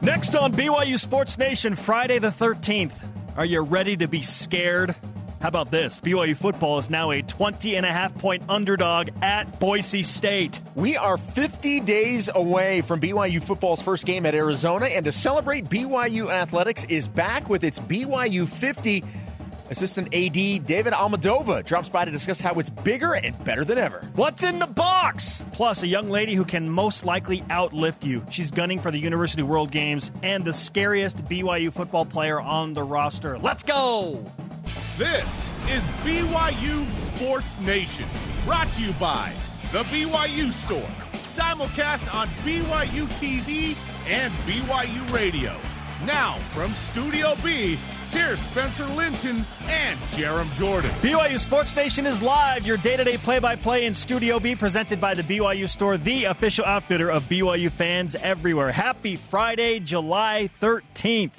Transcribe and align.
Next 0.00 0.36
on 0.36 0.52
BYU 0.52 0.96
Sports 0.96 1.36
Nation, 1.38 1.74
Friday 1.74 2.20
the 2.20 2.28
13th. 2.28 2.92
Are 3.36 3.44
you 3.44 3.62
ready 3.62 3.96
to 3.96 4.06
be 4.06 4.22
scared? 4.22 4.94
How 5.40 5.48
about 5.48 5.72
this? 5.72 6.00
BYU 6.00 6.36
football 6.36 6.78
is 6.78 6.88
now 6.88 7.10
a 7.10 7.20
20 7.22 7.74
and 7.74 7.84
a 7.84 7.92
half 7.92 8.16
point 8.16 8.44
underdog 8.48 9.08
at 9.22 9.58
Boise 9.58 10.04
State. 10.04 10.60
We 10.76 10.96
are 10.96 11.18
50 11.18 11.80
days 11.80 12.30
away 12.32 12.80
from 12.80 13.00
BYU 13.00 13.42
football's 13.42 13.82
first 13.82 14.06
game 14.06 14.24
at 14.24 14.36
Arizona, 14.36 14.86
and 14.86 15.04
to 15.04 15.10
celebrate, 15.10 15.68
BYU 15.68 16.30
Athletics 16.30 16.84
is 16.84 17.08
back 17.08 17.48
with 17.48 17.64
its 17.64 17.80
BYU 17.80 18.46
50. 18.46 19.04
Assistant 19.70 20.14
AD 20.14 20.66
David 20.66 20.92
Almadova 20.94 21.64
drops 21.64 21.88
by 21.88 22.04
to 22.04 22.10
discuss 22.10 22.40
how 22.40 22.54
it's 22.54 22.70
bigger 22.70 23.14
and 23.14 23.42
better 23.44 23.64
than 23.64 23.76
ever. 23.76 24.08
What's 24.14 24.42
in 24.42 24.58
the 24.58 24.66
box? 24.66 25.44
Plus, 25.52 25.82
a 25.82 25.86
young 25.86 26.08
lady 26.08 26.34
who 26.34 26.44
can 26.44 26.68
most 26.68 27.04
likely 27.04 27.42
outlift 27.42 28.04
you. 28.04 28.24
She's 28.30 28.50
gunning 28.50 28.80
for 28.80 28.90
the 28.90 28.98
University 28.98 29.42
World 29.42 29.70
Games 29.70 30.10
and 30.22 30.44
the 30.44 30.52
scariest 30.52 31.24
BYU 31.26 31.72
football 31.72 32.06
player 32.06 32.40
on 32.40 32.72
the 32.72 32.82
roster. 32.82 33.38
Let's 33.38 33.62
go! 33.62 34.24
This 34.96 35.52
is 35.68 35.82
BYU 36.02 36.90
Sports 36.90 37.58
Nation, 37.60 38.08
brought 38.44 38.72
to 38.74 38.82
you 38.82 38.92
by 38.94 39.32
The 39.72 39.82
BYU 39.84 40.50
Store, 40.50 40.88
simulcast 41.12 42.14
on 42.14 42.26
BYU 42.44 43.06
TV 43.20 43.76
and 44.08 44.32
BYU 44.46 45.12
Radio. 45.12 45.54
Now, 46.04 46.34
from 46.54 46.70
Studio 46.72 47.34
B, 47.42 47.76
here's 48.10 48.38
Spencer 48.38 48.86
Linton 48.86 49.44
and 49.64 49.98
Jarom 50.12 50.52
Jordan. 50.54 50.90
BYU 51.02 51.40
Sports 51.40 51.74
Nation 51.74 52.06
is 52.06 52.22
live, 52.22 52.64
your 52.64 52.76
day 52.76 52.96
to 52.96 53.02
day 53.02 53.16
play 53.16 53.40
by 53.40 53.56
play 53.56 53.84
in 53.84 53.94
Studio 53.94 54.38
B, 54.38 54.54
presented 54.54 55.00
by 55.00 55.14
the 55.14 55.24
BYU 55.24 55.68
Store, 55.68 55.96
the 55.96 56.24
official 56.24 56.64
outfitter 56.64 57.10
of 57.10 57.24
BYU 57.24 57.68
fans 57.68 58.14
everywhere. 58.14 58.70
Happy 58.70 59.16
Friday, 59.16 59.80
July 59.80 60.50
13th. 60.60 61.32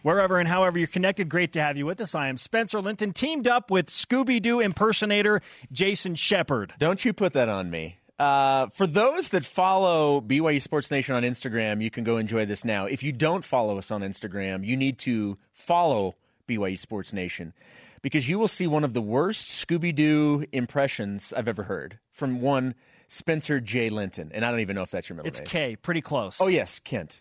Wherever 0.00 0.38
and 0.38 0.48
however 0.48 0.78
you're 0.78 0.88
connected, 0.88 1.28
great 1.28 1.52
to 1.52 1.60
have 1.60 1.76
you 1.76 1.84
with 1.84 2.00
us. 2.00 2.14
I 2.14 2.28
am 2.28 2.38
Spencer 2.38 2.80
Linton, 2.80 3.12
teamed 3.12 3.46
up 3.46 3.70
with 3.70 3.88
Scooby 3.88 4.40
Doo 4.40 4.60
impersonator 4.60 5.42
Jason 5.72 6.14
Shepard. 6.14 6.72
Don't 6.78 7.04
you 7.04 7.12
put 7.12 7.34
that 7.34 7.50
on 7.50 7.68
me. 7.70 7.98
Uh, 8.18 8.68
for 8.68 8.86
those 8.86 9.28
that 9.30 9.44
follow 9.44 10.20
BYU 10.20 10.62
Sports 10.62 10.90
Nation 10.90 11.14
on 11.14 11.22
Instagram, 11.22 11.82
you 11.82 11.90
can 11.90 12.02
go 12.02 12.16
enjoy 12.16 12.46
this 12.46 12.64
now. 12.64 12.86
If 12.86 13.02
you 13.02 13.12
don't 13.12 13.44
follow 13.44 13.76
us 13.78 13.90
on 13.90 14.00
Instagram, 14.00 14.64
you 14.66 14.76
need 14.76 14.98
to 15.00 15.36
follow 15.52 16.14
BYU 16.48 16.78
Sports 16.78 17.12
Nation 17.12 17.52
because 18.00 18.28
you 18.28 18.38
will 18.38 18.48
see 18.48 18.66
one 18.66 18.84
of 18.84 18.94
the 18.94 19.02
worst 19.02 19.48
Scooby 19.48 19.94
Doo 19.94 20.44
impressions 20.52 21.32
I've 21.32 21.48
ever 21.48 21.64
heard 21.64 21.98
from 22.10 22.40
one 22.40 22.74
Spencer 23.08 23.60
J. 23.60 23.88
Linton. 23.90 24.30
And 24.32 24.44
I 24.44 24.50
don't 24.50 24.60
even 24.60 24.76
know 24.76 24.82
if 24.82 24.90
that's 24.90 25.08
your 25.08 25.16
middle 25.16 25.28
It's 25.28 25.40
name. 25.40 25.46
K, 25.46 25.76
pretty 25.76 26.00
close. 26.00 26.38
Oh, 26.40 26.46
yes, 26.46 26.78
Kent. 26.78 27.20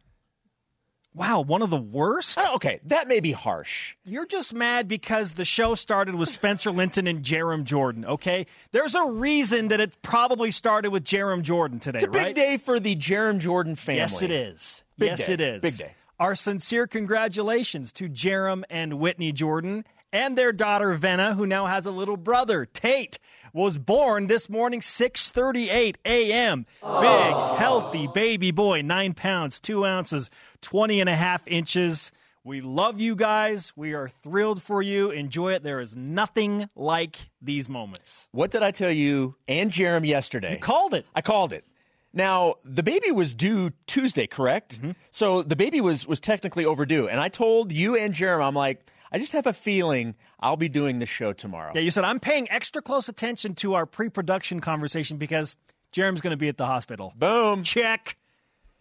Wow, 1.15 1.41
one 1.41 1.61
of 1.61 1.69
the 1.69 1.77
worst? 1.77 2.37
Oh, 2.37 2.55
okay, 2.55 2.81
that 2.83 3.07
may 3.07 3.21
be 3.21 3.31
harsh. 3.31 3.95
You're 4.03 4.25
just 4.25 4.53
mad 4.53 4.89
because 4.89 5.35
the 5.35 5.45
show 5.45 5.73
started 5.73 6.15
with 6.15 6.27
Spencer 6.27 6.71
Linton 6.71 7.07
and 7.07 7.23
Jarom 7.23 7.63
Jordan, 7.63 8.03
okay? 8.03 8.47
There's 8.71 8.95
a 8.95 9.05
reason 9.05 9.69
that 9.69 9.79
it 9.79 9.95
probably 10.01 10.51
started 10.51 10.91
with 10.91 11.05
Jarom 11.05 11.41
Jordan 11.41 11.79
today, 11.79 11.99
It's 11.99 12.07
a 12.07 12.11
big 12.11 12.35
day 12.35 12.57
for 12.57 12.81
the 12.81 12.97
Jarom 12.97 13.39
Jordan 13.39 13.77
family. 13.77 13.99
Yes, 13.99 14.21
it 14.21 14.29
is. 14.29 14.83
Big 14.97 15.11
yes, 15.11 15.27
day. 15.27 15.33
it 15.33 15.41
is. 15.41 15.61
Big 15.61 15.77
day. 15.77 15.95
Our 16.19 16.35
sincere 16.35 16.85
congratulations 16.85 17.93
to 17.93 18.09
Jarom 18.09 18.63
and 18.69 18.95
Whitney 18.99 19.31
Jordan 19.31 19.85
and 20.15 20.37
their 20.37 20.53
daughter 20.53 20.97
Venna, 20.97 21.35
who 21.35 21.45
now 21.45 21.65
has 21.65 21.85
a 21.85 21.91
little 21.91 22.15
brother, 22.15 22.65
Tate, 22.65 23.19
was 23.51 23.77
born 23.77 24.27
this 24.27 24.49
morning, 24.49 24.79
6:38 24.79 25.97
a.m. 26.05 26.65
Big, 26.81 27.59
healthy 27.59 28.07
baby 28.07 28.51
boy, 28.51 28.81
nine 28.81 29.13
pounds, 29.13 29.59
two 29.59 29.85
ounces, 29.85 30.29
20 30.61 31.01
and 31.01 31.09
a 31.09 31.15
half 31.15 31.45
inches. 31.45 32.13
We 32.45 32.61
love 32.61 33.01
you 33.01 33.15
guys. 33.15 33.73
We 33.75 33.93
are 33.93 34.07
thrilled 34.07 34.61
for 34.61 34.81
you. 34.81 35.11
Enjoy 35.11 35.51
it. 35.51 35.63
There 35.63 35.81
is 35.81 35.95
nothing 35.97 36.69
like 36.75 37.29
these 37.41 37.67
moments. 37.67 38.29
What 38.31 38.51
did 38.51 38.63
I 38.63 38.71
tell 38.71 38.91
you 38.91 39.35
and 39.49 39.69
Jarom 39.69 40.07
yesterday? 40.07 40.53
You 40.53 40.59
called 40.59 40.93
it. 40.93 41.05
I 41.13 41.21
called 41.21 41.51
it. 41.51 41.65
Now 42.13 42.55
the 42.63 42.83
baby 42.83 43.11
was 43.11 43.33
due 43.33 43.71
Tuesday, 43.85 44.27
correct? 44.27 44.77
Mm-hmm. 44.77 44.91
So 45.11 45.43
the 45.43 45.57
baby 45.57 45.81
was 45.81 46.07
was 46.07 46.21
technically 46.21 46.63
overdue, 46.63 47.09
and 47.09 47.19
I 47.19 47.27
told 47.27 47.73
you 47.73 47.97
and 47.97 48.13
Jarom, 48.13 48.47
I'm 48.47 48.55
like, 48.55 48.85
I 49.15 49.17
just 49.17 49.31
have 49.31 49.47
a 49.47 49.53
feeling 49.53 50.15
I'll 50.41 50.57
be 50.57 50.67
doing 50.67 50.99
the 50.99 51.05
show 51.05 51.31
tomorrow. 51.31 51.71
Yeah, 51.73 51.79
you 51.79 51.89
said 51.89 52.03
I'm 52.03 52.19
paying 52.19 52.51
extra 52.51 52.81
close 52.81 53.07
attention 53.07 53.55
to 53.55 53.75
our 53.75 53.85
pre-production 53.85 54.59
conversation 54.59 55.15
because 55.15 55.55
Jarom's 55.93 56.19
going 56.19 56.31
to 56.31 56.37
be 56.37 56.49
at 56.49 56.57
the 56.57 56.65
hospital. 56.65 57.13
Boom, 57.15 57.63
Check. 57.63 58.17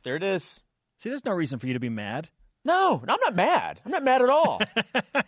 there 0.03 0.17
it 0.17 0.25
is. 0.25 0.61
See, 0.99 1.09
there's 1.09 1.25
no 1.25 1.31
reason 1.31 1.61
for 1.61 1.69
you 1.69 1.75
to 1.75 1.79
be 1.79 1.89
mad 1.89 2.31
No, 2.65 3.01
I'm 3.07 3.17
not 3.21 3.37
mad. 3.37 3.81
I'm 3.85 3.93
not 3.93 4.03
mad 4.03 4.23
at 4.23 4.29
all. 4.29 4.61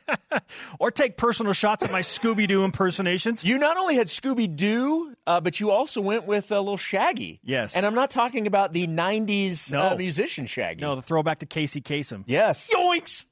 or 0.80 0.90
take 0.90 1.16
personal 1.16 1.52
shots 1.52 1.84
at 1.84 1.92
my 1.92 2.00
Scooby 2.00 2.48
Doo 2.48 2.64
impersonations. 2.64 3.44
you 3.44 3.58
not 3.58 3.76
only 3.76 3.94
had 3.94 4.08
Scooby 4.08 4.56
Doo, 4.56 5.14
uh, 5.24 5.40
but 5.40 5.60
you 5.60 5.70
also 5.70 6.00
went 6.00 6.26
with 6.26 6.50
a 6.50 6.58
little 6.58 6.76
Shaggy. 6.76 7.38
Yes. 7.44 7.76
and 7.76 7.86
I'm 7.86 7.94
not 7.94 8.10
talking 8.10 8.48
about 8.48 8.72
the 8.72 8.88
'90s 8.88 9.70
No. 9.70 9.90
uh, 9.90 9.94
musician 9.96 10.46
Shaggy. 10.46 10.80
No, 10.80 10.96
the 10.96 11.02
throwback 11.02 11.38
to 11.40 11.46
Casey 11.46 11.80
Kasem. 11.80 12.24
Yes. 12.26 12.68
Yoinks! 12.74 13.24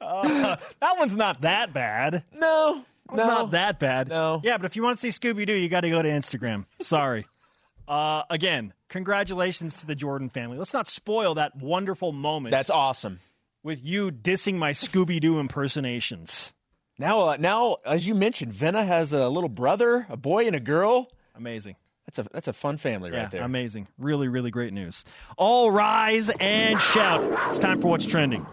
Uh, 0.00 0.56
that 0.80 0.98
one's 0.98 1.16
not 1.16 1.42
that 1.42 1.72
bad. 1.72 2.22
No. 2.34 2.84
It's 3.08 3.16
no. 3.16 3.26
not 3.26 3.50
that 3.52 3.78
bad. 3.78 4.08
No. 4.08 4.40
Yeah, 4.42 4.56
but 4.56 4.66
if 4.66 4.76
you 4.76 4.82
want 4.82 4.98
to 4.98 5.00
see 5.00 5.08
Scooby 5.08 5.46
Doo, 5.46 5.52
you 5.52 5.68
got 5.68 5.80
to 5.80 5.90
go 5.90 6.00
to 6.00 6.08
Instagram. 6.08 6.64
Sorry. 6.80 7.26
uh, 7.88 8.22
again, 8.30 8.72
congratulations 8.88 9.76
to 9.76 9.86
the 9.86 9.94
Jordan 9.94 10.28
family. 10.28 10.58
Let's 10.58 10.72
not 10.72 10.88
spoil 10.88 11.34
that 11.34 11.56
wonderful 11.56 12.12
moment 12.12 12.52
That's 12.52 12.70
awesome. 12.70 13.20
with 13.62 13.84
you 13.84 14.10
dissing 14.10 14.54
my 14.54 14.72
Scooby 14.72 15.20
Doo 15.20 15.38
impersonations. 15.38 16.52
Now, 16.98 17.28
uh, 17.28 17.36
now, 17.38 17.76
as 17.84 18.06
you 18.06 18.14
mentioned, 18.14 18.54
Venna 18.54 18.86
has 18.86 19.12
a 19.12 19.28
little 19.28 19.50
brother, 19.50 20.06
a 20.08 20.16
boy, 20.16 20.46
and 20.46 20.56
a 20.56 20.60
girl. 20.60 21.10
Amazing. 21.34 21.76
That's 22.06 22.18
a 22.20 22.26
that's 22.32 22.48
a 22.48 22.52
fun 22.52 22.76
family 22.76 23.10
Yeah, 23.12 23.22
right 23.22 23.30
there. 23.30 23.42
amazing. 23.42 23.88
Really, 23.98 24.28
really 24.28 24.50
great 24.50 24.72
news. 24.72 25.04
All 25.36 25.70
rise 25.70 26.30
and 26.40 26.80
shout. 26.80 27.22
It's 27.48 27.58
time 27.58 27.80
for 27.80 27.88
what's 27.88 28.06
trending. 28.06 28.46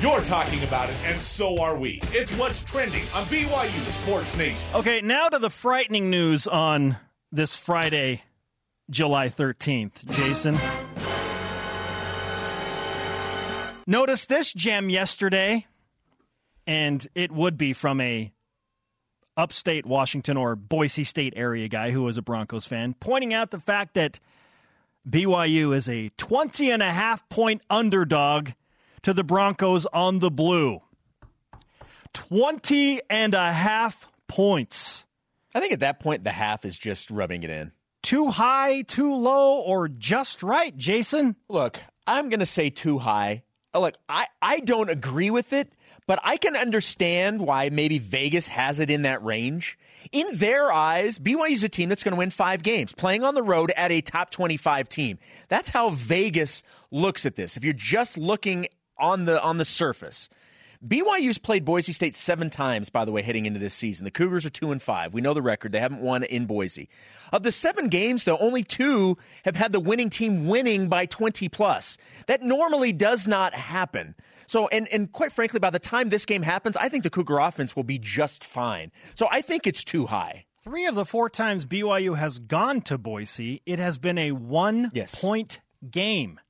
You're 0.00 0.20
talking 0.22 0.62
about 0.64 0.90
it, 0.90 0.96
and 1.04 1.20
so 1.20 1.60
are 1.62 1.76
we. 1.76 2.00
It's 2.12 2.30
what's 2.36 2.62
trending 2.64 3.04
on 3.14 3.24
BYU 3.26 3.84
Sports 4.02 4.36
Nation. 4.36 4.68
Okay, 4.74 5.00
now 5.00 5.28
to 5.28 5.38
the 5.38 5.48
frightening 5.50 6.10
news 6.10 6.46
on 6.46 6.96
this 7.32 7.54
Friday, 7.54 8.22
July 8.90 9.28
13th. 9.28 10.04
Jason. 10.10 10.58
Notice 13.86 14.26
this 14.26 14.52
gem 14.52 14.90
yesterday, 14.90 15.66
and 16.66 17.06
it 17.14 17.30
would 17.30 17.56
be 17.58 17.72
from 17.74 18.00
a 18.00 18.32
upstate 19.36 19.86
Washington 19.86 20.36
or 20.36 20.56
Boise 20.56 21.04
State 21.04 21.34
area 21.36 21.68
guy 21.68 21.90
who 21.90 22.02
was 22.02 22.16
a 22.18 22.22
Broncos 22.22 22.66
fan, 22.66 22.94
pointing 23.00 23.34
out 23.34 23.50
the 23.50 23.60
fact 23.60 23.94
that 23.94 24.20
BYU 25.08 25.74
is 25.74 25.88
a 25.88 26.08
20 26.16 26.70
and 26.70 26.82
a 26.82 26.90
half 26.90 27.28
point 27.28 27.62
underdog 27.68 28.50
to 29.02 29.12
the 29.12 29.24
Broncos 29.24 29.86
on 29.86 30.18
the 30.20 30.30
blue. 30.30 30.80
20 32.14 33.00
and 33.10 33.34
a 33.34 33.52
half 33.52 34.08
points. 34.28 35.04
I 35.54 35.60
think 35.60 35.72
at 35.72 35.80
that 35.80 36.00
point 36.00 36.24
the 36.24 36.30
half 36.30 36.64
is 36.64 36.78
just 36.78 37.10
rubbing 37.10 37.42
it 37.42 37.50
in. 37.50 37.72
Too 38.02 38.28
high, 38.28 38.82
too 38.82 39.14
low, 39.14 39.60
or 39.60 39.88
just 39.88 40.42
right, 40.42 40.76
Jason? 40.76 41.36
Look, 41.48 41.80
I'm 42.06 42.28
going 42.28 42.40
to 42.40 42.46
say 42.46 42.70
too 42.70 42.98
high. 42.98 43.44
Look, 43.74 43.94
I, 44.08 44.26
I 44.42 44.60
don't 44.60 44.90
agree 44.90 45.30
with 45.30 45.52
it, 45.52 45.72
but 46.06 46.18
I 46.22 46.36
can 46.36 46.56
understand 46.56 47.40
why 47.40 47.70
maybe 47.70 47.98
Vegas 47.98 48.48
has 48.48 48.80
it 48.80 48.90
in 48.90 49.02
that 49.02 49.24
range. 49.24 49.78
In 50.12 50.36
their 50.36 50.70
eyes, 50.70 51.18
BYU's 51.18 51.64
a 51.64 51.68
team 51.68 51.88
that's 51.88 52.02
going 52.02 52.12
to 52.12 52.18
win 52.18 52.30
five 52.30 52.62
games, 52.62 52.92
playing 52.92 53.24
on 53.24 53.34
the 53.34 53.42
road 53.42 53.72
at 53.76 53.90
a 53.90 54.00
top 54.00 54.30
25 54.30 54.88
team. 54.88 55.18
That's 55.48 55.70
how 55.70 55.90
Vegas 55.90 56.62
looks 56.90 57.24
at 57.24 57.36
this. 57.36 57.56
If 57.56 57.64
you're 57.64 57.72
just 57.72 58.18
looking 58.18 58.66
on 58.98 59.24
the 59.24 59.42
on 59.42 59.56
the 59.58 59.64
surface. 59.64 60.28
BYU's 60.86 61.38
played 61.38 61.64
Boise 61.64 61.92
State 61.92 62.14
seven 62.14 62.50
times, 62.50 62.90
by 62.90 63.04
the 63.04 63.12
way, 63.12 63.22
heading 63.22 63.46
into 63.46 63.58
this 63.60 63.74
season. 63.74 64.04
The 64.04 64.10
Cougars 64.10 64.44
are 64.46 64.50
two 64.50 64.72
and 64.72 64.82
five. 64.82 65.12
We 65.14 65.20
know 65.20 65.34
the 65.34 65.42
record; 65.42 65.72
they 65.72 65.80
haven't 65.80 66.00
won 66.00 66.22
in 66.24 66.46
Boise. 66.46 66.88
Of 67.32 67.42
the 67.42 67.52
seven 67.52 67.88
games, 67.88 68.24
though, 68.24 68.38
only 68.38 68.62
two 68.62 69.16
have 69.44 69.56
had 69.56 69.72
the 69.72 69.80
winning 69.80 70.10
team 70.10 70.46
winning 70.46 70.88
by 70.88 71.06
twenty 71.06 71.48
plus. 71.48 71.98
That 72.26 72.42
normally 72.42 72.92
does 72.92 73.26
not 73.28 73.54
happen. 73.54 74.14
So, 74.46 74.68
and 74.68 74.88
and 74.92 75.10
quite 75.12 75.32
frankly, 75.32 75.60
by 75.60 75.70
the 75.70 75.78
time 75.78 76.10
this 76.10 76.26
game 76.26 76.42
happens, 76.42 76.76
I 76.76 76.88
think 76.88 77.02
the 77.02 77.10
Cougar 77.10 77.38
offense 77.38 77.74
will 77.74 77.84
be 77.84 77.98
just 77.98 78.44
fine. 78.44 78.92
So, 79.14 79.28
I 79.30 79.40
think 79.40 79.66
it's 79.66 79.84
too 79.84 80.06
high. 80.06 80.44
Three 80.62 80.86
of 80.86 80.94
the 80.94 81.04
four 81.04 81.28
times 81.28 81.66
BYU 81.66 82.16
has 82.16 82.38
gone 82.38 82.80
to 82.82 82.96
Boise, 82.96 83.60
it 83.66 83.78
has 83.78 83.98
been 83.98 84.16
a 84.16 84.32
one 84.32 84.90
Yes. 84.94 85.20
point 85.20 85.60
game. 85.90 86.40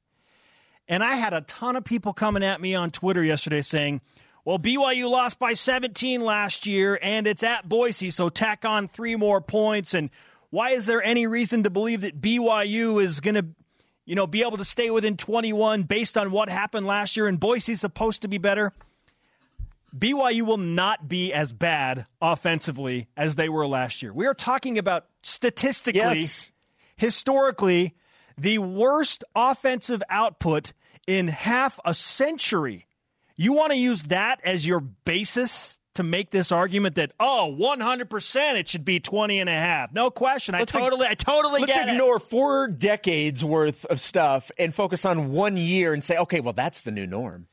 And 0.88 1.02
I 1.02 1.14
had 1.14 1.32
a 1.32 1.40
ton 1.42 1.76
of 1.76 1.84
people 1.84 2.12
coming 2.12 2.44
at 2.44 2.60
me 2.60 2.74
on 2.74 2.90
Twitter 2.90 3.24
yesterday 3.24 3.62
saying, 3.62 4.00
well, 4.44 4.58
BYU 4.58 5.08
lost 5.08 5.38
by 5.38 5.54
17 5.54 6.20
last 6.20 6.66
year 6.66 6.98
and 7.02 7.26
it's 7.26 7.42
at 7.42 7.68
Boise, 7.68 8.10
so 8.10 8.28
tack 8.28 8.64
on 8.64 8.88
three 8.88 9.16
more 9.16 9.40
points. 9.40 9.94
And 9.94 10.10
why 10.50 10.70
is 10.70 10.84
there 10.86 11.02
any 11.02 11.26
reason 11.26 11.62
to 11.62 11.70
believe 11.70 12.02
that 12.02 12.20
BYU 12.20 13.02
is 13.02 13.20
going 13.20 13.36
to 13.36 13.46
you 14.06 14.14
know, 14.14 14.26
be 14.26 14.42
able 14.42 14.58
to 14.58 14.64
stay 14.66 14.90
within 14.90 15.16
21 15.16 15.84
based 15.84 16.18
on 16.18 16.30
what 16.30 16.50
happened 16.50 16.84
last 16.84 17.16
year, 17.16 17.26
and 17.26 17.40
Boise's 17.40 17.80
supposed 17.80 18.20
to 18.20 18.28
be 18.28 18.36
better. 18.36 18.70
BYU 19.96 20.42
will 20.42 20.58
not 20.58 21.08
be 21.08 21.32
as 21.32 21.52
bad 21.52 22.06
offensively 22.20 23.08
as 23.16 23.36
they 23.36 23.48
were 23.48 23.66
last 23.66 24.02
year. 24.02 24.12
We 24.12 24.26
are 24.26 24.34
talking 24.34 24.76
about 24.76 25.06
statistically, 25.22 26.00
Yes. 26.00 26.52
historically, 26.96 27.94
the 28.38 28.58
worst 28.58 29.24
offensive 29.34 30.02
output 30.10 30.72
in 31.06 31.28
half 31.28 31.78
a 31.84 31.94
century. 31.94 32.86
You 33.36 33.52
want 33.52 33.72
to 33.72 33.78
use 33.78 34.04
that 34.04 34.40
as 34.44 34.66
your 34.66 34.80
basis 34.80 35.78
to 35.94 36.02
make 36.02 36.30
this 36.30 36.50
argument 36.50 36.96
that 36.96 37.12
oh 37.20 37.54
100% 37.56 38.54
it 38.56 38.68
should 38.68 38.84
be 38.84 38.98
20 38.98 39.38
and 39.38 39.48
a 39.48 39.52
half 39.52 39.92
no 39.92 40.10
question 40.10 40.52
i 40.52 40.58
Let's 40.58 40.72
totally 40.72 41.06
i 41.06 41.14
totally 41.14 41.60
Let's 41.60 41.72
get 41.72 41.88
it. 41.88 41.92
ignore 41.92 42.18
four 42.18 42.66
decades 42.66 43.44
worth 43.44 43.84
of 43.84 44.00
stuff 44.00 44.50
and 44.58 44.74
focus 44.74 45.04
on 45.04 45.30
one 45.30 45.56
year 45.56 45.92
and 45.92 46.02
say, 46.02 46.16
okay, 46.16 46.40
well, 46.40 46.52
that's 46.52 46.80
the 46.82 46.90
new 46.90 47.06
norm. 47.06 47.46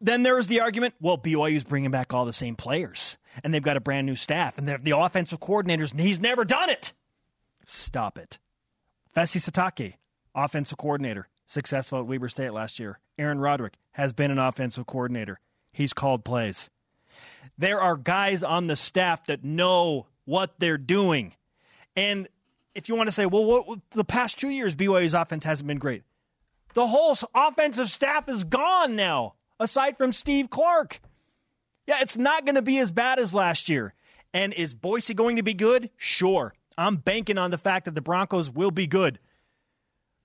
then 0.00 0.24
there's 0.24 0.48
the 0.48 0.58
argument 0.60 0.94
well 1.00 1.18
BYU's 1.18 1.62
bringing 1.62 1.92
back 1.92 2.12
all 2.12 2.24
the 2.24 2.32
same 2.32 2.56
players 2.56 3.16
and 3.44 3.54
they've 3.54 3.62
got 3.62 3.76
a 3.76 3.80
brand 3.80 4.06
new 4.08 4.16
staff 4.16 4.58
and 4.58 4.66
the 4.66 4.98
offensive 4.98 5.38
coordinators 5.38 5.96
he's 6.00 6.18
never 6.18 6.44
done 6.44 6.68
it 6.68 6.92
stop 7.64 8.18
it 8.18 8.40
Fesi 9.16 9.40
Sitake 9.40 9.94
offensive 10.34 10.76
coordinator 10.78 11.28
successful 11.46 12.00
at 12.00 12.06
Weber 12.06 12.28
State 12.28 12.52
last 12.52 12.78
year 12.78 13.00
Aaron 13.18 13.38
Roderick 13.38 13.74
has 13.92 14.12
been 14.12 14.30
an 14.30 14.38
offensive 14.38 14.86
coordinator 14.86 15.40
he's 15.72 15.92
called 15.92 16.24
plays 16.24 16.68
there 17.56 17.80
are 17.80 17.96
guys 17.96 18.42
on 18.42 18.66
the 18.66 18.76
staff 18.76 19.24
that 19.26 19.42
know 19.42 20.06
what 20.26 20.54
they're 20.58 20.76
doing 20.76 21.34
and 21.94 22.28
if 22.74 22.88
you 22.88 22.94
want 22.94 23.06
to 23.06 23.12
say 23.12 23.24
well 23.24 23.44
what, 23.44 23.78
the 23.92 24.04
past 24.04 24.38
2 24.38 24.50
years 24.50 24.74
BYU's 24.74 25.14
offense 25.14 25.44
hasn't 25.44 25.66
been 25.66 25.78
great 25.78 26.02
the 26.76 26.86
whole 26.86 27.16
offensive 27.34 27.90
staff 27.90 28.28
is 28.28 28.44
gone 28.44 28.96
now, 28.96 29.32
aside 29.58 29.96
from 29.96 30.12
Steve 30.12 30.50
Clark. 30.50 31.00
Yeah, 31.86 32.02
it's 32.02 32.18
not 32.18 32.44
going 32.44 32.56
to 32.56 32.62
be 32.62 32.76
as 32.76 32.92
bad 32.92 33.18
as 33.18 33.32
last 33.32 33.70
year. 33.70 33.94
And 34.34 34.52
is 34.52 34.74
Boise 34.74 35.14
going 35.14 35.36
to 35.36 35.42
be 35.42 35.54
good? 35.54 35.88
Sure. 35.96 36.52
I'm 36.78 36.96
banking 36.96 37.38
on 37.38 37.50
the 37.50 37.58
fact 37.58 37.86
that 37.86 37.94
the 37.94 38.00
Broncos 38.00 38.50
will 38.50 38.70
be 38.70 38.86
good. 38.86 39.18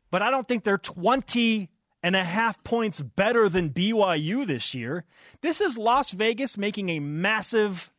But 0.09 0.21
I 0.21 0.31
don't 0.31 0.48
think 0.48 0.63
they're 0.63 0.77
20 0.77 1.69
and 2.03 2.15
a 2.15 2.24
half 2.24 2.63
points 2.63 3.00
better 3.00 3.48
than 3.48 3.69
BYU 3.69 4.45
this 4.45 4.74
year. 4.74 5.06
This 5.42 5.62
is 5.62 5.77
Las 5.77 6.12
Vegas 6.12 6.57
making 6.57 6.89
a 6.89 7.00
massive 7.00 7.92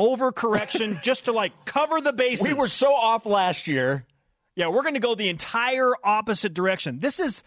overcorrection 0.00 1.02
just 1.02 1.26
to 1.26 1.32
like 1.32 1.52
cover 1.64 2.00
the 2.00 2.12
bases. 2.12 2.46
We 2.46 2.54
were 2.54 2.68
so 2.68 2.92
off 2.92 3.26
last 3.26 3.66
year. 3.66 4.06
Yeah, 4.56 4.68
we're 4.68 4.82
going 4.82 4.94
to 4.94 5.00
go 5.00 5.14
the 5.14 5.28
entire 5.28 5.92
opposite 6.02 6.54
direction. 6.54 7.00
This 7.00 7.18
is 7.18 7.42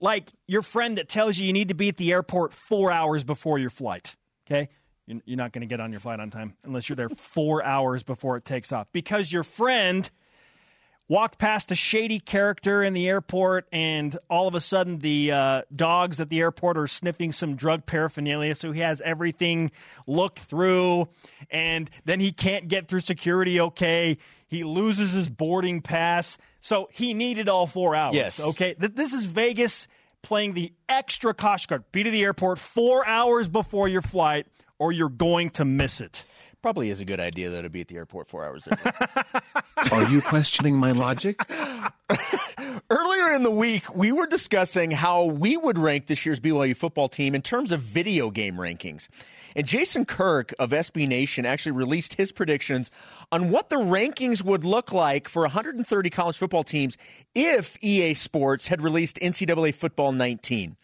like 0.00 0.30
your 0.46 0.62
friend 0.62 0.98
that 0.98 1.08
tells 1.08 1.38
you 1.38 1.46
you 1.46 1.52
need 1.52 1.68
to 1.68 1.74
be 1.74 1.88
at 1.88 1.96
the 1.96 2.12
airport 2.12 2.52
four 2.52 2.90
hours 2.90 3.24
before 3.24 3.58
your 3.58 3.70
flight. 3.70 4.16
Okay? 4.46 4.68
You're 5.06 5.36
not 5.36 5.52
going 5.52 5.60
to 5.60 5.66
get 5.66 5.80
on 5.80 5.92
your 5.92 6.00
flight 6.00 6.18
on 6.20 6.30
time 6.30 6.56
unless 6.64 6.88
you're 6.88 6.96
there 6.96 7.08
four 7.08 7.64
hours 7.64 8.02
before 8.02 8.36
it 8.36 8.44
takes 8.44 8.72
off. 8.72 8.88
Because 8.92 9.32
your 9.32 9.44
friend 9.44 10.10
walked 11.08 11.38
past 11.38 11.70
a 11.70 11.74
shady 11.76 12.18
character 12.18 12.82
in 12.82 12.92
the 12.92 13.08
airport 13.08 13.68
and 13.70 14.18
all 14.28 14.48
of 14.48 14.56
a 14.56 14.60
sudden 14.60 14.98
the 14.98 15.30
uh, 15.30 15.62
dogs 15.74 16.18
at 16.20 16.28
the 16.30 16.40
airport 16.40 16.76
are 16.76 16.88
sniffing 16.88 17.30
some 17.30 17.54
drug 17.54 17.86
paraphernalia 17.86 18.52
so 18.56 18.72
he 18.72 18.80
has 18.80 19.00
everything 19.02 19.70
looked 20.08 20.40
through 20.40 21.08
and 21.48 21.88
then 22.04 22.18
he 22.18 22.32
can't 22.32 22.66
get 22.66 22.88
through 22.88 22.98
security 22.98 23.60
okay. 23.60 24.18
He 24.48 24.64
loses 24.64 25.12
his 25.12 25.28
boarding 25.28 25.80
pass. 25.80 26.38
So 26.60 26.88
he 26.92 27.14
needed 27.14 27.48
all 27.48 27.68
four 27.68 27.94
hours 27.94 28.16
Yes. 28.16 28.40
okay? 28.40 28.74
Th- 28.74 28.92
this 28.92 29.12
is 29.12 29.26
vegas 29.26 29.86
playing 30.22 30.54
the 30.54 30.72
extra 30.88 31.32
caution 31.32 31.68
card 31.68 31.84
be 31.92 32.02
to 32.02 32.10
the 32.10 32.24
airport 32.24 32.58
four 32.58 33.06
hours 33.06 33.46
before 33.46 33.86
your 33.86 34.02
flight 34.02 34.48
or 34.78 34.92
you're 34.92 35.08
going 35.08 35.50
to 35.50 35.64
miss 35.64 36.00
it 36.00 36.24
Probably 36.66 36.90
is 36.90 36.98
a 36.98 37.04
good 37.04 37.20
idea, 37.20 37.48
though, 37.48 37.62
to 37.62 37.70
be 37.70 37.80
at 37.80 37.86
the 37.86 37.94
airport 37.94 38.28
four 38.28 38.44
hours 38.44 38.66
early. 38.66 39.92
Are 39.92 40.10
you 40.10 40.20
questioning 40.20 40.76
my 40.76 40.90
logic? 40.90 41.40
Earlier 42.90 43.32
in 43.34 43.44
the 43.44 43.52
week, 43.52 43.94
we 43.94 44.10
were 44.10 44.26
discussing 44.26 44.90
how 44.90 45.26
we 45.26 45.56
would 45.56 45.78
rank 45.78 46.08
this 46.08 46.26
year's 46.26 46.40
BYU 46.40 46.76
football 46.76 47.08
team 47.08 47.36
in 47.36 47.42
terms 47.42 47.70
of 47.70 47.82
video 47.82 48.32
game 48.32 48.56
rankings. 48.56 49.06
And 49.54 49.64
Jason 49.64 50.04
Kirk 50.04 50.52
of 50.58 50.70
SB 50.70 51.06
Nation 51.06 51.46
actually 51.46 51.70
released 51.70 52.14
his 52.14 52.32
predictions 52.32 52.90
on 53.30 53.50
what 53.50 53.70
the 53.70 53.76
rankings 53.76 54.42
would 54.42 54.64
look 54.64 54.92
like 54.92 55.28
for 55.28 55.42
130 55.42 56.10
college 56.10 56.36
football 56.36 56.64
teams 56.64 56.96
if 57.32 57.76
EA 57.80 58.14
Sports 58.14 58.66
had 58.66 58.82
released 58.82 59.20
NCAA 59.20 59.72
Football 59.72 60.10
19. 60.10 60.76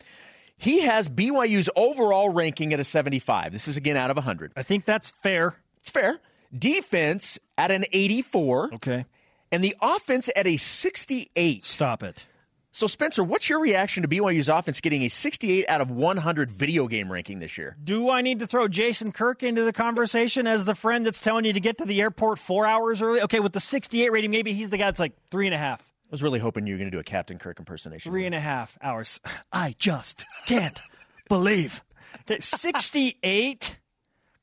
He 0.62 0.82
has 0.82 1.08
BYU's 1.08 1.68
overall 1.74 2.28
ranking 2.28 2.72
at 2.72 2.78
a 2.78 2.84
75. 2.84 3.50
This 3.50 3.66
is 3.66 3.76
again 3.76 3.96
out 3.96 4.10
of 4.10 4.16
100. 4.16 4.52
i 4.56 4.62
think 4.62 4.84
that's 4.84 5.10
fair 5.10 5.56
It's 5.80 5.90
fair. 5.90 6.20
Defense 6.56 7.36
at 7.58 7.72
an 7.72 7.84
84. 7.92 8.74
okay 8.74 9.04
And 9.50 9.64
the 9.64 9.74
offense 9.82 10.30
at 10.36 10.46
a 10.46 10.56
68. 10.56 11.64
stop 11.64 12.04
it 12.04 12.26
So, 12.70 12.86
Spencer, 12.86 13.24
what's 13.24 13.48
your 13.50 13.58
reaction 13.58 14.02
to 14.02 14.08
BYU's 14.08 14.48
offense 14.48 14.80
getting 14.80 15.02
a 15.02 15.08
68 15.08 15.68
out 15.68 15.80
of 15.80 15.90
100 15.90 16.50
video 16.50 16.86
game 16.86 17.10
ranking 17.10 17.40
this 17.40 17.58
year? 17.58 17.76
Do 17.82 18.08
I 18.08 18.22
need 18.22 18.38
to 18.38 18.46
throw 18.46 18.68
Jason 18.68 19.10
Kirk 19.12 19.42
into 19.42 19.64
the 19.64 19.72
conversation 19.72 20.46
as 20.46 20.64
the 20.64 20.74
friend 20.76 21.04
that's 21.04 21.20
telling 21.20 21.44
you 21.44 21.52
to 21.52 21.60
get 21.60 21.78
to 21.78 21.84
the 21.84 22.00
airport 22.00 22.38
four 22.38 22.66
hours 22.66 23.02
early? 23.02 23.20
Okay, 23.22 23.40
with 23.40 23.52
the 23.52 23.60
68 23.60 24.12
rating, 24.12 24.30
maybe 24.30 24.52
he's 24.52 24.70
the 24.70 24.78
guy 24.78 24.84
that's 24.86 25.00
like 25.00 25.12
three 25.30 25.46
and 25.48 25.54
a 25.54 25.58
half. 25.58 25.91
I 26.12 26.14
was 26.14 26.22
really 26.22 26.40
hoping 26.40 26.66
you 26.66 26.74
were 26.74 26.78
going 26.78 26.90
to 26.90 26.94
do 26.94 27.00
a 27.00 27.04
Captain 27.04 27.38
Kirk 27.38 27.58
impersonation. 27.58 28.12
Three 28.12 28.26
and 28.26 28.34
a 28.34 28.40
half 28.40 28.76
hours. 28.82 29.18
I 29.52 29.74
just 29.78 30.26
can't 30.44 30.78
believe. 31.30 31.82
Okay, 32.30 32.38
68? 32.38 33.78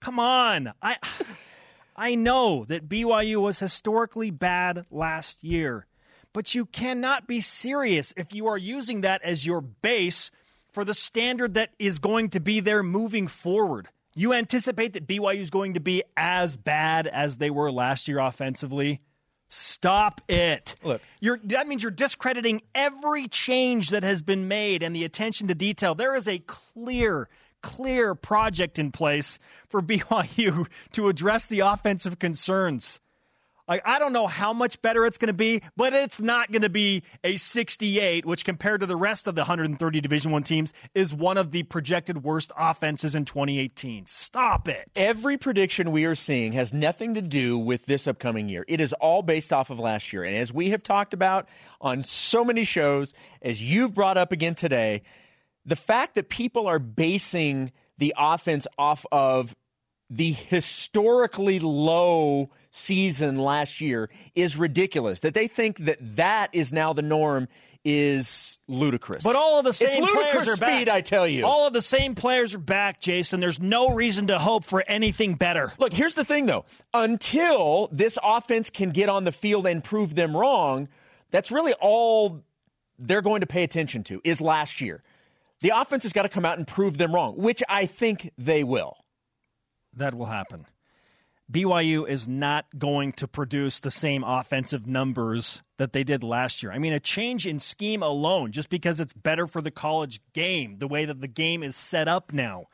Come 0.01 0.17
on. 0.17 0.73
I 0.81 0.97
I 1.95 2.15
know 2.15 2.65
that 2.65 2.89
BYU 2.89 3.39
was 3.39 3.59
historically 3.59 4.31
bad 4.31 4.85
last 4.89 5.43
year, 5.43 5.85
but 6.33 6.55
you 6.55 6.65
cannot 6.65 7.27
be 7.27 7.39
serious 7.39 8.15
if 8.17 8.33
you 8.33 8.47
are 8.47 8.57
using 8.57 9.01
that 9.01 9.21
as 9.21 9.45
your 9.45 9.61
base 9.61 10.31
for 10.71 10.83
the 10.83 10.95
standard 10.95 11.53
that 11.53 11.75
is 11.77 11.99
going 11.99 12.29
to 12.29 12.39
be 12.39 12.61
there 12.61 12.81
moving 12.81 13.27
forward. 13.27 13.89
You 14.15 14.33
anticipate 14.33 14.93
that 14.93 15.05
BYU 15.05 15.37
is 15.37 15.51
going 15.51 15.75
to 15.75 15.79
be 15.79 16.01
as 16.17 16.55
bad 16.55 17.05
as 17.05 17.37
they 17.37 17.51
were 17.51 17.71
last 17.71 18.07
year 18.07 18.17
offensively? 18.17 19.01
Stop 19.49 20.21
it. 20.29 20.75
Look. 20.83 21.01
You're, 21.19 21.39
that 21.45 21.67
means 21.67 21.81
you're 21.81 21.91
discrediting 21.91 22.61
every 22.75 23.27
change 23.27 23.89
that 23.89 24.03
has 24.03 24.21
been 24.21 24.47
made 24.47 24.83
and 24.83 24.95
the 24.95 25.03
attention 25.03 25.47
to 25.47 25.55
detail. 25.55 25.95
There 25.95 26.15
is 26.15 26.27
a 26.27 26.37
clear, 26.39 27.27
clear 27.61 28.13
project 28.13 28.77
in 28.77 28.91
place 28.91 29.39
for 29.67 29.81
BYU 29.83 30.67
to 30.91 31.07
address 31.09 31.47
the 31.47 31.61
offensive 31.61 32.19
concerns. 32.19 32.99
Like 33.69 33.87
I 33.87 33.99
don't 33.99 34.13
know 34.13 34.25
how 34.25 34.51
much 34.51 34.81
better 34.81 35.05
it's 35.05 35.19
going 35.19 35.27
to 35.27 35.33
be, 35.33 35.61
but 35.77 35.93
it's 35.93 36.19
not 36.19 36.51
going 36.51 36.63
to 36.63 36.69
be 36.69 37.03
a 37.23 37.37
68, 37.37 38.25
which 38.25 38.43
compared 38.43 38.81
to 38.81 38.87
the 38.87 38.95
rest 38.95 39.27
of 39.27 39.35
the 39.35 39.41
130 39.41 40.01
Division 40.01 40.31
1 40.31 40.41
teams 40.41 40.73
is 40.95 41.13
one 41.13 41.37
of 41.37 41.51
the 41.51 41.61
projected 41.63 42.23
worst 42.23 42.51
offenses 42.57 43.13
in 43.13 43.25
2018. 43.25 44.07
Stop 44.07 44.67
it. 44.67 44.89
Every 44.95 45.37
prediction 45.37 45.91
we 45.91 46.05
are 46.05 46.15
seeing 46.15 46.53
has 46.53 46.73
nothing 46.73 47.13
to 47.13 47.21
do 47.21 47.59
with 47.59 47.85
this 47.85 48.07
upcoming 48.07 48.49
year. 48.49 48.65
It 48.67 48.81
is 48.81 48.91
all 48.93 49.21
based 49.21 49.53
off 49.53 49.69
of 49.69 49.77
last 49.77 50.11
year. 50.11 50.23
And 50.23 50.35
as 50.35 50.51
we 50.51 50.71
have 50.71 50.81
talked 50.81 51.13
about 51.13 51.47
on 51.79 52.01
so 52.01 52.43
many 52.43 52.63
shows, 52.63 53.13
as 53.43 53.61
you've 53.61 53.93
brought 53.93 54.17
up 54.17 54.31
again 54.31 54.55
today, 54.55 55.03
the 55.63 55.75
fact 55.75 56.15
that 56.15 56.29
people 56.29 56.65
are 56.65 56.79
basing 56.79 57.71
the 57.99 58.15
offense 58.17 58.65
off 58.79 59.05
of 59.11 59.55
the 60.09 60.31
historically 60.31 61.59
low 61.59 62.49
season 62.71 63.37
last 63.37 63.81
year 63.81 64.09
is 64.35 64.57
ridiculous. 64.57 65.21
That 65.21 65.33
they 65.33 65.47
think 65.47 65.79
that 65.85 65.97
that 66.15 66.53
is 66.53 66.71
now 66.71 66.93
the 66.93 67.01
norm 67.01 67.47
is 67.85 68.57
ludicrous. 68.67 69.23
But 69.23 69.35
all 69.35 69.59
of 69.59 69.65
the 69.65 69.73
same 69.73 70.05
players 70.05 70.47
are 70.47 70.55
speed, 70.55 70.85
back. 70.85 70.89
I 70.89 71.01
tell 71.01 71.27
you. 71.27 71.45
All 71.45 71.65
of 71.65 71.73
the 71.73 71.81
same 71.81 72.13
players 72.13 72.53
are 72.53 72.59
back, 72.59 72.99
Jason. 72.99 73.39
There's 73.39 73.59
no 73.59 73.93
reason 73.93 74.27
to 74.27 74.37
hope 74.37 74.65
for 74.65 74.83
anything 74.87 75.35
better. 75.35 75.71
Look, 75.77 75.93
here's 75.93 76.13
the 76.13 76.25
thing 76.25 76.45
though. 76.45 76.65
Until 76.93 77.89
this 77.91 78.17
offense 78.21 78.69
can 78.69 78.89
get 78.89 79.09
on 79.09 79.23
the 79.23 79.31
field 79.31 79.65
and 79.65 79.83
prove 79.83 80.15
them 80.15 80.35
wrong, 80.35 80.89
that's 81.31 81.51
really 81.51 81.73
all 81.79 82.43
they're 82.97 83.21
going 83.21 83.41
to 83.41 83.47
pay 83.47 83.63
attention 83.63 84.03
to 84.05 84.19
is 84.23 84.41
last 84.41 84.81
year. 84.81 85.01
The 85.61 85.69
offense 85.69 86.03
has 86.03 86.13
got 86.13 86.23
to 86.23 86.29
come 86.29 86.45
out 86.45 86.57
and 86.57 86.67
prove 86.67 86.97
them 86.97 87.13
wrong, 87.13 87.35
which 87.37 87.63
I 87.67 87.85
think 87.85 88.31
they 88.37 88.63
will. 88.63 88.97
That 89.93 90.15
will 90.15 90.25
happen. 90.25 90.65
BYU 91.51 92.07
is 92.07 92.27
not 92.27 92.65
going 92.77 93.11
to 93.13 93.27
produce 93.27 93.79
the 93.79 93.89
same 93.89 94.23
offensive 94.23 94.85
numbers 94.85 95.63
that 95.77 95.93
they 95.93 96.03
did 96.03 96.23
last 96.23 96.61
year. 96.61 96.71
I 96.71 96.77
mean, 96.77 96.93
a 96.93 96.99
change 96.99 97.47
in 97.47 97.59
scheme 97.59 98.03
alone, 98.03 98.51
just 98.51 98.69
because 98.69 98.99
it's 98.99 99.13
better 99.13 99.47
for 99.47 99.61
the 99.61 99.71
college 99.71 100.21
game, 100.33 100.75
the 100.75 100.87
way 100.87 101.05
that 101.05 101.21
the 101.21 101.27
game 101.27 101.63
is 101.63 101.75
set 101.75 102.07
up 102.07 102.31
now, 102.31 102.65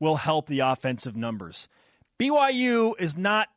will 0.00 0.16
help 0.16 0.48
the 0.48 0.60
offensive 0.60 1.14
numbers. 1.16 1.68
BYU 2.18 2.94
is 2.98 3.16
not 3.16 3.48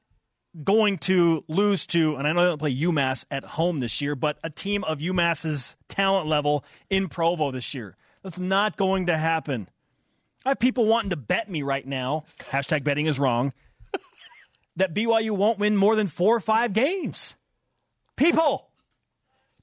going 0.63 0.97
to 0.99 1.43
lose 1.47 1.85
to, 1.87 2.15
and 2.15 2.27
I 2.27 2.33
know 2.33 2.41
they 2.41 2.47
don't 2.47 2.57
play 2.59 2.75
UMass 2.75 3.25
at 3.31 3.43
home 3.43 3.79
this 3.79 4.01
year, 4.01 4.15
but 4.15 4.37
a 4.43 4.49
team 4.49 4.83
of 4.83 4.99
UMass's 4.99 5.75
talent 5.87 6.27
level 6.27 6.63
in 6.89 7.07
Provo 7.07 7.51
this 7.51 7.73
year. 7.73 7.95
That's 8.23 8.39
not 8.39 8.77
going 8.77 9.07
to 9.07 9.17
happen. 9.17 9.69
I 10.45 10.49
have 10.49 10.59
people 10.59 10.85
wanting 10.85 11.09
to 11.09 11.17
bet 11.17 11.49
me 11.49 11.63
right 11.63 11.85
now. 11.85 12.25
Hashtag 12.39 12.83
betting 12.83 13.07
is 13.07 13.19
wrong. 13.19 13.53
That 14.79 14.93
BYU 14.93 15.31
won't 15.31 15.59
win 15.59 15.77
more 15.77 15.95
than 15.95 16.07
four 16.07 16.35
or 16.35 16.39
five 16.41 16.73
games. 16.73 17.35
People, 18.17 18.67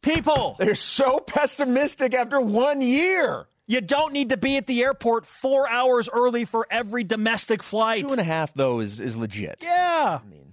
people, 0.03 0.57
They're 0.59 0.75
so 0.75 1.21
pessimistic 1.21 2.15
after 2.15 2.41
one 2.41 2.81
year. 2.81 3.47
you 3.67 3.81
don't 3.81 4.13
need 4.13 4.31
to 4.31 4.37
be 4.37 4.57
at 4.57 4.67
the 4.67 4.83
airport 4.83 5.27
four 5.27 5.69
hours 5.69 6.09
early 6.11 6.45
for 6.45 6.67
every 6.71 7.05
domestic 7.05 7.63
flight. 7.63 8.01
Two 8.01 8.13
and 8.13 8.21
a 8.21 8.25
half, 8.25 8.55
though, 8.55 8.81
is, 8.81 9.01
is 9.01 9.17
legit. 9.17 9.59
yeah. 9.63 10.21
I 10.23 10.27
mean, 10.29 10.53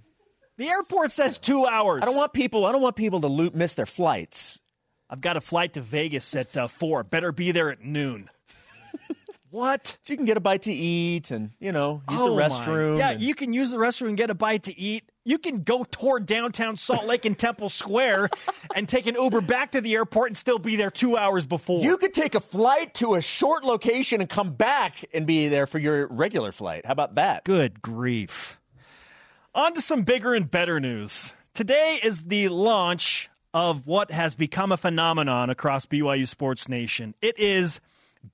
the 0.56 0.68
airport 0.68 1.12
says 1.12 1.38
two 1.38 1.66
hours. 1.66 2.02
I 2.02 2.06
don't 2.06 2.16
want 2.16 2.32
people. 2.32 2.66
I 2.66 2.72
don't 2.72 2.82
want 2.82 2.96
people 2.96 3.20
to 3.22 3.26
lo- 3.28 3.50
miss 3.54 3.72
their 3.74 3.86
flights. 3.86 4.60
I've 5.10 5.20
got 5.20 5.36
a 5.36 5.40
flight 5.40 5.74
to 5.74 5.80
Vegas 5.80 6.34
at 6.36 6.56
uh, 6.56 6.66
four. 6.68 7.02
Better 7.04 7.32
be 7.32 7.52
there 7.52 7.70
at 7.70 7.82
noon. 7.84 8.28
What? 9.54 9.98
So 10.02 10.12
you 10.12 10.16
can 10.16 10.26
get 10.26 10.36
a 10.36 10.40
bite 10.40 10.62
to 10.62 10.72
eat 10.72 11.30
and 11.30 11.50
you 11.60 11.70
know 11.70 12.02
use 12.10 12.20
Oh 12.20 12.30
the 12.34 12.40
my- 12.42 12.48
restroom. 12.48 12.98
Yeah, 12.98 13.10
and- 13.12 13.22
you 13.22 13.34
can 13.34 13.52
use 13.52 13.70
the 13.70 13.76
restroom 13.78 14.08
and 14.08 14.16
get 14.16 14.28
a 14.30 14.34
bite 14.34 14.64
to 14.64 14.76
eat. 14.78 15.04
You 15.24 15.38
can 15.38 15.62
go 15.62 15.84
toward 15.90 16.26
downtown 16.26 16.76
Salt 16.76 17.06
Lake 17.06 17.24
and 17.24 17.38
Temple 17.38 17.68
Square 17.68 18.30
and 18.74 18.88
take 18.88 19.06
an 19.06 19.14
Uber 19.14 19.40
back 19.40 19.70
to 19.72 19.80
the 19.80 19.94
airport 19.94 20.30
and 20.30 20.36
still 20.36 20.58
be 20.58 20.74
there 20.76 20.90
two 20.90 21.16
hours 21.16 21.46
before. 21.46 21.82
You 21.82 21.96
could 21.96 22.12
take 22.12 22.34
a 22.34 22.40
flight 22.40 22.94
to 22.94 23.14
a 23.14 23.20
short 23.22 23.64
location 23.64 24.20
and 24.20 24.28
come 24.28 24.52
back 24.52 25.04
and 25.14 25.24
be 25.26 25.48
there 25.48 25.66
for 25.68 25.78
your 25.78 26.08
regular 26.08 26.50
flight. 26.52 26.84
How 26.84 26.92
about 26.92 27.14
that? 27.14 27.44
Good 27.44 27.80
grief. 27.80 28.58
On 29.54 29.72
to 29.72 29.80
some 29.80 30.02
bigger 30.02 30.34
and 30.34 30.50
better 30.50 30.80
news. 30.80 31.32
Today 31.54 32.00
is 32.02 32.24
the 32.24 32.48
launch 32.48 33.30
of 33.54 33.86
what 33.86 34.10
has 34.10 34.34
become 34.34 34.72
a 34.72 34.76
phenomenon 34.76 35.48
across 35.48 35.86
BYU 35.86 36.26
Sports 36.26 36.68
Nation. 36.68 37.14
It 37.22 37.38
is 37.38 37.80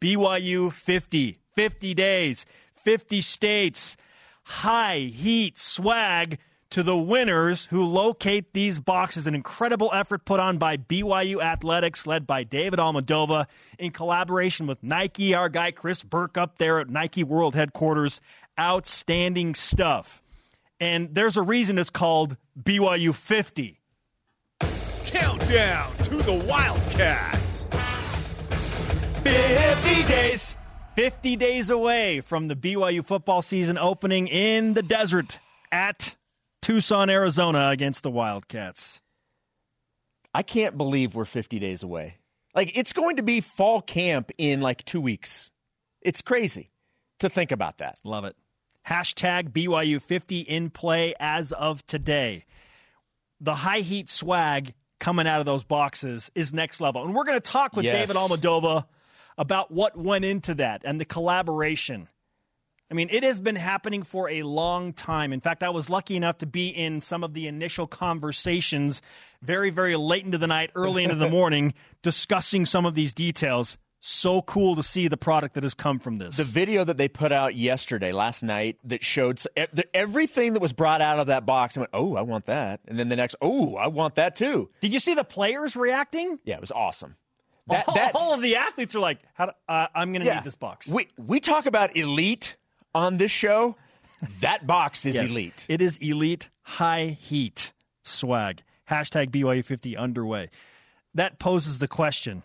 BYU 0.00 0.72
50. 0.72 1.40
50 1.54 1.94
days, 1.94 2.46
50 2.74 3.20
states, 3.20 3.96
high 4.44 4.98
heat 4.98 5.58
swag 5.58 6.38
to 6.70 6.82
the 6.82 6.96
winners 6.96 7.66
who 7.66 7.84
locate 7.84 8.52
these 8.54 8.78
boxes. 8.78 9.26
An 9.26 9.34
incredible 9.34 9.90
effort 9.92 10.24
put 10.24 10.40
on 10.40 10.58
by 10.58 10.76
BYU 10.76 11.42
Athletics, 11.42 12.06
led 12.06 12.26
by 12.26 12.44
David 12.44 12.78
Almadova, 12.78 13.46
in 13.78 13.90
collaboration 13.90 14.66
with 14.66 14.82
Nike, 14.82 15.34
our 15.34 15.48
guy 15.48 15.72
Chris 15.72 16.02
Burke 16.02 16.38
up 16.38 16.58
there 16.58 16.78
at 16.78 16.88
Nike 16.88 17.24
World 17.24 17.54
Headquarters. 17.54 18.20
Outstanding 18.58 19.54
stuff. 19.54 20.22
And 20.78 21.14
there's 21.14 21.36
a 21.36 21.42
reason 21.42 21.78
it's 21.78 21.90
called 21.90 22.36
BYU 22.60 23.14
50. 23.14 23.80
Countdown 25.06 25.92
to 26.04 26.16
the 26.16 26.44
Wildcats. 26.48 27.68
50 29.22 30.02
days. 30.04 30.56
50 30.96 31.36
days 31.36 31.70
away 31.70 32.20
from 32.20 32.48
the 32.48 32.56
BYU 32.56 33.04
football 33.04 33.42
season 33.42 33.78
opening 33.78 34.28
in 34.28 34.74
the 34.74 34.82
desert 34.82 35.38
at 35.70 36.16
Tucson, 36.62 37.08
Arizona 37.08 37.68
against 37.70 38.02
the 38.02 38.10
Wildcats. 38.10 39.00
I 40.34 40.42
can't 40.42 40.76
believe 40.76 41.14
we're 41.14 41.24
50 41.24 41.58
days 41.58 41.82
away. 41.82 42.16
Like 42.54 42.76
it's 42.76 42.92
going 42.92 43.16
to 43.16 43.22
be 43.22 43.40
fall 43.40 43.80
camp 43.80 44.30
in 44.36 44.60
like 44.60 44.84
two 44.84 45.00
weeks. 45.00 45.50
It's 46.02 46.22
crazy 46.22 46.70
to 47.20 47.28
think 47.28 47.52
about 47.52 47.78
that. 47.78 48.00
Love 48.04 48.24
it. 48.24 48.36
Hashtag 48.88 49.50
BYU 49.50 50.00
50 50.00 50.40
in 50.40 50.70
play 50.70 51.14
as 51.20 51.52
of 51.52 51.86
today. 51.86 52.44
The 53.40 53.54
high 53.54 53.80
heat 53.80 54.08
swag 54.08 54.74
coming 54.98 55.26
out 55.26 55.40
of 55.40 55.46
those 55.46 55.64
boxes 55.64 56.30
is 56.34 56.52
next 56.52 56.80
level. 56.80 57.04
And 57.04 57.14
we're 57.14 57.24
going 57.24 57.40
to 57.40 57.50
talk 57.50 57.74
with 57.76 57.84
Yes. 57.84 58.08
David 58.08 58.16
Almadova 58.20 58.86
about 59.38 59.70
what 59.70 59.96
went 59.96 60.24
into 60.24 60.54
that 60.54 60.82
and 60.84 61.00
the 61.00 61.04
collaboration. 61.04 62.08
I 62.90 62.94
mean, 62.94 63.08
it 63.12 63.22
has 63.22 63.38
been 63.38 63.56
happening 63.56 64.02
for 64.02 64.28
a 64.28 64.42
long 64.42 64.92
time. 64.92 65.32
In 65.32 65.40
fact, 65.40 65.62
I 65.62 65.68
was 65.68 65.88
lucky 65.88 66.16
enough 66.16 66.38
to 66.38 66.46
be 66.46 66.68
in 66.68 67.00
some 67.00 67.22
of 67.22 67.34
the 67.34 67.46
initial 67.46 67.86
conversations 67.86 69.00
very, 69.42 69.70
very 69.70 69.94
late 69.94 70.24
into 70.24 70.38
the 70.38 70.48
night, 70.48 70.70
early 70.74 71.04
into 71.04 71.14
the 71.14 71.28
morning, 71.30 71.74
discussing 72.02 72.66
some 72.66 72.84
of 72.84 72.96
these 72.96 73.12
details. 73.12 73.78
So 74.02 74.40
cool 74.42 74.76
to 74.76 74.82
see 74.82 75.08
the 75.08 75.18
product 75.18 75.54
that 75.54 75.62
has 75.62 75.74
come 75.74 75.98
from 75.98 76.18
this. 76.18 76.38
The 76.38 76.42
video 76.42 76.84
that 76.84 76.96
they 76.96 77.06
put 77.06 77.32
out 77.32 77.54
yesterday, 77.54 78.12
last 78.12 78.42
night, 78.42 78.78
that 78.84 79.04
showed 79.04 79.40
everything 79.92 80.54
that 80.54 80.60
was 80.60 80.72
brought 80.72 81.02
out 81.02 81.18
of 81.18 81.26
that 81.26 81.44
box. 81.44 81.76
I 81.76 81.80
went, 81.80 81.90
oh, 81.92 82.16
I 82.16 82.22
want 82.22 82.46
that. 82.46 82.80
And 82.88 82.98
then 82.98 83.10
the 83.10 83.16
next, 83.16 83.36
oh, 83.42 83.76
I 83.76 83.88
want 83.88 84.14
that 84.14 84.34
too. 84.34 84.70
Did 84.80 84.94
you 84.94 85.00
see 85.00 85.14
the 85.14 85.22
players 85.22 85.76
reacting? 85.76 86.38
Yeah, 86.44 86.54
it 86.54 86.62
was 86.62 86.72
awesome. 86.72 87.16
That, 87.70 87.88
all, 87.88 87.94
that, 87.94 88.14
all 88.14 88.34
of 88.34 88.42
the 88.42 88.56
athletes 88.56 88.94
are 88.94 89.00
like, 89.00 89.18
How 89.34 89.46
do, 89.46 89.52
uh, 89.68 89.86
"I'm 89.94 90.12
going 90.12 90.22
to 90.22 90.26
yeah. 90.26 90.36
need 90.36 90.44
this 90.44 90.56
box." 90.56 90.88
We, 90.88 91.08
we 91.16 91.40
talk 91.40 91.66
about 91.66 91.96
elite 91.96 92.56
on 92.94 93.16
this 93.16 93.30
show. 93.30 93.76
That 94.40 94.66
box 94.66 95.06
is 95.06 95.14
Yes, 95.14 95.30
elite. 95.30 95.66
It 95.68 95.80
is 95.80 95.96
elite 95.98 96.50
high 96.62 97.16
heat 97.20 97.72
swag. 98.02 98.62
Hashtag 98.88 99.30
BYU50 99.30 99.96
underway. 99.96 100.50
That 101.14 101.38
poses 101.38 101.78
the 101.78 101.88
question 101.88 102.42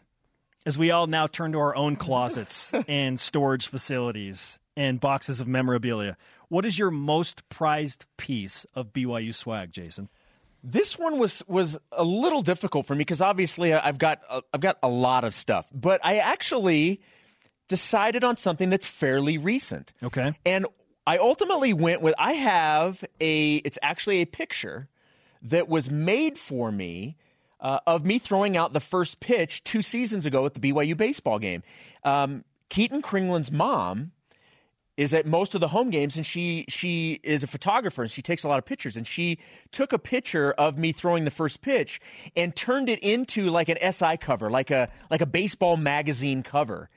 as 0.66 0.78
we 0.78 0.92
all 0.92 1.08
now 1.08 1.28
turn 1.28 1.52
to 1.52 1.60
our 1.60 1.76
own 1.76 1.96
closets 1.96 2.74
and 2.88 3.20
storage 3.20 3.68
facilities 3.68 4.60
and 4.78 5.00
boxes 5.00 5.42
of 5.42 5.48
memorabilia. 5.48 6.18
What 6.50 6.66
is 6.66 6.78
your 6.78 6.92
most 6.92 7.48
prized 7.50 8.06
piece 8.18 8.66
of 8.76 8.94
BYU 8.94 9.34
swag, 9.34 9.72
Jason? 9.72 10.10
This 10.68 10.98
one 10.98 11.20
was 11.20 11.44
was 11.48 11.78
a 11.92 12.04
little 12.04 12.42
difficult 12.42 12.88
for 12.88 12.96
me 12.96 13.00
because 13.00 13.22
obviously 13.22 13.74
I've 13.74 14.00
got 14.00 14.22
uh, 14.28 14.42
I've 14.52 14.62
got 14.62 14.80
a 14.82 14.90
lot 14.90 15.24
of 15.24 15.34
stuff, 15.34 15.68
but 15.72 16.02
I 16.04 16.18
actually 16.18 17.02
decided 17.68 18.24
on 18.24 18.36
something 18.36 18.72
that's 18.72 18.88
fairly 18.88 19.38
recent. 19.38 19.94
Okay. 20.02 20.34
And 20.44 20.66
I 21.06 21.18
ultimately 21.18 21.72
went 21.72 22.02
with 22.02 22.16
I 22.18 22.34
have 22.34 23.04
a 23.22 23.58
it's 23.58 23.78
actually 23.84 24.22
a 24.22 24.26
picture 24.26 24.90
that 25.44 25.70
was 25.70 25.92
made 25.92 26.38
for 26.38 26.72
me 26.72 27.16
uh, 27.60 27.80
of 27.86 28.04
me 28.04 28.18
throwing 28.18 28.58
out 28.58 28.74
the 28.74 28.80
first 28.80 29.20
pitch 29.20 29.64
two 29.64 29.82
seasons 29.84 30.26
ago 30.26 30.46
at 30.46 30.56
the 30.56 30.60
BYU 30.60 30.98
baseball 30.98 31.40
game. 31.40 31.62
Um, 32.04 32.44
Keaton 32.70 33.02
Kringlen's 33.02 33.52
mom 33.52 34.12
is 34.98 35.14
at 35.14 35.26
most 35.26 35.56
of 35.56 35.62
the 35.62 35.68
home 35.68 35.90
games 35.90 36.16
and 36.16 36.26
she 36.26 36.66
she 36.70 37.20
is 37.24 37.44
a 37.44 37.48
photographer 37.48 38.02
and 38.04 38.12
she 38.12 38.22
takes 38.22 38.44
a 38.44 38.48
lot 38.48 38.58
of 38.58 38.66
pictures. 38.66 38.96
And 38.96 39.06
she 39.06 39.40
took 39.72 39.94
a 39.94 40.00
picture 40.00 40.52
of 40.54 40.78
me 40.78 40.92
throwing 40.92 41.26
the 41.26 41.32
first 41.32 41.62
pitch 41.62 42.00
and 42.36 42.56
turned 42.56 42.90
it 42.90 43.00
into 43.00 43.50
like 43.50 43.70
an 43.70 43.78
SI 43.92 44.18
cover 44.18 44.50
like 44.50 44.72
a 44.72 44.90
like 45.10 45.22
a 45.22 45.26
baseball 45.26 45.78
magazine 45.78 46.44
cover 46.44 46.90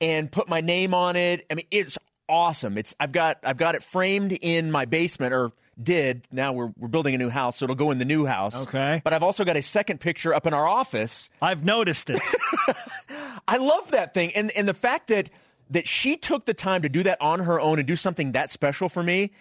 and 0.00 0.30
put 0.30 0.48
my 0.48 0.60
name 0.60 0.94
on 0.94 1.16
it. 1.16 1.46
I 1.50 1.54
mean 1.54 1.66
it's 1.70 1.96
awesome. 2.28 2.78
It's 2.78 2.94
I've 2.98 3.12
got 3.12 3.38
I've 3.44 3.58
got 3.58 3.74
it 3.74 3.82
framed 3.82 4.32
in 4.32 4.72
my 4.72 4.84
basement 4.84 5.32
or 5.32 5.52
did. 5.80 6.26
Now 6.32 6.52
we're 6.52 6.72
we're 6.76 6.88
building 6.88 7.14
a 7.14 7.18
new 7.18 7.28
house 7.28 7.58
so 7.58 7.64
it'll 7.64 7.76
go 7.76 7.92
in 7.92 7.98
the 7.98 8.04
new 8.04 8.26
house. 8.26 8.66
Okay. 8.66 9.00
but 9.04 9.12
I've 9.12 9.22
also 9.22 9.44
got 9.44 9.56
a 9.56 9.62
second 9.62 10.00
picture 10.00 10.34
up 10.34 10.46
in 10.46 10.54
our 10.54 10.66
office. 10.66 11.30
I've 11.40 11.64
noticed 11.64 12.10
it. 12.10 12.20
I 13.48 13.58
love 13.58 13.92
that 13.92 14.12
thing, 14.14 14.32
and 14.34 14.50
and 14.56 14.66
the 14.68 14.74
fact 14.74 15.06
that 15.08 15.30
that 15.70 15.86
she 15.86 16.16
took 16.16 16.44
the 16.44 16.54
time 16.54 16.82
to 16.82 16.88
do 16.88 17.02
that 17.02 17.20
on 17.20 17.40
her 17.40 17.60
own 17.60 17.78
and 17.78 17.86
do 17.86 17.96
something 17.96 18.32
that 18.32 18.50
special 18.50 18.88
for 18.88 19.02
me. 19.02 19.32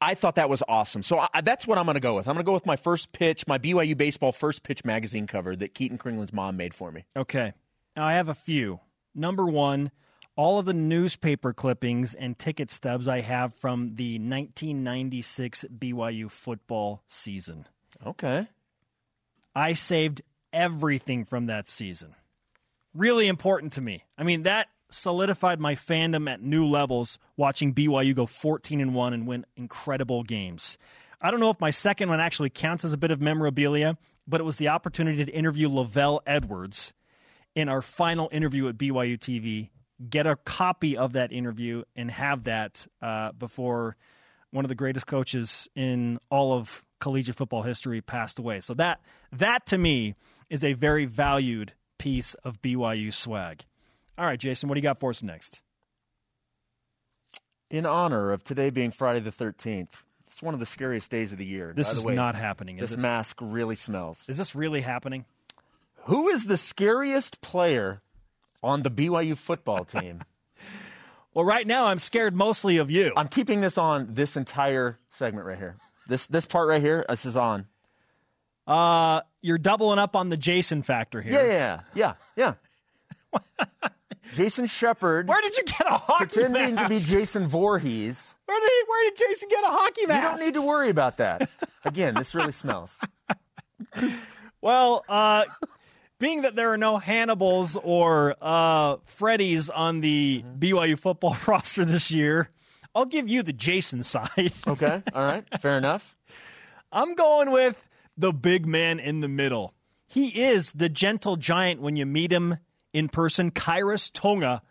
I 0.00 0.14
thought 0.14 0.34
that 0.34 0.50
was 0.50 0.62
awesome. 0.68 1.02
So 1.02 1.18
I, 1.32 1.40
that's 1.40 1.66
what 1.66 1.78
I'm 1.78 1.86
going 1.86 1.94
to 1.94 2.00
go 2.00 2.14
with. 2.14 2.28
I'm 2.28 2.34
going 2.34 2.44
to 2.44 2.48
go 2.48 2.52
with 2.52 2.66
my 2.66 2.76
first 2.76 3.12
pitch, 3.12 3.46
my 3.46 3.58
BYU 3.58 3.96
baseball 3.96 4.32
first 4.32 4.62
pitch 4.62 4.84
magazine 4.84 5.26
cover 5.26 5.56
that 5.56 5.74
Keaton 5.74 5.98
Kringlen's 5.98 6.32
mom 6.32 6.56
made 6.56 6.74
for 6.74 6.92
me. 6.92 7.04
Okay. 7.16 7.54
Now 7.96 8.04
I 8.04 8.14
have 8.14 8.28
a 8.28 8.34
few. 8.34 8.80
Number 9.14 9.46
one, 9.46 9.90
all 10.36 10.58
of 10.58 10.66
the 10.66 10.74
newspaper 10.74 11.54
clippings 11.54 12.12
and 12.12 12.38
ticket 12.38 12.70
stubs 12.70 13.08
I 13.08 13.20
have 13.22 13.54
from 13.54 13.94
the 13.96 14.18
1996 14.18 15.64
BYU 15.78 16.30
football 16.30 17.02
season. 17.08 17.66
Okay. 18.06 18.46
I 19.54 19.72
saved 19.72 20.20
everything 20.52 21.24
from 21.24 21.46
that 21.46 21.66
season. 21.66 22.14
Really 22.94 23.26
important 23.26 23.72
to 23.74 23.80
me. 23.80 24.04
I 24.18 24.22
mean, 24.22 24.42
that 24.42 24.68
solidified 24.90 25.60
my 25.60 25.74
fandom 25.74 26.30
at 26.30 26.42
new 26.42 26.66
levels 26.66 27.18
watching 27.36 27.74
BYU 27.74 28.14
go 28.14 28.26
14 28.26 28.80
and 28.80 28.94
1 28.94 29.12
and 29.12 29.26
win 29.26 29.46
incredible 29.56 30.22
games. 30.22 30.78
I 31.20 31.30
don't 31.30 31.40
know 31.40 31.50
if 31.50 31.60
my 31.60 31.70
second 31.70 32.08
one 32.08 32.20
actually 32.20 32.50
counts 32.50 32.84
as 32.84 32.92
a 32.92 32.98
bit 32.98 33.10
of 33.10 33.20
memorabilia, 33.20 33.96
but 34.26 34.40
it 34.40 34.44
was 34.44 34.56
the 34.56 34.68
opportunity 34.68 35.24
to 35.24 35.32
interview 35.32 35.68
LaVell 35.68 36.20
Edwards 36.26 36.92
in 37.54 37.68
our 37.68 37.82
final 37.82 38.28
interview 38.32 38.68
at 38.68 38.76
BYU 38.76 39.18
TV. 39.18 39.70
Get 40.08 40.26
a 40.26 40.36
copy 40.36 40.96
of 40.96 41.14
that 41.14 41.32
interview 41.32 41.82
and 41.94 42.10
have 42.10 42.44
that 42.44 42.86
uh, 43.00 43.32
before 43.32 43.96
one 44.50 44.64
of 44.64 44.68
the 44.68 44.74
greatest 44.74 45.06
coaches 45.06 45.68
in 45.74 46.18
all 46.30 46.52
of 46.52 46.84
collegiate 47.00 47.36
football 47.36 47.62
history 47.62 48.00
passed 48.00 48.38
away. 48.38 48.60
So 48.60 48.74
that 48.74 49.00
that 49.32 49.66
to 49.66 49.78
me 49.78 50.14
is 50.50 50.62
a 50.62 50.74
very 50.74 51.06
valued 51.06 51.72
piece 51.98 52.34
of 52.34 52.60
BYU 52.60 53.12
swag. 53.12 53.64
All 54.18 54.24
right, 54.26 54.38
Jason, 54.38 54.68
what 54.68 54.74
do 54.74 54.78
you 54.78 54.82
got 54.82 54.98
for 54.98 55.10
us 55.10 55.22
next? 55.22 55.62
In 57.70 57.84
honor 57.84 58.32
of 58.32 58.44
today 58.44 58.70
being 58.70 58.90
Friday 58.90 59.20
the 59.20 59.32
13th, 59.32 59.88
It's 60.26 60.42
one 60.42 60.54
of 60.54 60.60
the 60.60 60.66
scariest 60.66 61.10
days 61.10 61.32
of 61.32 61.38
the 61.38 61.44
year. 61.44 61.72
This 61.74 61.88
By 61.88 61.94
the 61.94 61.98
is 62.00 62.04
way, 62.06 62.14
not 62.14 62.34
happening. 62.34 62.78
Is 62.78 62.90
This 62.90 63.00
mask 63.00 63.38
really 63.40 63.76
smells. 63.76 64.24
Is 64.28 64.38
this 64.38 64.54
really 64.54 64.80
happening? 64.80 65.24
Who 66.04 66.28
is 66.28 66.44
the 66.44 66.56
scariest 66.56 67.40
player 67.40 68.00
on 68.62 68.82
the 68.82 68.90
BYU 68.90 69.36
football 69.36 69.84
team? 69.84 70.22
Well, 71.34 71.44
right 71.44 71.66
now 71.66 71.86
I'm 71.86 71.98
scared 71.98 72.34
mostly 72.34 72.78
of 72.78 72.90
you. 72.90 73.12
I'm 73.16 73.28
keeping 73.28 73.60
this 73.60 73.76
on 73.76 74.14
this 74.14 74.36
entire 74.36 74.98
segment 75.08 75.46
right 75.46 75.58
here. 75.58 75.76
This 76.08 76.26
this 76.28 76.46
part 76.46 76.68
right 76.68 76.80
here, 76.80 77.04
this 77.08 77.26
is 77.26 77.36
on. 77.36 77.66
Uh, 78.66 79.20
you're 79.42 79.58
doubling 79.58 79.98
up 79.98 80.16
on 80.16 80.28
the 80.28 80.36
Jason 80.36 80.82
factor 80.82 81.20
here. 81.20 81.32
Yeah, 81.32 81.80
yeah, 81.94 82.14
yeah, 82.36 82.54
yeah. 83.34 83.40
Jason 84.34 84.66
Shepard 84.66 85.28
Where 85.28 85.40
did 85.42 85.56
you 85.56 85.64
get 85.64 85.86
a 85.86 85.94
hockey 85.98 86.24
mask? 86.24 86.34
pretending 86.34 86.74
mask? 86.74 86.84
to 86.84 86.88
be 86.88 87.00
Jason 87.00 87.46
Voorhees. 87.48 88.34
Where 88.46 88.60
did, 88.60 88.70
where 88.88 89.10
did 89.10 89.16
Jason 89.18 89.48
get 89.48 89.64
a 89.64 89.68
hockey 89.68 90.06
mask? 90.06 90.22
You 90.22 90.28
don't 90.38 90.46
need 90.46 90.54
to 90.54 90.62
worry 90.62 90.90
about 90.90 91.16
that. 91.18 91.48
Again, 91.84 92.14
this 92.14 92.34
really 92.34 92.52
smells. 92.52 92.98
Well, 94.62 95.04
uh, 95.08 95.44
being 96.18 96.42
that 96.42 96.56
there 96.56 96.72
are 96.72 96.78
no 96.78 96.96
Hannibals 96.96 97.76
or 97.76 98.34
uh, 98.40 98.96
Freddies 98.96 99.70
on 99.72 100.00
the 100.00 100.42
BYU 100.58 100.98
football 100.98 101.36
roster 101.46 101.84
this 101.84 102.10
year, 102.10 102.48
I'll 102.94 103.04
give 103.04 103.28
you 103.28 103.42
the 103.44 103.52
Jason 103.52 104.02
side. 104.02 104.52
Okay, 104.66 105.02
all 105.14 105.22
right, 105.24 105.44
fair 105.60 105.76
enough. 105.78 106.16
I'm 106.90 107.14
going 107.14 107.52
with 107.52 107.86
the 108.16 108.32
big 108.32 108.66
man 108.66 108.98
in 108.98 109.20
the 109.20 109.28
middle. 109.28 109.74
He 110.08 110.42
is 110.42 110.72
the 110.72 110.88
gentle 110.88 111.36
giant 111.36 111.80
when 111.80 111.94
you 111.96 112.06
meet 112.06 112.32
him 112.32 112.56
in 112.96 113.10
person, 113.10 113.50
Khyiris 113.50 114.10
Tonga. 114.10 114.62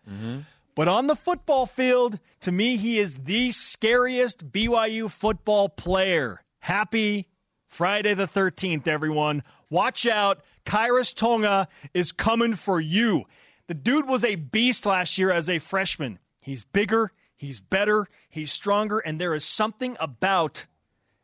But 0.74 0.88
on 0.88 1.05
the 1.05 1.15
football 1.15 1.67
field, 1.67 2.20
to 2.41 2.51
me, 2.51 2.75
he 2.75 2.98
is 2.98 3.20
the 3.20 3.51
scariest 3.51 4.51
BYU 4.51 5.12
football 5.12 5.70
player. 5.70 6.41
Happy 6.60 7.27
Friday 7.67 8.15
the 8.15 8.27
13th, 8.27 8.88
everyone. 8.88 9.44
Watch 9.70 10.08
out. 10.08 10.44
Khyiris 10.65 11.13
Tonga 11.13 11.67
is 11.94 12.12
coming 12.12 12.55
for 12.55 12.82
you. 12.82 13.25
The 13.67 13.75
dude 13.75 14.08
was 14.08 14.25
a 14.25 14.36
beast 14.36 14.88
last 14.88 15.20
year 15.20 15.32
as 15.32 15.48
a 15.48 15.60
freshman. 15.60 16.17
He's 16.41 16.63
bigger, 16.63 17.12
he's 17.36 17.60
better, 17.60 18.08
he's 18.27 18.51
stronger, 18.51 19.00
and 19.00 19.22
there 19.22 19.36
is 19.36 19.46
something 19.46 19.96
about 20.00 20.65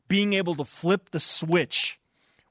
being 0.07 0.33
able 0.33 0.53
to 0.55 0.65
flip 0.65 1.09
the 1.09 1.19
switch. 1.19 1.99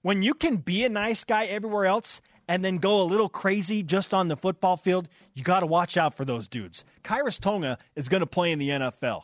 When 0.02 0.23
you 0.23 0.35
can 0.35 0.57
be 0.57 0.83
a 0.85 0.88
nice 0.88 1.25
guy 1.25 1.47
everywhere 1.47 1.87
else 1.87 2.21
and 2.50 2.64
then 2.64 2.78
go 2.78 3.00
a 3.00 3.04
little 3.04 3.28
crazy 3.28 3.80
just 3.85 4.12
on 4.12 4.26
the 4.26 4.37
football 4.37 4.76
field, 4.76 5.09
you 5.35 5.45
got 5.45 5.61
to 5.61 5.66
watch 5.66 5.97
out 5.97 6.16
for 6.16 6.25
those 6.25 6.49
dudes. 6.49 6.85
Khyiris 7.04 7.38
Tonga 7.38 7.78
is 7.95 8.09
going 8.09 8.23
to 8.23 8.26
play 8.26 8.50
in 8.50 8.59
the 8.59 8.71
NFL. 8.71 9.23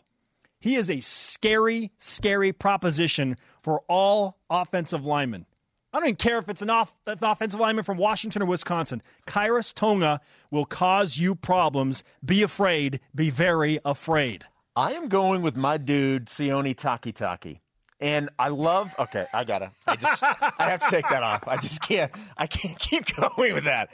He 0.61 0.77
is 0.77 0.89
a 0.89 1.01
scary, 1.01 1.91
scary 1.99 2.53
proposition 2.53 3.37
for 3.63 3.83
all 3.89 4.39
offensive 4.49 5.05
linemen. 5.05 5.45
I 5.93 5.99
don't 5.99 6.07
even 6.07 6.17
care 6.17 6.39
if 6.39 6.49
it's 6.49 6.63
an, 6.63 6.71
off, 6.71 6.95
offensive 7.05 7.59
lineman 7.59 7.83
from 7.83 7.97
Washington 7.97 8.43
or 8.43 8.47
Wisconsin. 8.47 9.03
Khyiris 9.27 9.75
Tonga 9.75 10.21
will 10.53 10.65
cause 10.65 11.19
you 11.19 11.35
problems. 11.35 12.05
Be 12.25 12.45
afraid. 12.45 13.01
Be 13.13 13.31
very 13.31 13.81
afraid. 13.85 14.45
I 14.77 14.93
am 14.93 15.09
going 15.09 15.43
with 15.43 15.57
my 15.57 15.79
dude 15.79 16.27
Sione 16.27 16.77
Takitaki. 16.77 17.59
And 18.01 18.29
I 18.39 18.49
love 18.49 18.95
okay, 18.99 19.27
I 19.33 19.45
gotta 19.45 19.71
I 19.87 19.97
just 19.97 20.23
I 20.23 20.71
have 20.71 20.81
to 20.81 20.91
take 20.91 21.09
that 21.09 21.23
off. 21.23 21.45
I 21.47 21.57
just 21.57 21.81
can't 21.81 22.13
I 22.37 22.47
can't 22.47 22.79
keep 22.79 23.07
going 23.17 23.55
with 23.55 23.65
that. 23.65 23.91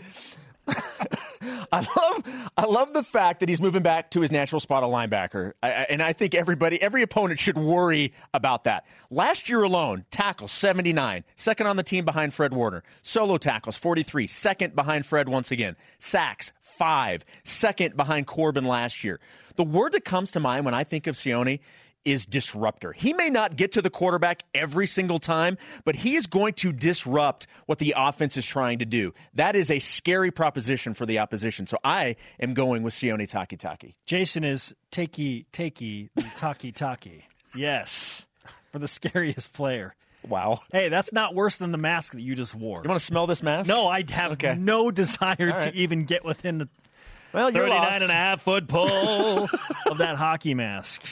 I 1.73 1.87
love 1.97 2.51
I 2.57 2.67
love 2.67 2.93
the 2.93 3.03
fact 3.03 3.41
that 3.41 3.49
he's 3.49 3.61
moving 3.61 3.83
back 3.83 4.11
to 4.13 4.21
his 4.21 4.31
natural 4.31 4.61
spot 4.61 4.85
of 4.85 4.91
linebacker, 4.91 5.53
I, 5.63 5.71
and 5.91 6.01
I 6.01 6.13
think 6.13 6.35
everybody, 6.35 6.81
every 6.81 7.03
opponent 7.03 7.41
should 7.41 7.59
worry 7.59 8.13
about 8.33 8.65
that. 8.65 8.85
Last 9.11 9.49
year 9.49 9.63
alone, 9.63 10.05
tackles 10.13 10.53
79, 10.53 11.25
second 11.35 11.67
on 11.67 11.77
the 11.77 11.83
team 11.83 12.05
behind 12.05 12.33
Fred 12.33 12.55
Warner. 12.55 12.85
Solo 13.03 13.39
tackles 13.39 13.77
43, 13.77 14.29
second 14.29 14.77
behind 14.77 15.05
Fred 15.05 15.29
once 15.29 15.51
again. 15.51 15.77
Sacks 15.99 16.53
five, 16.61 17.25
second 17.45 17.97
behind 17.97 18.27
Corbin 18.29 18.65
last 18.65 19.03
year. 19.03 19.19
The 19.57 19.65
word 19.65 19.93
that 19.93 20.05
comes 20.05 20.31
to 20.33 20.41
mind 20.41 20.65
when 20.65 20.75
I 20.75 20.85
think 20.85 21.07
of 21.07 21.17
Sione 21.17 21.61
is 22.05 22.27
disruptor. 22.27 22.93
He 22.93 23.13
may 23.13 23.31
not 23.31 23.57
get 23.57 23.73
to 23.73 23.83
the 23.83 23.91
quarterback 23.91 24.43
every 24.55 24.87
single 24.87 25.19
time, 25.19 25.57
but 25.85 25.95
he 25.97 26.17
is 26.17 26.27
going 26.27 26.55
to 26.55 26.73
disrupt 26.73 27.47
what 27.67 27.79
the 27.79 27.95
offense 27.97 28.37
is 28.37 28.45
trying 28.47 28.79
to 28.81 28.85
do. 28.85 29.15
That 29.35 29.55
is 29.57 29.71
a 29.71 29.79
scary 29.79 30.31
proposition 30.31 30.95
for 30.95 31.07
the 31.07 31.19
opposition. 31.21 31.67
So 31.67 31.79
I 31.85 32.17
am 32.41 32.55
going 32.55 32.83
with 32.83 32.95
Sione 32.95 33.31
Takitaki. 33.31 33.95
Jason 34.07 34.45
is 34.45 34.75
takey 34.91 35.47
takey 35.53 36.09
taki 36.37 36.73
taki. 36.73 37.25
Yes, 37.55 38.27
for 38.73 38.79
the 38.79 38.89
scariest 38.89 39.53
player. 39.53 39.95
Wow. 40.29 40.61
Hey, 40.73 40.89
that's 40.89 41.13
not 41.13 41.35
worse 41.35 41.59
than 41.59 41.73
the 41.73 41.79
mask 41.79 42.13
that 42.13 42.21
you 42.23 42.35
just 42.37 42.55
wore. 42.55 42.81
You 42.85 42.89
want 42.89 43.01
to 43.01 43.05
smell 43.05 43.27
this 43.27 43.43
mask? 43.43 43.69
No, 43.69 43.89
I 43.89 44.05
have 44.11 44.33
Okay. 44.33 44.55
no 44.57 44.91
desire 44.91 45.37
right. 45.39 45.73
to 45.73 45.75
even 45.77 46.05
get 46.05 46.25
within 46.25 46.59
the 46.59 46.69
Well, 47.33 47.51
you're 47.51 47.65
39 47.69 47.81
lost. 47.91 48.03
and 48.03 48.11
a 48.11 48.15
half 48.15 48.43
foot 48.43 48.69
pole 48.69 49.49
of 49.91 49.99
that 49.99 50.17
hockey 50.17 50.55
mask. 50.55 51.03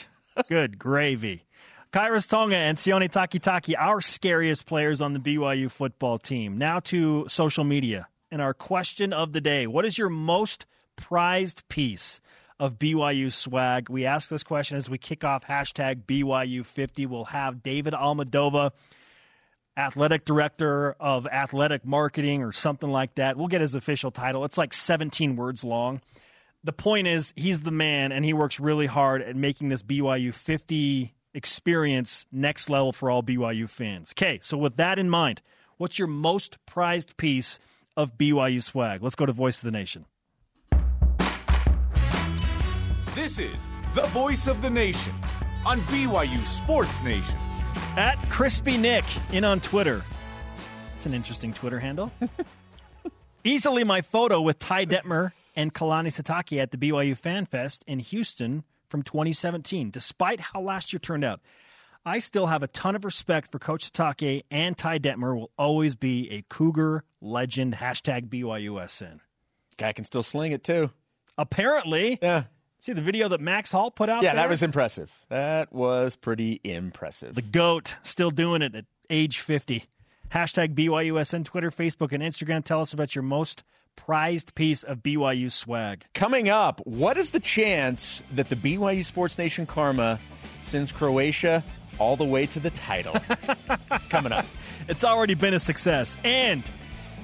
Good 0.47 0.79
gravy. 0.79 1.45
Khyiris 1.91 2.29
Tonga 2.29 2.55
and 2.55 2.77
Sione 2.77 3.09
Takitaki, 3.09 3.75
our 3.77 3.99
scariest 3.99 4.65
players 4.65 5.01
on 5.01 5.13
the 5.13 5.19
BYU 5.19 5.69
football 5.69 6.17
team. 6.17 6.57
Now 6.57 6.79
to 6.79 7.27
social 7.27 7.63
media 7.63 8.07
and 8.31 8.41
our 8.41 8.53
question 8.53 9.11
of 9.11 9.33
the 9.33 9.41
day. 9.41 9.67
What 9.67 9.85
is 9.85 9.97
your 9.97 10.09
most 10.09 10.65
prized 10.95 11.67
piece 11.67 12.21
of 12.59 12.79
BYU 12.79 13.31
swag? 13.31 13.89
We 13.89 14.05
ask 14.05 14.29
this 14.29 14.43
question 14.43 14.77
as 14.77 14.89
we 14.89 14.97
kick 14.97 15.25
off 15.25 15.45
hashtag 15.45 16.03
BYU50. 16.05 17.07
We'll 17.07 17.25
have 17.25 17.61
David 17.61 17.93
Almadova 17.93 18.71
athletic 19.77 20.25
director 20.25 20.95
of 20.99 21.27
athletic 21.27 21.85
marketing 21.85 22.43
or 22.43 22.51
something 22.51 22.89
like 22.89 23.15
that. 23.15 23.37
We'll 23.37 23.47
get 23.47 23.61
his 23.61 23.75
official 23.75 24.11
title. 24.11 24.45
It's 24.45 24.57
like 24.57 24.73
17 24.73 25.35
words 25.35 25.63
long. 25.63 26.01
The 26.63 26.73
point 26.73 27.07
is, 27.07 27.33
he's 27.35 27.63
the 27.63 27.71
man, 27.71 28.11
and 28.11 28.23
he 28.23 28.33
works 28.33 28.59
really 28.59 28.85
hard 28.85 29.23
at 29.23 29.35
making 29.35 29.69
this 29.69 29.81
BYU 29.81 30.31
50 30.31 31.11
experience 31.33 32.27
next 32.31 32.69
level 32.69 32.91
for 32.91 33.09
all 33.09 33.23
BYU 33.23 33.67
fans. 33.67 34.13
Okay, 34.13 34.37
so 34.43 34.59
with 34.59 34.75
that 34.75 34.99
in 34.99 35.09
mind, 35.09 35.41
what's 35.77 35.97
your 35.97 36.07
most 36.07 36.63
prized 36.67 37.17
piece 37.17 37.57
of 37.97 38.15
BYU 38.15 38.61
swag? 38.61 39.01
Let's 39.01 39.15
go 39.15 39.25
to 39.25 39.33
Voice 39.33 39.63
of 39.63 39.65
the 39.65 39.71
Nation. 39.71 40.05
This 43.15 43.39
is 43.39 43.55
the 43.95 44.05
voice 44.13 44.45
of 44.45 44.61
the 44.61 44.69
nation 44.69 45.15
on 45.65 45.79
BYU 45.81 46.45
Sports 46.45 47.01
Nation. 47.03 47.37
At 47.97 48.17
Crispy 48.29 48.77
Nick 48.77 49.05
in 49.33 49.43
on 49.43 49.61
Twitter. 49.61 50.03
It's 50.95 51.07
an 51.07 51.15
interesting 51.15 51.53
Twitter 51.53 51.79
handle. 51.79 52.11
Easily 53.43 53.83
my 53.83 54.01
photo 54.01 54.41
with 54.41 54.59
Ty 54.59 54.85
Detmer 54.85 55.31
and 55.55 55.73
Kalani 55.73 56.07
Sitake 56.07 56.57
at 56.61 56.71
the 56.71 56.77
BYU 56.77 57.15
Fan 57.17 57.45
Fest 57.45 57.83
in 57.87 57.99
Houston 57.99 58.63
from 58.87 59.03
2017. 59.03 59.89
Despite 59.91 60.39
how 60.39 60.61
last 60.61 60.91
year 60.93 60.99
turned 60.99 61.23
out, 61.23 61.39
I 62.05 62.19
still 62.19 62.47
have 62.47 62.63
a 62.63 62.67
ton 62.67 62.95
of 62.95 63.05
respect 63.05 63.51
for 63.51 63.59
Coach 63.59 63.91
Sitake 63.91 64.43
and 64.49 64.77
Ty 64.77 64.99
Detmer 64.99 65.35
will 65.35 65.51
always 65.57 65.95
be 65.95 66.29
a 66.31 66.43
Cougar 66.49 67.03
legend. 67.21 67.75
Hashtag 67.75 68.27
BYUSN. 68.29 69.19
Guy 69.77 69.93
can 69.93 70.05
still 70.05 70.23
sling 70.23 70.51
it 70.51 70.63
too. 70.63 70.89
Apparently, 71.37 72.19
Yeah. 72.21 72.43
see 72.79 72.93
the 72.93 73.01
video 73.01 73.27
that 73.29 73.39
Max 73.41 73.71
Hall 73.71 73.91
put 73.91 74.09
out 74.09 74.23
Yeah, 74.23 74.33
there? 74.33 74.43
that 74.43 74.49
was 74.49 74.63
impressive. 74.63 75.11
That 75.29 75.71
was 75.73 76.15
pretty 76.15 76.59
impressive. 76.63 77.35
The 77.35 77.41
GOAT 77.41 77.95
still 78.03 78.31
doing 78.31 78.61
it 78.61 78.75
at 78.75 78.85
age 79.09 79.39
50. 79.39 79.85
Hashtag 80.31 80.73
BYUSN, 80.75 81.43
Twitter, 81.45 81.69
Facebook, 81.71 82.11
and 82.13 82.23
Instagram. 82.23 82.63
Tell 82.63 82.81
us 82.81 82.93
about 82.93 83.15
your 83.15 83.23
most 83.23 83.63
prized 83.95 84.55
piece 84.55 84.83
of 84.83 84.99
BYU 84.99 85.51
swag. 85.51 86.05
Coming 86.13 86.49
up, 86.49 86.81
what 86.85 87.17
is 87.17 87.31
the 87.31 87.39
chance 87.39 88.23
that 88.33 88.49
the 88.49 88.55
BYU 88.55 89.05
Sports 89.05 89.37
Nation 89.37 89.65
Karma 89.65 90.19
sends 90.61 90.91
Croatia 90.91 91.63
all 91.99 92.15
the 92.15 92.25
way 92.25 92.45
to 92.47 92.59
the 92.59 92.71
title? 92.71 93.15
it's 93.91 94.05
coming 94.07 94.31
up. 94.31 94.45
It's 94.87 95.03
already 95.03 95.33
been 95.33 95.53
a 95.53 95.59
success. 95.59 96.17
And 96.23 96.63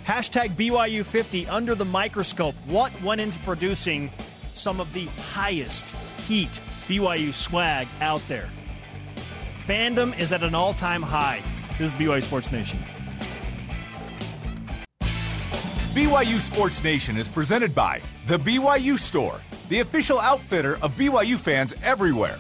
hashtag 0.06 0.52
BYU50 0.52 1.50
under 1.50 1.76
the 1.76 1.86
microscope. 1.86 2.56
What 2.68 2.92
went 3.02 3.22
into 3.22 3.38
producing 3.40 4.12
some 4.54 4.80
of 4.80 4.92
the 4.94 5.06
highest 5.34 5.86
heat 6.28 6.50
BYU 6.88 7.34
swag 7.34 7.88
out 8.02 8.22
there? 8.28 8.50
Fandom 9.66 10.18
is 10.18 10.32
at 10.32 10.44
an 10.44 10.56
all 10.56 10.74
time 10.74 11.02
high. 11.02 11.42
This 11.78 11.94
is 11.94 12.00
BYU 12.00 12.24
Sports 12.24 12.52
Nation. 12.52 12.80
BYU 15.98 16.40
Sports 16.40 16.84
Nation 16.84 17.18
is 17.18 17.28
presented 17.28 17.74
by 17.74 18.00
The 18.28 18.38
BYU 18.38 19.00
Store, 19.00 19.42
the 19.68 19.80
official 19.80 20.20
outfitter 20.20 20.78
of 20.84 20.96
BYU 20.96 21.40
fans 21.40 21.74
everywhere. 21.82 22.38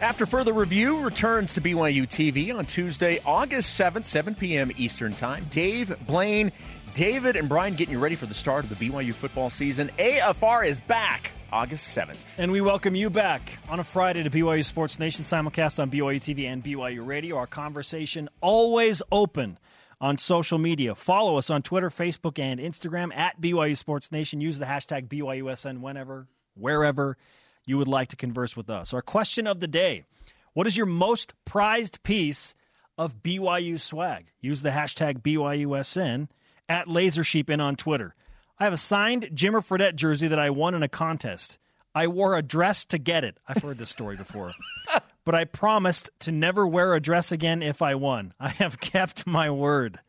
After 0.00 0.26
further 0.26 0.52
review, 0.52 0.98
returns 0.98 1.54
to 1.54 1.60
BYU 1.60 2.02
TV 2.02 2.52
on 2.52 2.66
Tuesday, 2.66 3.20
August 3.24 3.78
7th, 3.78 4.06
7 4.06 4.34
p.m. 4.34 4.72
Eastern 4.76 5.14
Time. 5.14 5.46
Dave, 5.50 5.96
Blaine, 6.04 6.50
David 6.94 7.36
and 7.36 7.48
Brian 7.48 7.76
getting 7.76 7.92
you 7.92 8.00
ready 8.00 8.16
for 8.16 8.26
the 8.26 8.34
start 8.34 8.64
of 8.64 8.76
the 8.76 8.88
BYU 8.88 9.14
football 9.14 9.50
season. 9.50 9.88
AFR 9.96 10.66
is 10.66 10.80
back 10.80 11.30
August 11.52 11.96
7th. 11.96 12.16
And 12.38 12.50
we 12.50 12.60
welcome 12.60 12.96
you 12.96 13.08
back 13.08 13.60
on 13.68 13.78
a 13.78 13.84
Friday 13.84 14.24
to 14.24 14.30
BYU 14.30 14.64
Sports 14.64 14.98
Nation 14.98 15.22
simulcast 15.22 15.80
on 15.80 15.92
BYU 15.92 16.16
TV 16.16 16.52
and 16.52 16.64
BYU 16.64 17.06
Radio. 17.06 17.36
Our 17.36 17.46
conversation 17.46 18.28
always 18.40 19.00
open 19.12 19.58
on 20.00 20.18
social 20.18 20.58
media. 20.58 20.94
Follow 20.94 21.36
us 21.36 21.50
on 21.50 21.62
Twitter, 21.62 21.90
Facebook, 21.90 22.38
and 22.38 22.60
Instagram 22.60 23.14
at 23.14 23.40
BYU 23.40 23.76
Sports 23.76 24.12
Nation. 24.12 24.40
Use 24.40 24.58
the 24.58 24.64
hashtag 24.64 25.08
BYUSN 25.08 25.80
whenever, 25.80 26.28
wherever 26.54 27.16
you 27.64 27.78
would 27.78 27.88
like 27.88 28.08
to 28.08 28.16
converse 28.16 28.56
with 28.56 28.70
us. 28.70 28.94
Our 28.94 29.02
question 29.02 29.46
of 29.46 29.60
the 29.60 29.68
day 29.68 30.04
What 30.52 30.66
is 30.66 30.76
your 30.76 30.86
most 30.86 31.34
prized 31.44 32.02
piece 32.02 32.54
of 32.96 33.22
BYU 33.22 33.78
swag? 33.80 34.26
Use 34.40 34.62
the 34.62 34.70
hashtag 34.70 35.22
BYUSN 35.22 36.28
at 36.68 36.86
LaserSheep 36.86 37.44
LaserSheepin 37.44 37.60
on 37.62 37.76
Twitter. 37.76 38.14
I 38.58 38.64
have 38.64 38.72
a 38.72 38.78
signed 38.78 39.30
Jimmer 39.34 39.64
Fredette 39.64 39.94
jersey 39.94 40.28
that 40.28 40.38
I 40.38 40.50
won 40.50 40.74
in 40.74 40.82
a 40.82 40.88
contest. 40.88 41.58
I 41.94 42.06
wore 42.08 42.36
a 42.36 42.42
dress 42.42 42.84
to 42.86 42.98
get 42.98 43.24
it. 43.24 43.38
I've 43.46 43.62
heard 43.62 43.78
this 43.78 43.90
story 43.90 44.16
before. 44.16 44.52
but 45.28 45.34
I 45.34 45.44
promised 45.44 46.08
to 46.20 46.32
never 46.32 46.66
wear 46.66 46.94
a 46.94 47.00
dress 47.02 47.32
again 47.32 47.62
if 47.62 47.82
I 47.82 47.96
won. 47.96 48.32
I 48.40 48.48
have 48.48 48.80
kept 48.80 49.26
my 49.26 49.50
word. 49.50 50.00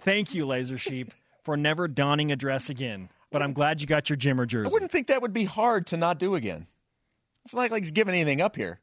Thank 0.00 0.34
you, 0.34 0.46
Laser 0.46 0.76
Sheep, 0.76 1.12
for 1.44 1.56
never 1.56 1.86
donning 1.86 2.32
a 2.32 2.36
dress 2.36 2.68
again. 2.68 3.08
But 3.30 3.40
I'm 3.40 3.52
glad 3.52 3.80
you 3.80 3.86
got 3.86 4.10
your 4.10 4.16
Jimmer 4.16 4.48
jersey. 4.48 4.68
I 4.68 4.72
wouldn't 4.72 4.90
think 4.90 5.06
that 5.06 5.22
would 5.22 5.32
be 5.32 5.44
hard 5.44 5.86
to 5.86 5.96
not 5.96 6.18
do 6.18 6.34
again. 6.34 6.66
It's 7.44 7.54
not 7.54 7.70
like 7.70 7.84
he's 7.84 7.92
giving 7.92 8.16
anything 8.16 8.40
up 8.40 8.56
here. 8.56 8.80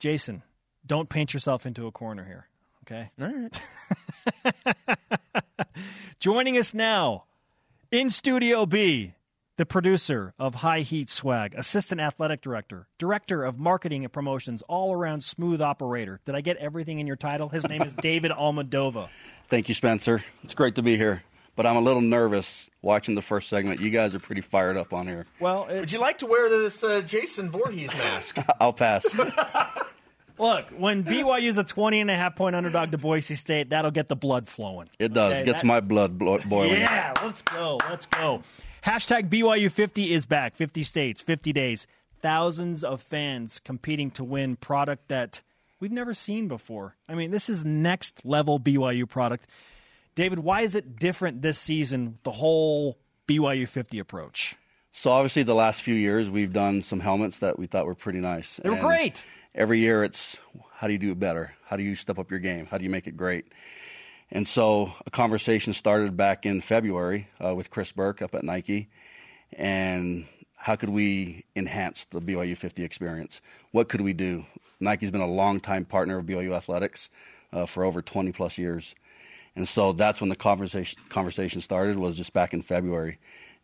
Jason, 0.00 0.42
don't 0.84 1.08
paint 1.08 1.32
yourself 1.32 1.66
into 1.66 1.86
a 1.86 1.92
corner 1.92 2.24
here. 2.24 2.48
Okay. 2.82 3.08
All 3.22 3.32
right. 4.44 4.98
Joining 6.18 6.58
us 6.58 6.74
now 6.74 7.26
in 7.92 8.10
Studio 8.10 8.66
B, 8.66 9.14
the 9.56 9.66
producer 9.66 10.34
of 10.38 10.56
High 10.56 10.80
Heat 10.80 11.08
Swag, 11.10 11.54
assistant 11.56 12.00
athletic 12.00 12.42
director, 12.42 12.86
director 12.98 13.42
of 13.42 13.58
marketing 13.58 14.04
and 14.04 14.12
promotions, 14.12 14.62
all 14.68 14.92
around 14.92 15.22
smooth 15.24 15.60
operator. 15.62 16.20
Did 16.24 16.34
I 16.34 16.40
get 16.42 16.56
everything 16.58 16.98
in 16.98 17.06
your 17.06 17.16
title? 17.16 17.48
His 17.48 17.66
name 17.68 17.82
is 17.82 17.94
David 18.00 18.30
Almadova. 18.32 19.08
Thank 19.48 19.68
you, 19.68 19.74
Spencer. 19.74 20.22
It's 20.44 20.54
great 20.54 20.74
to 20.74 20.82
be 20.82 20.96
here, 20.96 21.22
but 21.54 21.66
I'm 21.66 21.76
a 21.76 21.80
little 21.80 22.02
nervous 22.02 22.68
watching 22.82 23.14
the 23.14 23.22
first 23.22 23.48
segment. 23.48 23.80
You 23.80 23.90
guys 23.90 24.14
are 24.14 24.18
pretty 24.18 24.42
fired 24.42 24.76
up 24.76 24.92
on 24.92 25.06
here. 25.06 25.26
Well, 25.40 25.66
Would 25.70 25.90
you 25.92 26.00
like 26.00 26.18
to 26.18 26.26
wear 26.26 26.48
this 26.50 26.84
uh, 26.84 27.00
Jason 27.00 27.50
Voorhees 27.50 27.92
mask? 27.94 28.36
I'll 28.60 28.72
pass. 28.74 29.06
look, 30.38 30.66
when 30.76 31.02
BYU 31.02 31.44
is 31.48 31.56
a 31.58 31.64
20 31.64 32.00
and 32.00 32.10
a 32.10 32.14
half 32.14 32.36
point 32.36 32.54
underdog 32.56 32.90
to 32.90 32.98
Boise 32.98 33.34
State, 33.36 33.70
that'll 33.70 33.90
get 33.90 34.08
the 34.08 34.16
blood 34.16 34.46
flowing. 34.46 34.88
It 34.98 35.12
does. 35.14 35.34
Okay, 35.36 35.44
Gets 35.46 35.60
that- 35.62 35.66
my 35.66 35.80
blood 35.80 36.18
blo- 36.18 36.38
boiling. 36.46 36.80
Yeah, 36.80 37.14
let's 37.22 37.40
go. 37.42 37.78
Let's 37.88 38.06
go. 38.06 38.42
Hashtag 38.86 39.28
BYU50 39.30 40.10
is 40.10 40.26
back. 40.26 40.54
50 40.54 40.84
states, 40.84 41.20
50 41.20 41.52
days. 41.52 41.88
Thousands 42.20 42.84
of 42.84 43.02
fans 43.02 43.58
competing 43.58 44.12
to 44.12 44.22
win 44.22 44.54
product 44.54 45.08
that 45.08 45.42
we've 45.80 45.90
never 45.90 46.14
seen 46.14 46.46
before. 46.46 46.94
I 47.08 47.16
mean, 47.16 47.32
this 47.32 47.48
is 47.48 47.64
next 47.64 48.24
level 48.24 48.60
BYU 48.60 49.08
product. 49.08 49.48
David, 50.14 50.38
why 50.38 50.60
is 50.60 50.76
it 50.76 51.00
different 51.00 51.42
this 51.42 51.58
season, 51.58 52.18
the 52.22 52.30
whole 52.30 52.96
BYU 53.26 53.66
50 53.66 53.98
approach? 53.98 54.54
So 54.92 55.10
obviously, 55.10 55.42
the 55.42 55.56
last 55.56 55.82
few 55.82 55.96
years 55.96 56.30
we've 56.30 56.52
done 56.52 56.80
some 56.80 57.00
helmets 57.00 57.38
that 57.38 57.58
we 57.58 57.66
thought 57.66 57.86
were 57.86 57.96
pretty 57.96 58.20
nice. 58.20 58.60
They 58.62 58.68
were 58.68 58.76
And 58.76 58.84
great. 58.84 59.24
Every 59.52 59.80
year, 59.80 60.04
it's 60.04 60.36
how 60.74 60.86
do 60.86 60.92
you 60.92 61.00
do 61.00 61.10
it 61.10 61.18
better? 61.18 61.56
How 61.64 61.76
do 61.76 61.82
you 61.82 61.96
step 61.96 62.20
up 62.20 62.30
your 62.30 62.38
game? 62.38 62.66
How 62.66 62.78
do 62.78 62.84
you 62.84 62.90
make 62.90 63.08
it 63.08 63.16
great? 63.16 63.46
And 64.30 64.46
so 64.48 64.92
a 65.06 65.10
conversation 65.10 65.72
started 65.72 66.16
back 66.16 66.46
in 66.46 66.60
February 66.60 67.28
uh, 67.42 67.54
with 67.54 67.70
Chris 67.70 67.92
Burke 67.92 68.22
up 68.22 68.34
at 68.34 68.42
Nike, 68.42 68.88
and 69.52 70.26
how 70.56 70.74
could 70.74 70.90
we 70.90 71.44
enhance 71.54 72.06
the 72.10 72.20
BYU 72.20 72.56
50 72.56 72.82
experience? 72.82 73.40
What 73.70 73.88
could 73.88 74.00
we 74.00 74.12
do? 74.12 74.44
Nike's 74.80 75.12
been 75.12 75.20
a 75.20 75.30
longtime 75.30 75.84
partner 75.84 76.18
of 76.18 76.26
BYU 76.26 76.54
athletics 76.54 77.08
uh, 77.52 77.66
for 77.66 77.84
over 77.84 78.02
20 78.02 78.32
plus 78.32 78.58
years, 78.58 78.94
and 79.54 79.66
so 79.66 79.92
that's 79.92 80.20
when 80.20 80.28
the 80.28 80.36
conversation 80.36 80.98
conversation 81.08 81.60
started. 81.60 81.96
Was 81.96 82.16
just 82.16 82.32
back 82.32 82.52
in 82.52 82.62
February, 82.62 83.18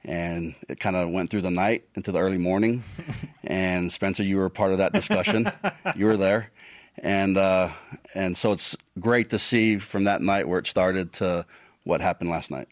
and 0.05 0.55
it 0.69 0.79
kind 0.79 0.95
of 0.95 1.11
went 1.11 1.31
through 1.31 1.43
the 1.43 1.51
night 1.51 1.85
into 1.97 2.13
the 2.13 2.21
early 2.21 2.39
morning. 2.39 2.85
and 3.45 3.91
Spencer, 3.91 4.23
you 4.23 4.37
were 4.37 4.49
part 4.49 4.71
of 4.71 4.79
that 4.79 4.93
discussion. 4.93 5.51
you 5.97 6.07
were 6.07 6.17
there, 6.17 6.51
and 6.99 7.37
uh, 7.39 7.71
and 8.15 8.37
so 8.37 8.53
it's 8.53 8.77
great 8.99 9.31
to 9.31 9.39
see 9.39 9.79
from 9.79 10.05
that 10.05 10.23
night 10.23 10.49
where 10.49 10.59
it 10.59 10.67
started 10.67 11.13
to 11.15 11.45
what 11.85 12.01
happened 12.01 12.31
last 12.31 12.51
night. 12.51 12.69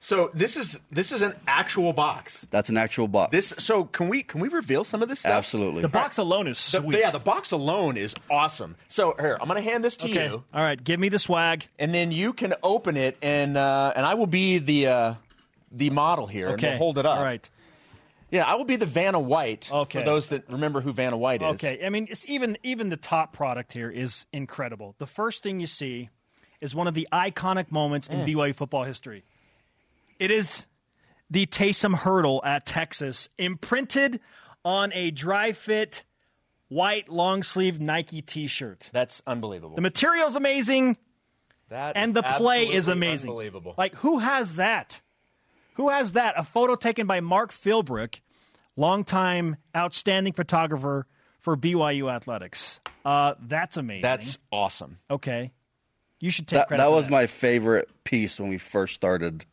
so 0.00 0.30
this 0.34 0.56
is 0.56 0.78
this 0.90 1.12
is 1.12 1.22
an 1.22 1.34
actual 1.46 1.92
box. 1.92 2.46
That's 2.50 2.68
an 2.70 2.76
actual 2.76 3.08
box. 3.08 3.32
This 3.32 3.54
so 3.58 3.84
can 3.84 4.08
we 4.08 4.22
can 4.22 4.40
we 4.40 4.48
reveal 4.48 4.84
some 4.84 5.02
of 5.02 5.08
this 5.08 5.20
stuff? 5.20 5.32
absolutely. 5.32 5.82
The 5.82 5.88
box 5.88 6.18
alone 6.18 6.46
is 6.48 6.56
The- 6.72 6.78
sweet. 6.80 6.98
yeah, 7.00 7.10
the 7.10 7.18
box 7.18 7.52
alone 7.52 7.96
is 7.96 8.14
awesome. 8.30 8.76
So 8.88 9.14
here, 9.20 9.36
I'm 9.40 9.48
going 9.48 9.62
to 9.62 9.70
hand 9.70 9.84
this 9.84 9.96
to 9.98 10.08
okay. 10.08 10.26
you, 10.28 10.44
All 10.54 10.62
right, 10.62 10.82
give 10.82 10.98
me 10.98 11.08
the 11.08 11.18
swag. 11.18 11.66
and 11.78 11.94
then 11.94 12.10
you 12.12 12.32
can 12.32 12.54
open 12.62 12.96
it, 12.96 13.16
and 13.22 13.56
uh, 13.56 13.92
and 13.94 14.04
I 14.06 14.14
will 14.14 14.26
be 14.26 14.58
the 14.58 14.86
uh, 14.86 15.14
the 15.70 15.90
model 15.90 16.26
here, 16.26 16.46
and 16.48 16.54
Okay. 16.54 16.70
we'll 16.70 16.78
hold 16.78 16.98
it 16.98 17.04
up. 17.06 17.18
All 17.18 17.22
right. 17.24 17.48
Yeah, 18.30 18.44
I 18.44 18.56
will 18.56 18.64
be 18.64 18.76
the 18.76 18.86
Vanna 18.86 19.18
White. 19.18 19.70
Okay. 19.72 20.00
For 20.00 20.04
those 20.04 20.28
that 20.28 20.48
remember 20.50 20.80
who 20.80 20.92
Vanna 20.92 21.16
White 21.16 21.42
is. 21.42 21.48
Okay, 21.54 21.84
I 21.84 21.88
mean, 21.88 22.08
it's 22.10 22.26
even 22.28 22.58
even 22.62 22.88
the 22.90 22.96
top 22.96 23.32
product 23.32 23.72
here 23.72 23.90
is 23.90 24.26
incredible. 24.32 24.94
The 24.98 25.06
first 25.06 25.42
thing 25.42 25.60
you 25.60 25.66
see 25.66 26.10
is 26.60 26.74
one 26.74 26.86
of 26.86 26.94
the 26.94 27.08
iconic 27.12 27.70
moments 27.70 28.08
in 28.08 28.18
mm. 28.18 28.34
BYU 28.34 28.54
football 28.54 28.84
history. 28.84 29.24
It 30.18 30.30
is 30.30 30.66
the 31.30 31.46
Taysom 31.46 31.94
hurdle 31.94 32.42
at 32.44 32.66
Texas, 32.66 33.28
imprinted 33.38 34.20
on 34.64 34.92
a 34.92 35.10
dry 35.10 35.52
fit 35.52 36.04
white 36.68 37.08
long 37.08 37.42
sleeve 37.42 37.80
Nike 37.80 38.22
T-shirt. 38.22 38.90
That's 38.92 39.22
unbelievable. 39.26 39.76
The 39.76 39.82
material's 39.82 40.36
amazing, 40.36 40.96
That 41.68 41.96
and 41.96 42.14
the 42.14 42.22
play 42.22 42.68
is 42.68 42.88
amazing. 42.88 43.30
Unbelievable. 43.30 43.74
Like, 43.76 43.94
who 43.96 44.18
has 44.18 44.56
that? 44.56 45.00
Who 45.78 45.88
has 45.88 46.12
that? 46.12 46.34
A 46.36 46.44
photo 46.44 46.74
taken 46.74 47.06
by 47.06 47.20
Mark 47.20 47.50
Philbrick, 47.52 48.20
longtime 48.76 49.56
outstanding 49.74 50.32
photographer 50.34 51.06
for 51.38 51.56
BYU 51.56 52.12
athletics. 52.12 52.80
Uh, 53.04 53.34
that's 53.40 53.76
amazing. 53.78 54.02
That's 54.02 54.38
awesome. 54.52 54.98
okay. 55.10 55.52
You 56.20 56.30
should 56.30 56.48
take 56.48 56.58
that 56.58 56.68
credit. 56.68 56.82
that 56.82 56.88
for 56.90 56.96
was 56.96 57.08
my 57.08 57.26
favorite 57.28 57.88
piece 58.04 58.40
when 58.40 58.48
we 58.48 58.58
first 58.58 58.94
started 58.94 59.44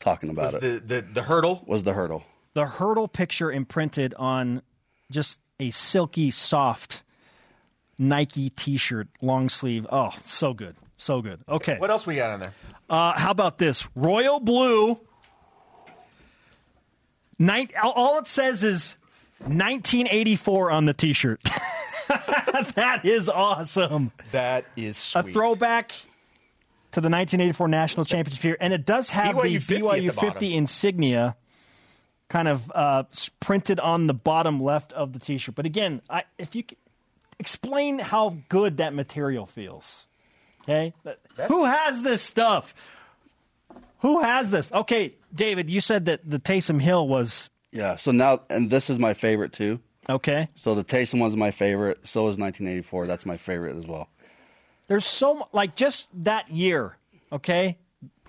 talking 0.00 0.30
about 0.30 0.46
Was 0.52 0.54
it. 0.56 0.88
the, 0.88 0.96
the 1.00 1.02
the 1.12 1.22
hurdle? 1.22 1.62
was 1.66 1.84
the 1.84 1.92
hurdle. 1.92 2.24
the 2.54 2.66
hurdle 2.66 3.06
picture 3.06 3.52
imprinted 3.52 4.14
on 4.14 4.62
just 5.12 5.40
a 5.60 5.70
silky, 5.70 6.32
soft 6.32 7.02
Nike 7.98 8.50
T-shirt, 8.50 9.06
long 9.22 9.48
sleeve. 9.48 9.86
Oh, 9.92 10.12
so 10.22 10.54
good, 10.54 10.74
so 10.96 11.22
good. 11.22 11.40
Okay. 11.48 11.78
What 11.78 11.90
else 11.90 12.04
we 12.06 12.16
got 12.16 12.30
on 12.32 12.40
there? 12.40 12.52
Uh, 12.90 13.16
how 13.18 13.30
about 13.30 13.58
this? 13.58 13.86
Royal 13.94 14.40
blue. 14.40 14.98
Nine, 17.38 17.68
all- 17.82 18.18
it 18.18 18.26
says 18.26 18.64
is 18.64 18.96
1984 19.40 20.70
on 20.70 20.84
the 20.84 20.94
T-shirt. 20.94 21.40
that 22.74 23.02
is 23.04 23.28
awesome. 23.28 24.12
That 24.32 24.64
is 24.76 25.12
A 25.14 25.22
throwback 25.22 25.92
to 26.92 27.00
the 27.00 27.08
1984 27.10 27.68
national 27.68 28.04
championship 28.04 28.42
here, 28.42 28.56
and 28.60 28.72
it 28.72 28.84
does 28.84 29.10
have 29.10 29.36
BYU 29.36 29.42
the 29.42 29.58
50 29.58 29.82
BYU 29.82 30.06
the 30.06 30.12
50 30.12 30.54
insignia 30.54 31.36
kind 32.28 32.48
of 32.48 32.70
uh, 32.74 33.04
printed 33.40 33.80
on 33.80 34.06
the 34.06 34.14
bottom 34.14 34.60
left 34.62 34.92
of 34.92 35.12
the 35.12 35.18
T-shirt. 35.18 35.54
But 35.54 35.66
again, 35.66 36.02
I, 36.10 36.24
if 36.38 36.54
you 36.54 36.64
explain 37.38 37.98
how 37.98 38.36
good 38.48 38.78
that 38.78 38.94
material 38.94 39.46
feels, 39.46 40.06
okay? 40.62 40.92
Who 41.46 41.64
has 41.64 42.02
this 42.02 42.22
stuff? 42.22 42.74
Who 44.00 44.20
has 44.22 44.50
this? 44.50 44.70
Okay, 44.72 45.14
David, 45.34 45.68
you 45.68 45.80
said 45.80 46.06
that 46.06 46.28
the 46.28 46.38
Taysom 46.38 46.80
Hill 46.80 47.06
was 47.08 47.50
Yeah. 47.72 47.96
So 47.96 48.10
now, 48.10 48.40
and 48.48 48.70
this 48.70 48.90
is 48.90 48.98
my 48.98 49.14
favorite 49.14 49.52
too. 49.52 49.80
okay. 50.08 50.48
So 50.54 50.74
the 50.74 50.84
Taysom 50.84 51.18
one's 51.20 51.36
my 51.36 51.50
favorite. 51.50 51.98
So 52.06 52.20
is 52.28 52.38
1984. 52.38 53.06
That's 53.06 53.26
my 53.26 53.36
favorite 53.36 53.76
as 53.76 53.86
well. 53.86 54.08
There's 54.86 55.04
so 55.04 55.48
like 55.52 55.74
just 55.76 56.08
that 56.24 56.50
year, 56.50 56.96
okay? 57.30 57.76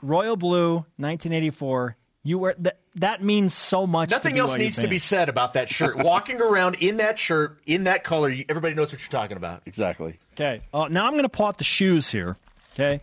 Royal 0.02 0.36
Blue, 0.36 0.76
1984. 0.98 1.96
You 2.24 2.38
were 2.40 2.56
that 2.60 2.80
that 2.96 3.24
means 3.24 3.54
so 3.54 3.88
much. 3.88 4.10
Nothing 4.12 4.36
to 4.36 4.42
else 4.42 4.52
BYU 4.52 4.58
needs 4.58 4.76
to 4.78 4.88
be 4.90 5.00
said 5.00 5.30
about 5.30 5.54
that 5.54 5.70
shirt. 5.70 5.98
Walking 6.04 6.42
around 6.42 6.76
in 6.76 6.98
that 6.98 7.18
shirt, 7.18 7.60
in 7.66 7.86
that 7.86 8.04
color, 8.04 8.34
everybody 8.50 8.76
knows 8.76 8.92
what 8.92 9.02
you're 9.02 9.10
talking 9.10 9.38
about. 9.38 9.62
Exactly. 9.66 10.20
Okay. 10.34 10.62
Uh, 10.74 10.90
now 10.90 11.06
I'm 11.06 11.14
going 11.14 11.24
to 11.24 11.30
pull 11.30 11.46
out 11.46 11.58
the 11.60 11.64
shoes 11.64 12.12
here. 12.12 12.36
Okay. 12.74 13.00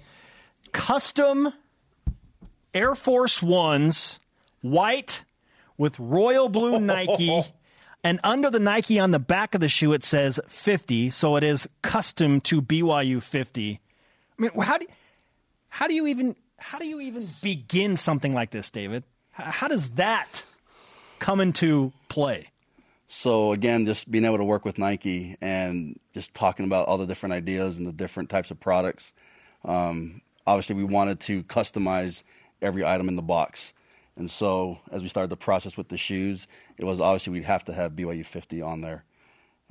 Custom 0.73 1.53
Air 2.77 2.95
Force 2.95 3.43
Ones, 3.43 4.21
white 4.61 5.25
with 5.79 5.99
royal 5.99 6.51
blue 6.51 6.79
Nike. 6.81 7.43
And 8.05 8.21
under 8.23 8.51
the 8.51 8.61
Nike 8.61 9.01
on 9.01 9.13
the 9.13 9.19
back 9.19 9.55
of 9.55 9.63
the 9.63 9.69
shoe, 9.69 9.95
it 9.95 10.05
says 10.05 10.39
50. 10.47 11.09
So 11.09 11.37
it 11.37 11.43
is 11.43 11.67
custom 11.81 12.43
to 12.43 12.61
BYU 12.61 13.23
50. 13.23 13.81
I 14.39 14.43
mean, 14.43 14.51
how 14.61 14.77
do 14.77 14.85
you, 14.85 14.95
how 15.71 15.89
do 15.89 15.95
you 15.95 16.07
even 16.07 16.37
how 16.59 16.79
do 16.79 16.87
you 16.87 17.01
even 17.01 17.25
begin 17.43 17.97
something 17.97 18.35
like 18.35 18.51
this, 18.51 18.71
David? 18.71 19.05
How 19.31 19.69
does 19.69 19.91
that 19.93 20.45
come 21.19 21.41
into 21.41 21.93
play? 22.09 22.49
So 23.09 23.53
again, 23.53 23.87
just 23.87 24.11
being 24.11 24.25
able 24.27 24.39
to 24.39 24.45
work 24.45 24.65
with 24.67 24.79
Nike 24.79 25.37
and 25.41 25.99
just 26.13 26.35
talking 26.35 26.67
about 26.67 26.89
all 26.89 26.99
the 26.99 27.07
different 27.07 27.33
ideas 27.33 27.79
and 27.79 27.87
the 27.87 27.93
different 27.93 28.29
types 28.29 28.51
of 28.51 28.61
products. 28.61 29.15
Um, 29.65 30.21
obviously, 30.47 30.77
we 30.77 30.85
wanted 30.85 31.21
to 31.21 31.43
customize 31.45 32.23
every 32.67 32.85
item 32.85 33.09
in 33.09 33.17
the 33.17 33.23
box, 33.23 33.73
and 34.17 34.31
so 34.31 34.79
as 34.91 35.03
we 35.03 35.09
started 35.09 35.31
the 35.31 35.37
process 35.37 35.77
with 35.77 35.89
the 35.89 35.97
shoes, 35.97 36.47
it 36.77 36.85
was 36.85 37.01
obviously 37.01 37.33
we'd 37.35 37.45
have 37.45 37.65
to 37.67 37.73
have 37.73 37.93
BYU 37.93 38.27
50 38.27 38.61
on 38.63 38.81
there. 38.81 39.05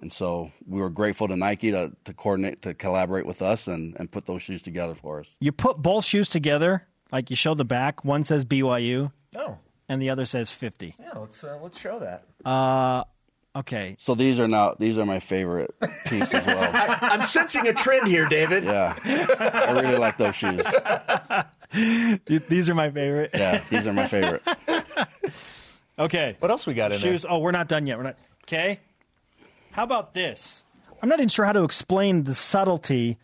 And 0.01 0.11
so 0.11 0.51
we 0.67 0.81
were 0.81 0.89
grateful 0.89 1.27
to 1.29 1.35
Nike 1.37 1.71
to, 1.71 1.91
to 2.03 2.13
coordinate, 2.13 2.61
to 2.63 2.73
collaborate 2.73 3.25
with 3.25 3.41
us 3.41 3.67
and, 3.67 3.95
and 3.97 4.11
put 4.11 4.25
those 4.25 4.41
shoes 4.41 4.61
together 4.61 4.93
for 4.93 5.19
us. 5.21 5.35
You 5.39 5.51
put 5.53 5.77
both 5.77 6.03
shoes 6.05 6.27
together, 6.29 6.83
like 7.11 7.29
you 7.29 7.35
show 7.35 7.53
the 7.53 7.63
back. 7.65 8.03
One 8.03 8.23
says 8.23 8.43
BYU, 8.45 9.11
Oh, 9.37 9.57
and 9.87 10.01
the 10.01 10.09
other 10.09 10.25
says 10.25 10.51
50. 10.51 10.95
yeah. 10.99 11.17
Let's 11.17 11.43
uh, 11.43 11.57
let's 11.61 11.79
show 11.79 11.99
that. 11.99 12.23
Uh, 12.43 13.03
Okay. 13.57 13.95
So 13.99 14.15
these 14.15 14.37
are 14.37 14.49
now 14.49 14.75
these 14.77 14.97
are 14.97 15.05
my 15.05 15.21
favorite 15.21 15.73
piece 16.07 16.29
as 16.33 16.45
well. 16.45 16.69
I'm 17.01 17.21
sensing 17.21 17.65
a 17.69 17.73
trend 17.73 18.05
here, 18.05 18.25
David. 18.27 18.65
Yeah, 18.65 18.97
I 19.39 19.71
really 19.79 19.95
like 19.97 20.17
those 20.17 20.35
shoes. 20.35 20.61
Th- 22.25 22.43
These 22.47 22.69
are 22.69 22.75
my 22.75 22.89
favorite. 22.89 23.31
Yeah, 23.33 23.63
these 23.69 23.85
are 23.87 23.93
my 23.93 24.07
favorite. 24.07 24.41
Okay. 25.97 26.35
What 26.39 26.51
else 26.51 26.67
we 26.67 26.73
got 26.73 26.91
in 26.91 26.99
Shoes. 26.99 27.25
Oh, 27.27 27.39
we're 27.39 27.51
not 27.51 27.67
done 27.69 27.87
yet. 27.87 27.97
We're 27.97 28.03
not. 28.03 28.17
Okay. 28.43 28.79
How 29.71 29.83
about 29.83 30.13
this? 30.13 30.63
I'm 31.01 31.09
not 31.09 31.19
even 31.19 31.29
sure 31.29 31.45
how 31.45 31.53
to 31.53 31.63
explain 31.63 32.23
the 32.23 32.35
subtlety 32.35 33.17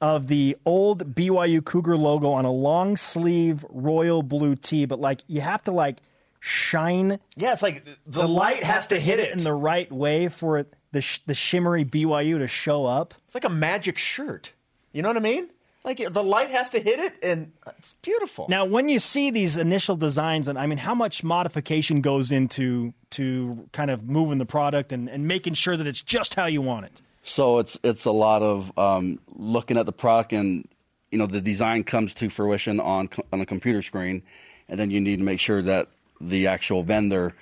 of 0.00 0.26
the 0.26 0.56
old 0.64 1.14
BYU 1.14 1.64
Cougar 1.64 1.96
logo 1.96 2.30
on 2.32 2.44
a 2.44 2.50
long 2.50 2.96
sleeve 2.96 3.64
royal 3.68 4.22
blue 4.22 4.56
tee, 4.56 4.86
but 4.86 5.00
like 5.00 5.20
you 5.26 5.40
have 5.40 5.62
to 5.64 5.72
like 5.72 5.98
shine? 6.40 7.18
Yeah, 7.36 7.52
it's 7.52 7.62
like 7.62 7.84
the, 8.06 8.26
light 8.26 8.62
has 8.64 8.88
to 8.88 8.98
hit 8.98 9.20
it. 9.20 9.32
in 9.32 9.38
the 9.38 9.54
right 9.54 9.90
way 9.90 10.28
for 10.28 10.58
it, 10.58 10.72
the 10.92 11.00
sh- 11.02 11.20
the 11.26 11.34
shimmery 11.34 11.84
BYU 11.84 12.38
to 12.38 12.46
show 12.48 12.86
up. 12.86 13.14
It's 13.26 13.34
like 13.34 13.44
a 13.44 13.48
magic 13.50 13.98
shirt. 13.98 14.52
You 14.92 15.02
know 15.02 15.08
what 15.08 15.16
I 15.16 15.20
mean? 15.20 15.48
Like 15.86 16.12
the 16.12 16.24
light 16.24 16.50
has 16.50 16.70
to 16.70 16.80
hit 16.80 16.98
it, 16.98 17.14
and 17.22 17.52
it's 17.78 17.92
beautiful. 18.02 18.46
Now, 18.48 18.64
when 18.64 18.88
you 18.88 18.98
see 18.98 19.30
these 19.30 19.56
initial 19.56 19.94
designs, 19.94 20.48
and 20.48 20.58
I 20.58 20.66
mean, 20.66 20.78
how 20.78 20.96
much 20.96 21.22
modification 21.22 22.00
goes 22.00 22.32
into 22.32 22.92
to 23.10 23.68
kind 23.70 23.92
of 23.92 24.02
moving 24.02 24.38
the 24.38 24.46
product 24.46 24.92
and, 24.92 25.08
and 25.08 25.28
making 25.28 25.54
sure 25.54 25.76
that 25.76 25.86
it's 25.86 26.02
just 26.02 26.34
how 26.34 26.46
you 26.46 26.60
want 26.60 26.86
it? 26.86 27.00
So 27.22 27.60
it's 27.60 27.78
it's 27.84 28.04
a 28.04 28.10
lot 28.10 28.42
of 28.42 28.76
um, 28.76 29.20
looking 29.28 29.78
at 29.78 29.86
the 29.86 29.92
product 29.92 30.32
and 30.32 30.66
you 31.12 31.18
know 31.18 31.26
the 31.26 31.40
design 31.40 31.84
comes 31.84 32.14
to 32.14 32.30
fruition 32.30 32.80
on 32.80 33.08
on 33.32 33.40
a 33.40 33.46
computer 33.46 33.80
screen, 33.80 34.24
and 34.68 34.80
then 34.80 34.90
you 34.90 35.00
need 35.00 35.18
to 35.18 35.24
make 35.24 35.38
sure 35.38 35.62
that 35.62 35.86
the 36.20 36.48
actual 36.48 36.82
vendor 36.82 37.32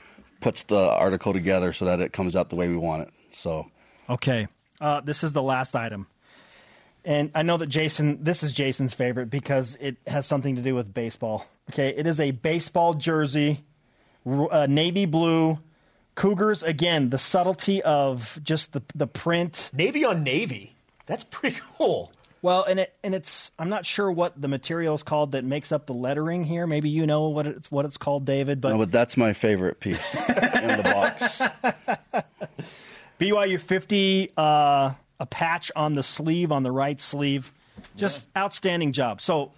puts 0.43 0.65
the 0.65 0.91
article 0.91 1.33
together 1.33 1.73
so 1.73 1.87
that 1.87 1.99
it 1.99 2.13
comes 2.13 2.37
out 2.37 2.51
the 2.51 2.57
way 2.57 2.69
we 2.69 2.77
want 2.77 3.09
it. 3.09 3.15
So 3.33 3.71
Okay. 4.11 4.49
Uh, 4.81 5.01
this 5.01 5.25
is 5.25 5.33
the 5.33 5.43
last 5.43 5.75
item. 5.75 6.09
And 7.05 7.31
I 7.35 7.43
know 7.43 7.57
that 7.59 7.67
Jason, 7.67 8.25
this 8.25 8.43
is 8.43 8.53
Jason's 8.53 8.95
favorite 8.95 9.29
because 9.29 9.77
it 9.81 9.97
has 10.07 10.27
something 10.27 10.57
to 10.57 10.63
do 10.63 10.75
with 10.75 10.95
baseball. 10.95 11.47
Okay. 11.71 11.89
It 11.91 12.07
is 12.07 12.19
a 12.19 12.31
baseball 12.31 12.95
jersey, 12.95 13.65
uh, 14.27 14.67
navy 14.69 15.05
blue. 15.07 15.59
Cougars, 16.15 16.63
again, 16.63 17.11
the 17.11 17.19
subtlety 17.19 17.83
of 17.83 18.39
just 18.43 18.73
the, 18.73 18.83
the 18.95 19.07
print. 19.09 19.71
navy 19.73 20.05
on 20.05 20.23
navy. 20.23 20.77
That's 21.07 21.25
pretty 21.25 21.59
cool. 21.77 22.13
Well, 22.41 22.63
and 22.65 22.79
it 22.79 22.95
and 23.03 23.15
it's 23.15 23.53
I'm 23.59 23.71
not 23.71 23.87
sure 23.87 24.13
what 24.13 24.39
the 24.39 24.49
material 24.49 24.95
is 24.95 25.03
called 25.03 25.33
that 25.33 25.45
makes 25.45 25.73
up 25.73 25.87
the 25.87 25.95
lettering 25.95 26.45
here. 26.45 26.67
Maybe 26.67 26.91
you 26.91 27.07
know 27.07 27.29
what 27.29 27.47
it's 27.47 27.71
what 27.71 27.87
it's 27.87 27.97
called, 27.97 28.27
David. 28.27 28.61
But 28.61 28.69
no, 28.73 28.79
but 28.79 28.93
that's 28.93 29.17
my 29.17 29.33
favorite 29.33 29.81
piece 29.81 30.15
in 30.29 30.77
the 30.77 30.83
box. 30.85 31.41
BYU 33.19 33.59
50, 33.59 34.33
uh, 34.37 34.93
a 35.21 35.27
patch 35.27 35.71
on 35.77 35.95
the 35.95 36.03
sleeve, 36.03 36.53
on 36.53 36.63
the 36.63 36.73
right 36.73 37.01
sleeve. 37.01 37.53
Just 37.97 38.29
outstanding 38.37 38.93
job. 38.93 39.21
So, 39.21 39.53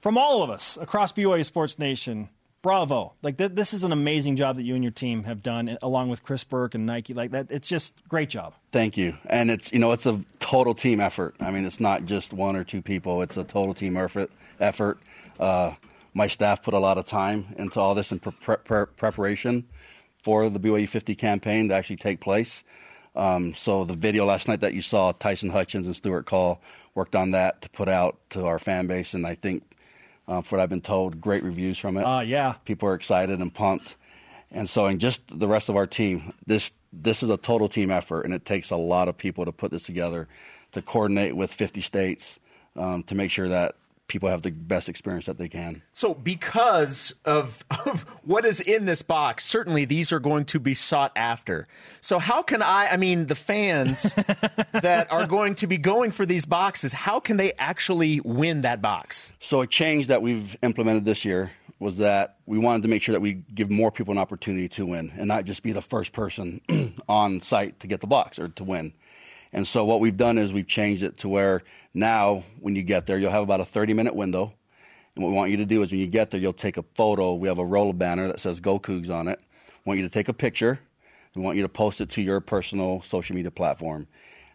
from 0.00 0.16
all 0.16 0.42
of 0.42 0.50
us 0.50 0.78
across 0.80 1.12
BYU 1.12 1.44
Sports 1.44 1.78
Nation, 1.78 2.30
bravo. 2.62 3.12
Like, 3.22 3.36
th- 3.36 3.52
this 3.52 3.74
is 3.74 3.84
an 3.84 3.92
amazing 3.92 4.36
job 4.36 4.56
that 4.56 4.62
you 4.62 4.74
and 4.74 4.82
your 4.82 4.92
team 4.92 5.24
have 5.24 5.42
done, 5.42 5.76
along 5.82 6.08
with 6.08 6.22
Chris 6.22 6.44
Burke 6.44 6.74
and 6.74 6.86
Nike. 6.86 7.14
Like, 7.14 7.32
that, 7.32 7.50
it's 7.50 7.68
just 7.68 7.94
great 8.08 8.30
job. 8.30 8.54
Thank 8.72 8.96
you. 8.96 9.16
And 9.26 9.50
it's 9.50 9.72
you 9.72 9.78
know 9.78 9.92
it's 9.92 10.06
a 10.06 10.22
total 10.38 10.74
team 10.74 11.00
effort. 11.00 11.34
I 11.40 11.50
mean, 11.50 11.64
it's 11.64 11.80
not 11.80 12.06
just 12.06 12.32
one 12.32 12.56
or 12.56 12.64
two 12.64 12.82
people. 12.82 13.22
It's 13.22 13.36
a 13.36 13.44
total 13.44 13.74
team 13.74 13.96
effort. 13.96 14.30
Effort. 14.58 14.98
Uh, 15.38 15.74
my 16.12 16.26
staff 16.26 16.62
put 16.62 16.74
a 16.74 16.78
lot 16.78 16.98
of 16.98 17.06
time 17.06 17.54
into 17.56 17.78
all 17.78 17.94
this 17.94 18.10
in 18.10 18.18
pre- 18.18 18.56
pre- 18.56 18.86
preparation 18.86 19.66
for 20.22 20.48
the 20.48 20.60
BYU 20.60 20.88
50 20.88 21.14
campaign 21.14 21.68
to 21.68 21.74
actually 21.74 21.96
take 21.96 22.20
place. 22.20 22.62
Um, 23.14 23.54
so 23.54 23.84
the 23.84 23.94
video 23.94 24.24
last 24.24 24.48
night 24.48 24.60
that 24.60 24.74
you 24.74 24.82
saw, 24.82 25.12
Tyson 25.12 25.50
Hutchins 25.50 25.86
and 25.86 25.96
Stuart 25.96 26.26
Call 26.26 26.60
worked 26.94 27.14
on 27.14 27.32
that 27.32 27.62
to 27.62 27.70
put 27.70 27.88
out 27.88 28.18
to 28.30 28.46
our 28.46 28.58
fan 28.58 28.86
base, 28.86 29.14
and 29.14 29.26
I 29.26 29.34
think, 29.34 29.64
uh, 30.28 30.40
for 30.42 30.56
what 30.56 30.62
I've 30.62 30.68
been 30.68 30.80
told, 30.80 31.20
great 31.20 31.42
reviews 31.42 31.78
from 31.78 31.96
it. 31.96 32.02
Uh, 32.02 32.20
yeah. 32.20 32.54
people 32.64 32.88
are 32.88 32.94
excited 32.94 33.40
and 33.40 33.52
pumped. 33.52 33.96
And 34.52 34.68
so, 34.68 34.86
and 34.86 35.00
just 35.00 35.22
the 35.28 35.46
rest 35.46 35.68
of 35.68 35.76
our 35.76 35.86
team, 35.86 36.32
this 36.46 36.72
this 36.92 37.22
is 37.22 37.30
a 37.30 37.36
total 37.36 37.68
team 37.68 37.90
effort, 37.90 38.22
and 38.22 38.34
it 38.34 38.44
takes 38.44 38.70
a 38.70 38.76
lot 38.76 39.06
of 39.06 39.16
people 39.16 39.44
to 39.44 39.52
put 39.52 39.70
this 39.70 39.84
together, 39.84 40.26
to 40.72 40.82
coordinate 40.82 41.36
with 41.36 41.52
50 41.52 41.80
states, 41.80 42.40
um, 42.74 43.04
to 43.04 43.14
make 43.14 43.30
sure 43.30 43.48
that 43.48 43.76
people 44.10 44.28
have 44.28 44.42
the 44.42 44.50
best 44.50 44.88
experience 44.88 45.26
that 45.26 45.38
they 45.38 45.48
can. 45.48 45.82
So, 45.92 46.12
because 46.12 47.14
of, 47.24 47.64
of 47.86 48.02
what 48.24 48.44
is 48.44 48.60
in 48.60 48.84
this 48.84 49.00
box, 49.00 49.46
certainly 49.46 49.86
these 49.86 50.12
are 50.12 50.18
going 50.18 50.44
to 50.46 50.60
be 50.60 50.74
sought 50.74 51.12
after. 51.16 51.68
So, 52.00 52.18
how 52.18 52.42
can 52.42 52.60
I, 52.60 52.88
I 52.88 52.96
mean, 52.96 53.26
the 53.26 53.34
fans 53.34 54.02
that 54.72 55.06
are 55.10 55.26
going 55.26 55.54
to 55.56 55.66
be 55.66 55.78
going 55.78 56.10
for 56.10 56.26
these 56.26 56.44
boxes, 56.44 56.92
how 56.92 57.20
can 57.20 57.38
they 57.38 57.52
actually 57.54 58.20
win 58.20 58.62
that 58.62 58.82
box? 58.82 59.32
So, 59.38 59.62
a 59.62 59.66
change 59.66 60.08
that 60.08 60.20
we've 60.20 60.56
implemented 60.62 61.04
this 61.04 61.24
year 61.24 61.52
was 61.78 61.96
that 61.96 62.36
we 62.44 62.58
wanted 62.58 62.82
to 62.82 62.88
make 62.88 63.00
sure 63.00 63.14
that 63.14 63.20
we 63.20 63.34
give 63.54 63.70
more 63.70 63.90
people 63.90 64.12
an 64.12 64.18
opportunity 64.18 64.68
to 64.68 64.84
win 64.84 65.12
and 65.16 65.26
not 65.28 65.46
just 65.46 65.62
be 65.62 65.72
the 65.72 65.80
first 65.80 66.12
person 66.12 66.60
on 67.08 67.40
site 67.40 67.80
to 67.80 67.86
get 67.86 68.00
the 68.00 68.06
box 68.06 68.38
or 68.38 68.48
to 68.48 68.64
win. 68.64 68.92
And 69.52 69.66
so, 69.66 69.84
what 69.84 70.00
we've 70.00 70.16
done 70.16 70.38
is 70.38 70.52
we've 70.52 70.66
changed 70.66 71.02
it 71.02 71.18
to 71.18 71.28
where 71.28 71.62
now, 71.92 72.44
when 72.60 72.76
you 72.76 72.82
get 72.82 73.06
there, 73.06 73.18
you'll 73.18 73.32
have 73.32 73.42
about 73.42 73.60
a 73.60 73.64
30 73.64 73.94
minute 73.94 74.14
window. 74.14 74.52
And 75.14 75.24
what 75.24 75.30
we 75.30 75.36
want 75.36 75.50
you 75.50 75.56
to 75.58 75.66
do 75.66 75.82
is 75.82 75.90
when 75.90 76.00
you 76.00 76.06
get 76.06 76.30
there, 76.30 76.40
you'll 76.40 76.52
take 76.52 76.76
a 76.76 76.84
photo. 76.94 77.34
We 77.34 77.48
have 77.48 77.58
a 77.58 77.64
roll 77.64 77.92
banner 77.92 78.28
that 78.28 78.40
says 78.40 78.60
Go 78.60 78.78
Cougs 78.78 79.10
on 79.10 79.26
it. 79.26 79.40
We 79.84 79.90
want 79.90 79.98
you 79.98 80.08
to 80.08 80.12
take 80.12 80.28
a 80.28 80.32
picture. 80.32 80.78
We 81.34 81.42
want 81.42 81.56
you 81.56 81.62
to 81.62 81.68
post 81.68 82.00
it 82.00 82.10
to 82.10 82.22
your 82.22 82.40
personal 82.40 83.02
social 83.02 83.34
media 83.34 83.50
platform. 83.50 84.06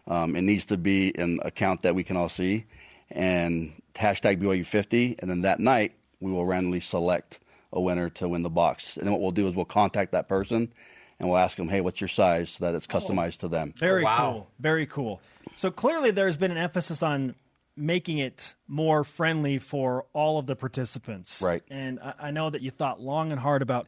Um, 0.06 0.36
it 0.36 0.42
needs 0.42 0.64
to 0.66 0.76
be 0.76 1.16
an 1.18 1.40
account 1.42 1.82
that 1.82 1.94
we 1.94 2.04
can 2.04 2.16
all 2.16 2.28
see. 2.28 2.64
And 3.10 3.80
hashtag 3.94 4.40
BYU50. 4.40 5.16
And 5.18 5.30
then 5.30 5.42
that 5.42 5.60
night, 5.60 5.92
we 6.20 6.32
will 6.32 6.46
randomly 6.46 6.80
select 6.80 7.38
a 7.72 7.80
winner 7.80 8.08
to 8.10 8.28
win 8.28 8.42
the 8.42 8.50
box. 8.50 8.96
And 8.96 9.04
then 9.04 9.12
what 9.12 9.20
we'll 9.20 9.32
do 9.32 9.46
is 9.48 9.54
we'll 9.54 9.64
contact 9.66 10.12
that 10.12 10.28
person 10.28 10.72
and 11.18 11.28
we'll 11.28 11.38
ask 11.38 11.56
them, 11.56 11.68
hey, 11.68 11.80
what's 11.80 12.00
your 12.00 12.08
size 12.08 12.50
so 12.50 12.64
that 12.64 12.74
it's 12.74 12.86
customized 12.86 13.38
to 13.38 13.48
them. 13.48 13.72
Very 13.76 14.02
oh, 14.02 14.04
Wow. 14.04 14.32
cool. 14.32 14.50
Very 14.60 14.86
cool. 14.86 15.20
So 15.56 15.70
clearly, 15.70 16.10
there's 16.10 16.36
been 16.36 16.50
an 16.50 16.58
emphasis 16.58 17.02
on 17.02 17.34
making 17.76 18.18
it 18.18 18.54
more 18.68 19.04
friendly 19.04 19.58
for 19.58 20.06
all 20.12 20.38
of 20.38 20.46
the 20.46 20.56
participants. 20.56 21.42
Right. 21.42 21.62
And 21.70 22.00
I, 22.00 22.14
I 22.20 22.30
know 22.30 22.50
that 22.50 22.62
you 22.62 22.70
thought 22.70 23.00
long 23.00 23.32
and 23.32 23.40
hard 23.40 23.62
about. 23.62 23.86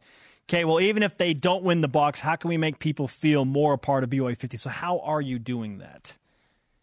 Okay, 0.49 0.65
well, 0.65 0.81
even 0.81 1.03
if 1.03 1.19
they 1.19 1.35
don't 1.35 1.63
win 1.63 1.83
the 1.83 1.89
box, 1.89 2.21
how 2.21 2.37
can 2.37 2.49
we 2.49 2.57
make 2.57 2.79
people 2.79 3.07
feel 3.07 3.45
more 3.45 3.75
a 3.75 3.79
part 3.79 4.03
of 4.03 4.09
BYU 4.11 4.37
50? 4.37 4.57
So, 4.57 4.71
how 4.71 5.01
are 5.01 5.21
you 5.21 5.39
doing 5.39 5.79
that? 5.79 6.17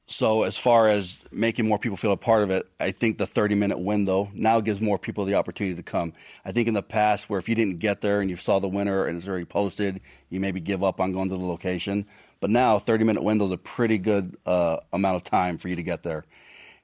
So 0.07 0.43
as 0.43 0.55
far 0.57 0.87
as 0.87 1.25
making 1.31 1.67
more 1.67 1.79
people 1.79 1.97
feel 1.97 2.11
a 2.11 2.17
part 2.17 2.43
of 2.43 2.51
it, 2.51 2.67
I 2.79 2.91
think 2.91 3.17
the 3.17 3.25
30 3.25 3.55
minute 3.55 3.79
window 3.79 4.29
now 4.33 4.59
gives 4.59 4.79
more 4.79 4.99
people 4.99 5.25
the 5.25 5.33
opportunity 5.33 5.75
to 5.75 5.83
come. 5.83 6.13
I 6.43 6.51
think 6.51 6.67
in 6.67 6.75
the 6.75 6.83
past 6.83 7.27
where 7.27 7.39
if 7.39 7.49
you 7.49 7.55
didn't 7.55 7.79
get 7.79 8.01
there 8.01 8.21
and 8.21 8.29
you 8.29 8.35
saw 8.35 8.59
the 8.59 8.67
winner 8.67 9.05
and 9.05 9.17
it's 9.17 9.27
already 9.27 9.45
posted, 9.45 10.01
you 10.29 10.39
maybe 10.39 10.59
give 10.59 10.83
up 10.83 10.99
on 10.99 11.11
going 11.11 11.29
to 11.29 11.37
the 11.37 11.43
location. 11.43 12.05
But 12.39 12.51
now 12.51 12.77
30 12.77 13.03
minute 13.03 13.23
window 13.23 13.45
is 13.45 13.51
a 13.51 13.57
pretty 13.57 13.97
good 13.97 14.37
uh, 14.45 14.77
amount 14.93 15.15
of 15.15 15.23
time 15.23 15.57
for 15.57 15.69
you 15.69 15.75
to 15.75 15.83
get 15.83 16.03
there. 16.03 16.23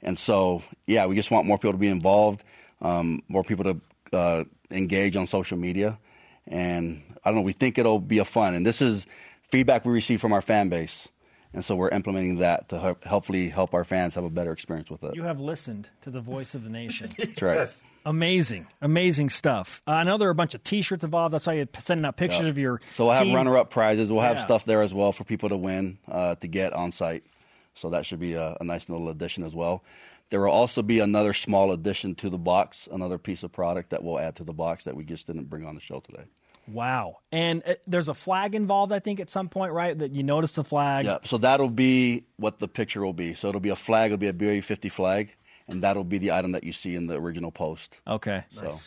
And 0.02 0.18
so, 0.18 0.64
yeah, 0.88 1.06
we 1.06 1.16
just 1.16 1.30
want 1.30 1.46
more 1.46 1.60
people 1.60 1.74
to 1.74 1.78
be 1.78 1.88
involved, 1.88 2.44
um, 2.82 3.22
more 3.28 3.44
people 3.44 3.66
to 3.66 4.18
uh, 4.18 4.44
engage 4.72 5.16
on 5.16 5.28
social 5.28 5.60
media. 5.60 6.00
And 6.48 7.04
I 7.24 7.30
don't 7.30 7.36
know, 7.36 7.42
we 7.44 7.54
think 7.54 7.78
it'll 7.78 8.00
be 8.00 8.18
a 8.18 8.26
fun. 8.26 8.56
And 8.56 8.66
this 8.66 8.82
is 8.82 9.06
feedback 9.52 9.86
we 9.86 9.94
receive 9.94 10.20
from 10.20 10.34
our 10.34 10.42
fan 10.42 10.70
base. 10.70 11.08
And 11.54 11.66
so 11.66 11.76
we're 11.76 11.90
implementing 11.90 12.38
that 12.38 12.70
to 12.70 12.80
help, 12.80 13.04
hopefully 13.04 13.50
help 13.50 13.74
our 13.74 13.84
fans 13.84 14.16
have 14.16 14.24
a 14.24 14.30
better 14.30 14.54
experience 14.54 14.90
with 14.90 15.04
it. 15.04 15.16
You 15.16 15.24
have 15.24 15.40
listened 15.40 15.90
to 16.02 16.10
the 16.10 16.22
voice 16.22 16.56
of 16.56 16.64
the 16.64 16.70
nation. 16.70 17.12
That's 17.18 17.42
right. 17.42 17.84
amazing, 18.06 18.68
amazing 18.82 19.30
stuff. 19.30 19.82
Uh, 19.86 19.92
I 19.92 20.04
know 20.04 20.18
there 20.18 20.30
are 20.30 20.32
a 20.32 20.36
bunch 20.36 20.54
of 20.54 20.64
T-shirts 20.64 21.04
involved. 21.04 21.36
I 21.36 21.40
saw 21.40 21.52
you 21.52 21.68
sending 21.78 22.06
out 22.06 22.16
pictures 22.16 22.48
of 22.48 22.58
your. 22.58 22.80
So 22.96 23.06
we'll 23.06 23.16
have 23.16 23.24
team. 23.24 23.36
runner-up 23.36 23.70
prizes. 23.70 24.10
We'll 24.10 24.22
have 24.22 24.40
stuff 24.40 24.64
there 24.64 24.82
as 24.82 24.94
well 24.94 25.12
for 25.12 25.26
people 25.26 25.50
to 25.50 25.58
win 25.58 25.98
uh, 26.10 26.36
to 26.36 26.48
get 26.48 26.72
on 26.72 26.94
site. 26.94 27.26
So 27.74 27.90
that 27.90 28.06
should 28.06 28.20
be 28.20 28.34
a, 28.34 28.58
a 28.60 28.64
nice 28.64 28.88
little 28.88 29.10
addition 29.10 29.44
as 29.44 29.54
well. 29.54 29.84
There 30.30 30.40
will 30.40 30.52
also 30.52 30.82
be 30.82 31.00
another 31.00 31.34
small 31.34 31.74
addition 31.74 32.16
to 32.16 32.30
the 32.30 32.38
box, 32.38 32.88
another 32.90 33.18
piece 33.18 33.44
of 33.44 33.52
product 33.52 33.90
that 33.90 34.02
we'll 34.02 34.20
add 34.20 34.38
to 34.38 34.46
the 34.46 34.54
box 34.54 34.86
that 34.86 34.96
we 34.96 35.04
just 35.04 35.28
didn't 35.28 35.50
bring 35.50 35.66
on 35.66 35.76
the 35.76 35.82
show 35.82 36.00
today. 36.00 36.24
Wow. 36.72 37.18
And 37.32 37.64
uh, 37.66 37.76
there's 37.88 38.08
a 38.08 38.14
flag 38.14 38.56
involved, 38.56 38.92
I 38.92 39.00
think, 39.00 39.20
at 39.20 39.30
some 39.30 39.50
point, 39.50 39.74
right? 39.74 39.98
That 39.98 40.12
you 40.12 40.24
notice 40.24 40.54
the 40.54 40.64
flag. 40.64 41.06
Yeah, 41.06 41.18
so 41.24 41.38
that'll 41.38 41.70
be 41.70 42.26
what 42.38 42.60
the 42.60 42.68
picture 42.68 43.04
will 43.06 43.14
be. 43.14 43.34
So 43.34 43.50
it'll 43.50 43.62
be 43.62 43.70
a 43.70 43.76
flag, 43.76 44.12
it'll 44.12 44.18
be 44.18 44.28
a 44.28 44.34
BYU 44.34 44.64
50 44.64 44.90
flag, 44.90 45.36
and 45.68 45.84
that'll 45.84 46.04
be 46.04 46.18
the 46.18 46.32
item 46.32 46.52
that 46.54 46.64
you 46.64 46.74
see 46.74 46.96
in 46.96 47.08
the 47.08 47.16
original 47.16 47.52
post. 47.52 47.98
Okay. 48.08 48.44
So 48.54 48.78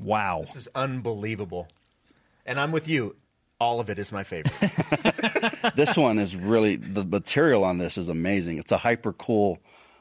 Wow. 0.00 0.40
This 0.40 0.56
is 0.56 0.68
unbelievable. 0.74 1.68
And 2.46 2.58
I'm 2.58 2.72
with 2.72 2.88
you. 2.88 3.16
All 3.60 3.80
of 3.80 3.90
it 3.90 3.98
is 3.98 4.10
my 4.10 4.22
favorite. 4.22 4.54
this 5.76 5.96
one 5.96 6.18
is 6.18 6.34
really 6.34 6.76
the 6.76 7.04
material 7.04 7.64
on 7.64 7.78
this 7.78 7.98
is 7.98 8.08
amazing. 8.08 8.58
It's 8.58 8.72
a 8.72 8.78
hyper 8.78 9.12
cool 9.12 9.58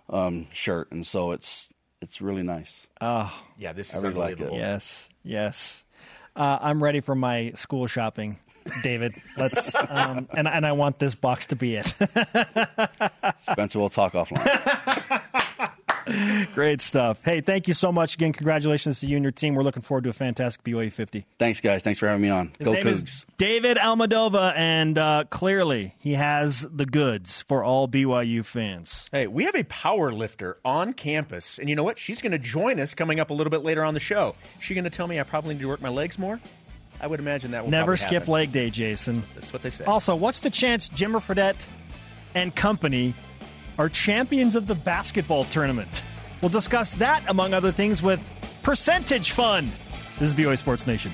um, 0.09 0.47
shirt, 0.53 0.91
and 0.91 1.05
so 1.05 1.31
it's 1.31 1.67
it's 2.01 2.21
really 2.21 2.43
nice. 2.43 2.87
Oh, 3.01 3.31
yeah, 3.57 3.73
this 3.73 3.93
is 3.93 4.01
really 4.01 4.15
like 4.15 4.31
unbelievable. 4.31 4.57
it. 4.57 4.61
Yes. 4.61 5.09
Yes. 5.23 5.83
Uh, 6.39 6.57
I'm 6.61 6.81
ready 6.81 7.01
for 7.01 7.15
my 7.15 7.51
school 7.53 7.85
shopping, 7.85 8.39
David. 8.81 9.13
Let's 9.35 9.75
um, 9.75 10.25
and 10.31 10.47
and 10.47 10.65
I 10.65 10.71
want 10.71 10.97
this 10.97 11.13
box 11.13 11.45
to 11.47 11.57
be 11.57 11.75
it. 11.75 11.87
Spencer 13.41 13.77
we'll 13.77 13.89
talk 13.89 14.13
offline. 14.13 15.43
Great 16.55 16.81
stuff. 16.81 17.19
Hey, 17.23 17.41
thank 17.41 17.67
you 17.67 17.73
so 17.73 17.91
much 17.91 18.15
again. 18.15 18.33
Congratulations 18.33 18.99
to 19.01 19.05
you 19.07 19.15
and 19.17 19.23
your 19.23 19.31
team. 19.31 19.55
We're 19.55 19.63
looking 19.63 19.81
forward 19.81 20.03
to 20.05 20.09
a 20.09 20.13
fantastic 20.13 20.63
BYU 20.63 20.91
50. 20.91 21.25
Thanks, 21.37 21.59
guys. 21.59 21.83
Thanks 21.83 21.99
for 21.99 22.07
having 22.07 22.21
me 22.21 22.29
on. 22.29 22.51
His 22.57 22.65
Go 22.65 22.73
name 22.73 22.85
Cougs. 22.85 23.03
is 23.03 23.25
David 23.37 23.77
Almadova, 23.77 24.53
and 24.55 24.97
uh, 24.97 25.23
clearly 25.29 25.95
he 25.99 26.13
has 26.13 26.67
the 26.71 26.85
goods 26.85 27.43
for 27.47 27.63
all 27.63 27.87
BYU 27.87 28.43
fans. 28.43 29.09
Hey, 29.11 29.27
we 29.27 29.45
have 29.45 29.55
a 29.55 29.63
power 29.65 30.11
lifter 30.11 30.57
on 30.65 30.93
campus, 30.93 31.57
and 31.59 31.69
you 31.69 31.75
know 31.75 31.83
what? 31.83 31.99
She's 31.99 32.21
going 32.21 32.31
to 32.31 32.39
join 32.39 32.79
us 32.79 32.93
coming 32.93 33.19
up 33.19 33.29
a 33.29 33.33
little 33.33 33.51
bit 33.51 33.63
later 33.63 33.83
on 33.83 33.93
the 33.93 33.99
show. 33.99 34.35
Is 34.59 34.63
she 34.65 34.73
going 34.73 34.83
to 34.85 34.89
tell 34.89 35.07
me 35.07 35.19
I 35.19 35.23
probably 35.23 35.53
need 35.55 35.61
to 35.61 35.67
work 35.67 35.81
my 35.81 35.89
legs 35.89 36.17
more? 36.19 36.39
I 37.01 37.07
would 37.07 37.19
imagine 37.21 37.51
that 37.51 37.63
will 37.63 37.71
Never 37.71 37.95
skip 37.95 38.11
happen. 38.11 38.33
leg 38.33 38.51
day, 38.51 38.69
Jason. 38.69 39.23
That's 39.35 39.53
what 39.53 39.61
they 39.61 39.69
say. 39.69 39.85
Also, 39.85 40.15
what's 40.15 40.41
the 40.41 40.49
chance 40.49 40.89
Jimmer 40.89 41.21
Fredette 41.21 41.65
and 42.35 42.53
company 42.53 43.13
are 43.79 43.89
champions 43.89 44.55
of 44.55 44.67
the 44.67 44.75
basketball 44.75 45.45
tournament? 45.45 46.03
We'll 46.41 46.49
discuss 46.49 46.91
that, 46.95 47.23
among 47.29 47.53
other 47.53 47.71
things, 47.71 48.03
with 48.03 48.19
Percentage 48.61 49.31
Fun. 49.31 49.71
This 50.19 50.31
is 50.31 50.33
BYU 50.33 50.57
Sports 50.57 50.85
Nation. 50.85 51.11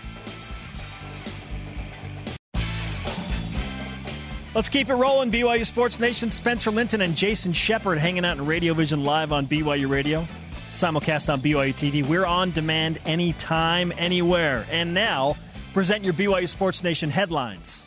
Let's 4.56 4.70
keep 4.70 4.90
it 4.90 4.96
rolling. 4.96 5.32
BYU 5.32 5.66
Sports 5.66 6.00
Nation, 6.00 6.32
Spencer 6.32 6.72
Linton 6.72 7.02
and 7.02 7.16
Jason 7.16 7.54
Shepard 7.54 8.00
hanging 8.00 8.26
out 8.26 8.38
in 8.38 8.46
Radio 8.46 8.74
Vision 8.74 9.04
live 9.04 9.32
on 9.32 9.46
BYU 9.46 9.88
Radio. 9.88 10.28
Simulcast 10.72 11.32
on 11.32 11.42
BYU 11.42 11.74
TV. 11.74 12.06
We're 12.06 12.26
on 12.26 12.52
demand 12.52 13.00
anytime, 13.06 13.94
anywhere. 13.98 14.66
And 14.72 14.94
now, 14.94 15.38
present 15.74 16.04
your 16.04 16.14
BYU 16.14 16.48
Sports 16.48 16.84
Nation 16.84 17.12
headlines. 17.12 17.86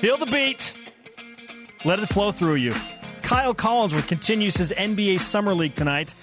Feel 0.00 0.16
the 0.16 0.26
beat. 0.26 0.74
Let 1.84 2.00
it 2.00 2.06
flow 2.06 2.32
through 2.32 2.56
you. 2.56 2.72
Kyle 3.22 3.54
Collinsworth 3.54 4.08
continues 4.08 4.56
his 4.56 4.72
NBA 4.72 5.20
Summer 5.20 5.54
League 5.54 5.74
tonight 5.74 6.14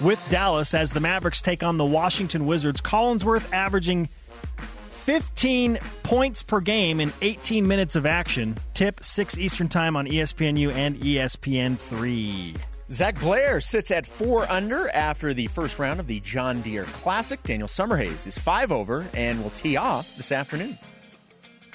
with 0.00 0.24
Dallas 0.30 0.74
as 0.74 0.92
the 0.92 1.00
Mavericks 1.00 1.40
take 1.40 1.62
on 1.62 1.76
the 1.76 1.84
Washington 1.84 2.46
Wizards. 2.46 2.80
Collinsworth 2.80 3.52
averaging 3.52 4.06
15 4.06 5.78
points 6.02 6.42
per 6.42 6.60
game 6.60 7.00
in 7.00 7.12
18 7.22 7.66
minutes 7.66 7.96
of 7.96 8.04
action. 8.04 8.56
Tip 8.74 9.02
6 9.02 9.38
Eastern 9.38 9.68
Time 9.68 9.96
on 9.96 10.06
ESPNU 10.06 10.72
and 10.72 10.96
ESPN3. 10.96 12.56
Zac 12.90 13.20
Blair 13.20 13.60
sits 13.60 13.90
at 13.90 14.06
four 14.06 14.50
under 14.50 14.88
after 14.90 15.34
the 15.34 15.46
first 15.48 15.78
round 15.78 16.00
of 16.00 16.06
the 16.06 16.20
John 16.20 16.62
Deere 16.62 16.84
Classic. 16.84 17.42
Daniel 17.42 17.68
Summerhays 17.68 18.26
is 18.26 18.38
five 18.38 18.72
over 18.72 19.06
and 19.14 19.42
will 19.42 19.50
tee 19.50 19.76
off 19.76 20.16
this 20.16 20.32
afternoon. 20.32 20.78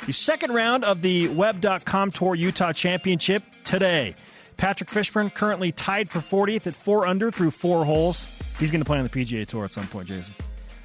The 0.05 0.11
second 0.11 0.51
round 0.51 0.83
of 0.83 1.01
the 1.01 1.29
Web.com 1.29 2.11
Tour 2.11 2.35
Utah 2.35 2.73
Championship 2.73 3.41
today. 3.63 4.15
Patrick 4.57 4.89
Fishburn 4.89 5.33
currently 5.33 5.71
tied 5.71 6.09
for 6.09 6.19
40th 6.19 6.67
at 6.67 6.75
four 6.75 7.07
under 7.07 7.31
through 7.31 7.51
four 7.51 7.85
holes. 7.85 8.27
He's 8.59 8.69
going 8.69 8.81
to 8.81 8.85
play 8.85 8.97
on 8.97 9.05
the 9.05 9.09
PGA 9.09 9.47
Tour 9.47 9.63
at 9.63 9.71
some 9.71 9.87
point, 9.87 10.09
Jason. 10.09 10.35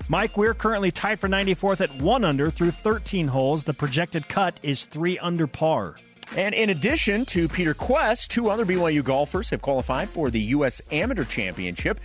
Mike 0.09 0.37
Weir 0.37 0.54
currently 0.54 0.92
tied 0.92 1.18
for 1.18 1.28
94th 1.28 1.81
at 1.81 1.94
one 2.00 2.24
under 2.24 2.48
through 2.48 2.70
13 2.70 3.26
holes. 3.26 3.64
The 3.64 3.74
projected 3.74 4.28
cut 4.28 4.61
is 4.62 4.85
three 4.85 5.18
under 5.18 5.48
par. 5.48 5.96
And 6.37 6.54
in 6.54 6.70
addition 6.70 7.24
to 7.26 7.48
Peter 7.48 7.74
Kuest, 7.74 8.28
two 8.28 8.50
other 8.50 8.64
BYU 8.64 9.02
golfers 9.02 9.50
have 9.50 9.62
qualified 9.62 10.11
for 10.11 10.31
the 10.31 10.40
U.S. 10.40 10.81
Amateur 10.92 11.24
Championship. 11.24 12.00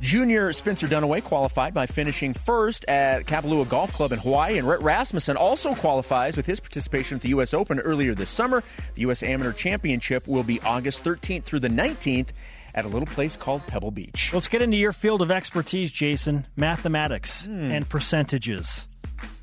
Junior 0.00 0.52
Spencer 0.52 0.86
Dunaway 0.86 1.22
qualified 1.22 1.74
by 1.74 1.86
finishing 1.86 2.32
first 2.32 2.84
at 2.86 3.24
Kapalua 3.24 3.68
Golf 3.68 3.92
Club 3.92 4.12
in 4.12 4.20
Hawaii, 4.20 4.58
and 4.58 4.68
Rhett 4.68 4.80
Rasmussen 4.80 5.36
also 5.36 5.74
qualifies 5.74 6.36
with 6.36 6.46
his 6.46 6.60
participation 6.60 7.16
at 7.16 7.22
the 7.22 7.30
U.S. 7.30 7.52
Open 7.52 7.80
earlier 7.80 8.14
this 8.14 8.30
summer. 8.30 8.62
The 8.94 9.02
U.S. 9.02 9.22
Amateur 9.22 9.52
Championship 9.52 10.28
will 10.28 10.44
be 10.44 10.60
August 10.60 11.02
13th 11.02 11.42
through 11.42 11.60
the 11.60 11.68
19th 11.68 12.28
at 12.74 12.84
a 12.84 12.88
little 12.88 13.06
place 13.06 13.34
called 13.34 13.66
Pebble 13.66 13.90
Beach. 13.90 14.30
Let's 14.32 14.46
get 14.46 14.62
into 14.62 14.76
your 14.76 14.92
field 14.92 15.20
of 15.20 15.32
expertise, 15.32 15.90
Jason 15.90 16.46
mathematics 16.56 17.46
hmm. 17.46 17.64
and 17.64 17.88
percentages. 17.88 18.86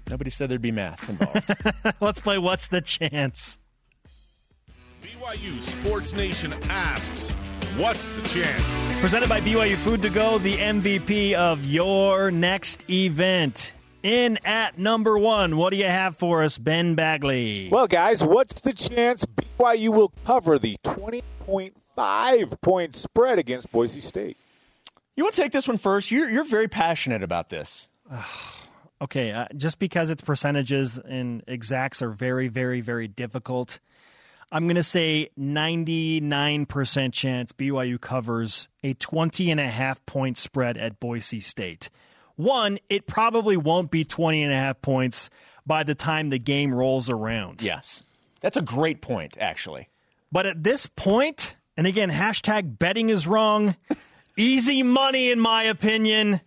Nobody 0.10 0.30
said 0.30 0.50
there'd 0.50 0.62
be 0.62 0.72
math 0.72 1.10
involved. 1.10 1.52
Let's 2.02 2.20
play 2.20 2.38
What's 2.38 2.68
the 2.68 2.80
Chance? 2.80 3.58
BYU 5.02 5.62
Sports 5.62 6.14
Nation 6.14 6.54
asks, 6.70 7.36
what's 7.78 8.10
the 8.10 8.22
chance? 8.24 9.00
Presented 9.02 9.30
by 9.30 9.42
BYU 9.42 9.76
Food 9.76 10.02
to 10.04 10.10
Go, 10.10 10.38
the 10.38 10.56
MVP 10.56 11.34
of 11.34 11.66
your 11.66 12.32
next 12.32 12.90
event. 12.90 13.74
In 14.04 14.38
at 14.46 14.78
number 14.78 15.18
one, 15.18 15.58
what 15.58 15.72
do 15.72 15.78
you 15.78 15.86
have 15.86 16.16
for 16.16 16.44
us, 16.44 16.58
Ben 16.58 16.96
Bagley? 16.96 17.70
Well, 17.72 17.88
guys, 17.88 18.24
what's 18.24 18.62
the 18.62 18.74
chance 18.74 19.26
BYU 19.26 19.90
will 19.90 20.14
cover 20.26 20.60
the 20.60 20.78
20.5 20.84 22.62
point 22.62 22.96
spread 22.96 23.40
against 23.40 23.72
Boise 23.72 24.02
State? 24.02 24.38
you 25.16 25.24
want 25.24 25.34
to 25.36 25.42
take 25.42 25.52
this 25.52 25.68
one 25.68 25.78
first? 25.78 26.12
You're, 26.12 26.30
you're 26.30 26.44
very 26.44 26.68
passionate 26.68 27.24
about 27.24 27.50
this. 27.50 27.88
Okay, 29.02 29.34
uh, 29.34 29.46
just 29.58 29.78
because 29.78 30.10
its 30.10 30.22
percentages 30.22 30.98
and 30.98 31.44
exacts 31.48 32.02
are 32.02 32.12
very, 32.12 32.48
very, 32.48 32.80
very 32.80 33.10
difficult, 33.10 33.82
I'm 34.52 34.66
going 34.66 34.76
to 34.76 34.84
say 34.84 35.30
99% 35.40 37.14
chance 37.14 37.52
BYU 37.52 38.00
covers 38.00 38.68
a 38.84 38.94
20 38.94 39.52
and 39.52 39.60
a 39.60 39.68
half 39.68 40.06
point 40.06 40.38
spread 40.38 40.78
at 40.78 41.00
Boise 41.00 41.40
State. 41.40 41.90
One, 42.36 42.80
it 42.90 43.08
probably 43.08 43.58
won't 43.58 43.92
be 43.92 44.06
20 44.06 44.44
and 44.44 44.54
a 44.54 44.56
half 44.56 44.82
points 44.82 45.30
by 45.66 45.84
the 45.84 45.96
time 45.96 46.30
the 46.30 46.40
game 46.40 46.74
rolls 46.74 47.10
around. 47.10 47.62
Yes. 47.62 48.04
That's 48.42 48.58
a 48.58 48.62
great 48.62 49.02
point, 49.02 49.38
actually. 49.40 49.90
But 50.32 50.46
at 50.46 50.64
this 50.64 50.86
point, 50.86 51.56
and 51.78 51.88
again, 51.88 52.12
hashtag 52.12 52.78
betting 52.78 53.10
is 53.10 53.26
wrong, 53.26 53.76
easy 54.38 54.84
money 54.84 55.32
in 55.32 55.40
my 55.40 55.64
opinion, 55.64 56.42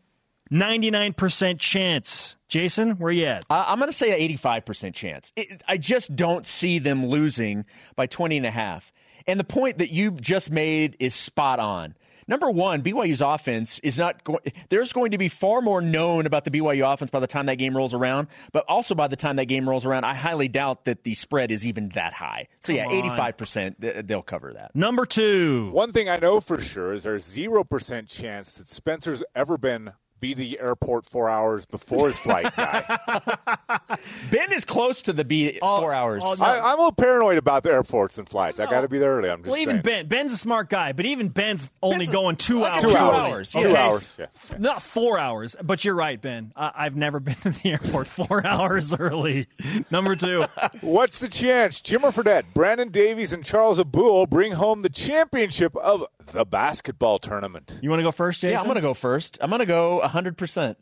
99% 0.50 1.58
chance. 1.58 2.37
Jason, 2.48 2.92
where 2.92 3.12
you 3.12 3.26
at? 3.26 3.44
Uh, 3.50 3.64
I'm 3.66 3.78
going 3.78 3.90
to 3.90 3.96
say 3.96 4.24
an 4.24 4.37
85% 4.37 4.94
chance. 4.94 5.32
It, 5.37 5.62
I 5.68 5.76
just 5.76 6.16
don't 6.16 6.46
see 6.46 6.78
them 6.78 7.06
losing 7.06 7.66
by 7.94 8.06
20 8.06 8.38
and 8.38 8.46
a 8.46 8.50
half. 8.50 8.90
And 9.26 9.38
the 9.38 9.44
point 9.44 9.78
that 9.78 9.90
you 9.90 10.12
just 10.12 10.50
made 10.50 10.96
is 10.98 11.14
spot 11.14 11.58
on. 11.61 11.94
Number 12.26 12.50
one, 12.50 12.82
BYU's 12.82 13.22
offense 13.22 13.78
is 13.78 13.96
not 13.96 14.22
going. 14.22 14.40
There's 14.68 14.92
going 14.92 15.12
to 15.12 15.18
be 15.18 15.28
far 15.28 15.62
more 15.62 15.80
known 15.80 16.26
about 16.26 16.44
the 16.44 16.50
BYU 16.50 16.92
offense 16.92 17.11
by 17.11 17.20
the 17.20 17.26
time 17.26 17.46
that 17.46 17.56
game 17.56 17.74
rolls 17.74 17.94
around, 17.94 18.28
but 18.52 18.66
also 18.68 18.94
by 18.94 19.08
the 19.08 19.16
time 19.16 19.37
that 19.37 19.46
game 19.46 19.66
rolls 19.66 19.87
around, 19.87 20.04
I 20.04 20.12
highly 20.12 20.46
doubt 20.46 20.84
that 20.84 21.04
the 21.04 21.14
spread 21.14 21.50
is 21.50 21.66
even 21.66 21.88
that 21.90 22.12
high. 22.12 22.48
So 22.61 22.72
yeah, 22.72 22.84
Come 22.84 23.00
on. 23.00 23.18
85% 23.18 24.06
they'll 24.06 24.20
cover 24.20 24.52
that. 24.52 24.76
Number 24.76 25.06
two. 25.06 25.70
One 25.72 25.92
thing 25.92 26.11
I 26.11 26.18
know 26.18 26.42
for 26.42 26.61
sure 26.61 26.92
is 26.92 27.04
there's 27.04 27.34
0% 27.34 28.08
chance 28.08 28.54
that 28.56 28.68
Spencer's 28.68 29.22
ever 29.34 29.56
been 29.56 29.92
be 30.20 30.35
to 30.35 30.38
the 30.38 30.59
airport 30.61 31.07
four 31.07 31.28
hours 31.28 31.64
before 31.64 32.09
his 32.09 32.18
flight 32.18 32.54
guy. 32.57 32.98
Ben 34.31 34.52
is 34.52 34.64
close 34.64 35.02
to 35.02 35.12
the 35.12 35.24
B 35.24 35.59
four 35.61 35.92
hours. 35.92 36.24
all- 36.24 36.42
I, 36.42 36.59
I'm 36.59 36.64
a 36.74 36.76
little 36.76 36.92
paranoid 36.92 37.38
about 37.38 37.62
the 37.62 37.70
airports 37.72 38.18
and 38.18 38.28
flights. 38.28 38.61
I 38.61 38.66
got 38.66 38.83
to 38.83 38.88
be 38.88 38.98
there 38.98 39.12
early. 39.16 39.31
I'm 39.31 39.38
just 39.42 39.50
Well, 39.50 39.59
even 39.59 39.76
saying. 39.76 39.83
Ben. 39.83 40.07
Ben's 40.09 40.33
a 40.33 40.37
smart 40.37 40.68
guy, 40.68 40.92
but 40.92 41.07
even 41.07 41.28
Ben's 41.28 41.76
only 41.83 41.99
Ben's- 42.07 42.11
going 42.11 42.36
two 42.36 42.64
I'll 42.64 42.72
hours. 42.72 42.82
give 42.82 42.90
Two 42.90 42.97
Two 42.97 43.05
hours. 43.05 43.16
hours, 43.16 43.53
Two 43.53 43.76
hours. 43.76 44.12
Yeah. 44.18 44.26
yeah. 44.51 44.57
Not 44.59 44.82
four 44.82 45.18
hours, 45.18 45.57
but 45.62 45.84
you're 45.84 45.95
right, 45.95 46.20
Ben. 46.20 46.53
I- 46.57 46.72
I've 46.74 46.97
never 46.97 47.20
been 47.20 47.34
to 47.36 47.51
the 47.51 47.70
airport 47.72 48.07
four 48.07 48.47
hours 48.47 48.93
early. 48.95 49.47
Number 49.90 50.16
two. 50.16 50.45
What's 50.80 51.18
the 51.18 51.28
chance 51.28 51.80
Jimmer 51.80 52.12
Fredette, 52.12 52.45
Brandon 52.55 52.90
Davies, 52.90 53.32
and 53.32 53.45
Charles 53.45 53.78
Abouo 53.78 54.28
bring 54.28 54.53
home 54.53 54.82
the 54.82 54.88
championship 54.88 55.76
of 55.76 56.05
the 56.33 56.45
basketball 56.45 57.18
tournament? 57.18 57.79
You 57.83 57.91
want 57.91 58.01
to 58.01 58.05
go 58.05 58.12
first, 58.12 58.41
Jason? 58.41 58.53
yeah, 58.53 58.59
I'm 58.61 58.64
going 58.66 58.76
to 58.76 58.81
go 58.81 58.95
first. 58.95 59.39
I'm 59.41 59.51
going 59.51 59.61
to 59.61 59.66
go 59.66 60.01
100%. 60.05 60.76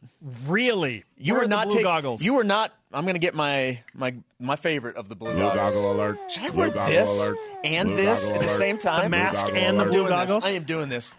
Really? 0.47 1.05
You 1.17 1.33
Where 1.35 1.41
were 1.41 1.45
are 1.45 1.49
the 1.49 1.51
not 1.57 1.67
blue 1.69 1.77
take- 1.77 1.85
goggles. 1.85 2.23
You 2.23 2.35
were 2.35 2.45
not 2.45 2.73
I'm 2.93 3.05
going 3.05 3.15
to 3.15 3.21
get 3.21 3.35
my 3.35 3.81
my 3.95 4.15
my 4.41 4.57
favorite 4.57 4.97
of 4.97 5.09
the 5.09 5.17
blue, 5.17 5.33
Blue 5.33 5.41
goggles. 5.43 5.75
goggle 5.75 5.93
alert. 5.93 6.19
Should 6.31 6.45
I 6.45 6.51
Blue 6.51 6.59
wear 6.61 6.71
this 6.71 7.09
alert. 7.11 7.39
and 7.65 7.89
Blue 7.89 7.97
this 7.97 8.31
at 8.31 8.41
the 8.41 8.49
same 8.49 8.79
time? 8.79 9.03
The 9.05 9.09
mask 9.11 9.43
goggle 9.47 9.57
and 9.61 9.79
the 9.79 9.83
alert. 9.83 9.91
blue 9.93 9.99
doing 9.99 10.09
this. 10.09 10.27
goggles? 10.29 10.45
I 10.45 10.51
am 10.51 10.65
doing 10.65 10.89
this. 10.89 11.13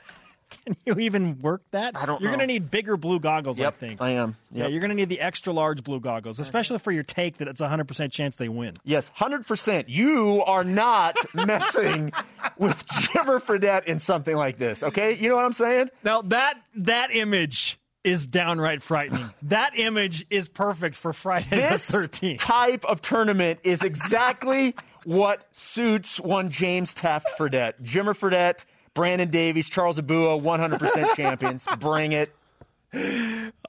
Can 0.66 0.76
you 0.86 0.96
even 1.00 1.40
work 1.42 1.62
that? 1.72 1.96
I 1.98 2.06
don't 2.06 2.22
You're 2.22 2.32
know. 2.32 2.38
to 2.40 2.48
need 2.48 2.72
bigger 2.72 2.96
blue 2.98 3.20
goggles, 3.20 3.60
Yep, 3.60 3.74
I 3.74 3.78
think. 3.78 4.02
I 4.02 4.12
am. 4.12 4.36
Yeah, 4.52 4.68
you're 4.68 4.80
going 4.80 4.90
to 4.92 4.96
need 4.96 5.10
the 5.10 5.20
extra 5.20 5.52
large 5.54 5.84
blue 5.84 6.00
goggles, 6.00 6.40
especially 6.40 6.80
for 6.80 6.92
your 6.92 7.04
take 7.04 7.38
that 7.38 7.48
it's 7.48 7.60
a 7.62 7.68
100% 7.68 8.12
chance 8.12 8.38
they 8.38 8.50
win. 8.50 8.76
Yes, 8.84 9.10
hundred 9.14 9.46
percent. 9.46 9.90
You 9.90 10.44
are 10.46 10.64
not 10.64 11.18
messing 11.34 12.12
with 12.58 12.86
Jimmer 12.88 13.42
Fredette 13.42 13.86
in 13.86 14.00
something 14.00 14.36
like 14.36 14.58
this. 14.58 14.84
Okay, 14.84 15.16
you 15.16 15.28
know 15.30 15.36
what 15.36 15.46
I'm 15.46 15.54
saying? 15.54 15.90
Now, 16.04 16.22
that 16.24 16.56
that 16.76 17.14
image 17.14 17.78
is 18.04 18.26
downright 18.26 18.82
frightening. 18.82 19.30
that 19.44 19.78
image 19.78 20.26
is 20.30 20.48
perfect 20.48 20.96
for 20.96 21.12
Friday 21.12 21.50
This 21.50 21.88
the 21.90 21.98
13th. 22.08 22.38
type 22.40 22.86
of 22.86 23.02
tournament 23.02 23.60
is 23.64 23.82
exactly 23.84 24.76
what 25.04 25.46
suits 25.52 26.20
one 26.20 26.50
James 26.50 26.94
Taft 26.94 27.28
Fredette. 27.38 27.82
Jimmer 27.84 28.18
Fredette, 28.18 28.64
Brandon 28.98 29.30
Davies, 29.30 29.70
Charles 29.70 30.00
Abouo, 30.00 30.42
100% 30.42 31.16
champions. 31.16 31.68
Bring 31.80 32.14
it. 32.14 32.34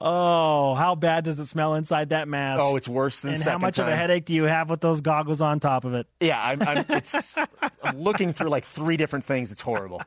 Oh, 0.01 0.73
how 0.73 0.95
bad 0.95 1.23
does 1.23 1.37
it 1.37 1.45
smell 1.45 1.75
inside 1.75 2.09
that 2.09 2.27
mask? 2.27 2.63
Oh, 2.63 2.75
it's 2.75 2.87
worse 2.87 3.19
than 3.19 3.35
And 3.35 3.43
how 3.43 3.59
much 3.59 3.77
of 3.77 3.87
a 3.87 3.95
headache 3.95 4.25
do 4.25 4.33
you 4.33 4.45
have 4.45 4.71
with 4.71 4.81
those 4.81 5.01
goggles 5.01 5.39
on 5.39 5.59
top 5.59 5.85
of 5.85 5.93
it? 5.93 6.07
Yeah, 6.19 6.41
I'm, 6.41 6.63
I'm, 6.63 6.83
it's, 6.89 7.37
I'm 7.83 7.99
looking 8.01 8.33
through 8.33 8.49
like 8.49 8.65
three 8.65 8.97
different 8.97 9.23
things. 9.23 9.51
It's 9.51 9.61
horrible. 9.61 10.01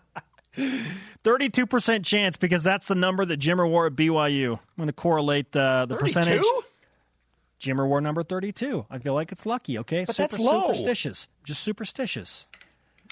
32% 0.58 2.04
chance 2.04 2.36
because 2.36 2.64
that's 2.64 2.88
the 2.88 2.96
number 2.96 3.24
that 3.24 3.38
Jimmer 3.38 3.68
wore 3.68 3.86
at 3.86 3.92
BYU. 3.92 4.54
I'm 4.54 4.58
going 4.76 4.88
to 4.88 4.92
correlate 4.92 5.54
uh, 5.54 5.86
the 5.86 5.96
percentage. 5.96 6.42
32? 6.42 6.62
Jimmer 7.60 7.86
wore 7.86 8.00
number 8.00 8.24
32. 8.24 8.86
I 8.90 8.98
feel 8.98 9.14
like 9.14 9.30
it's 9.30 9.46
lucky, 9.46 9.78
okay? 9.78 10.04
But 10.04 10.16
that's 10.16 10.36
low. 10.36 10.62
superstitious. 10.62 11.28
Just 11.44 11.62
superstitious. 11.62 12.48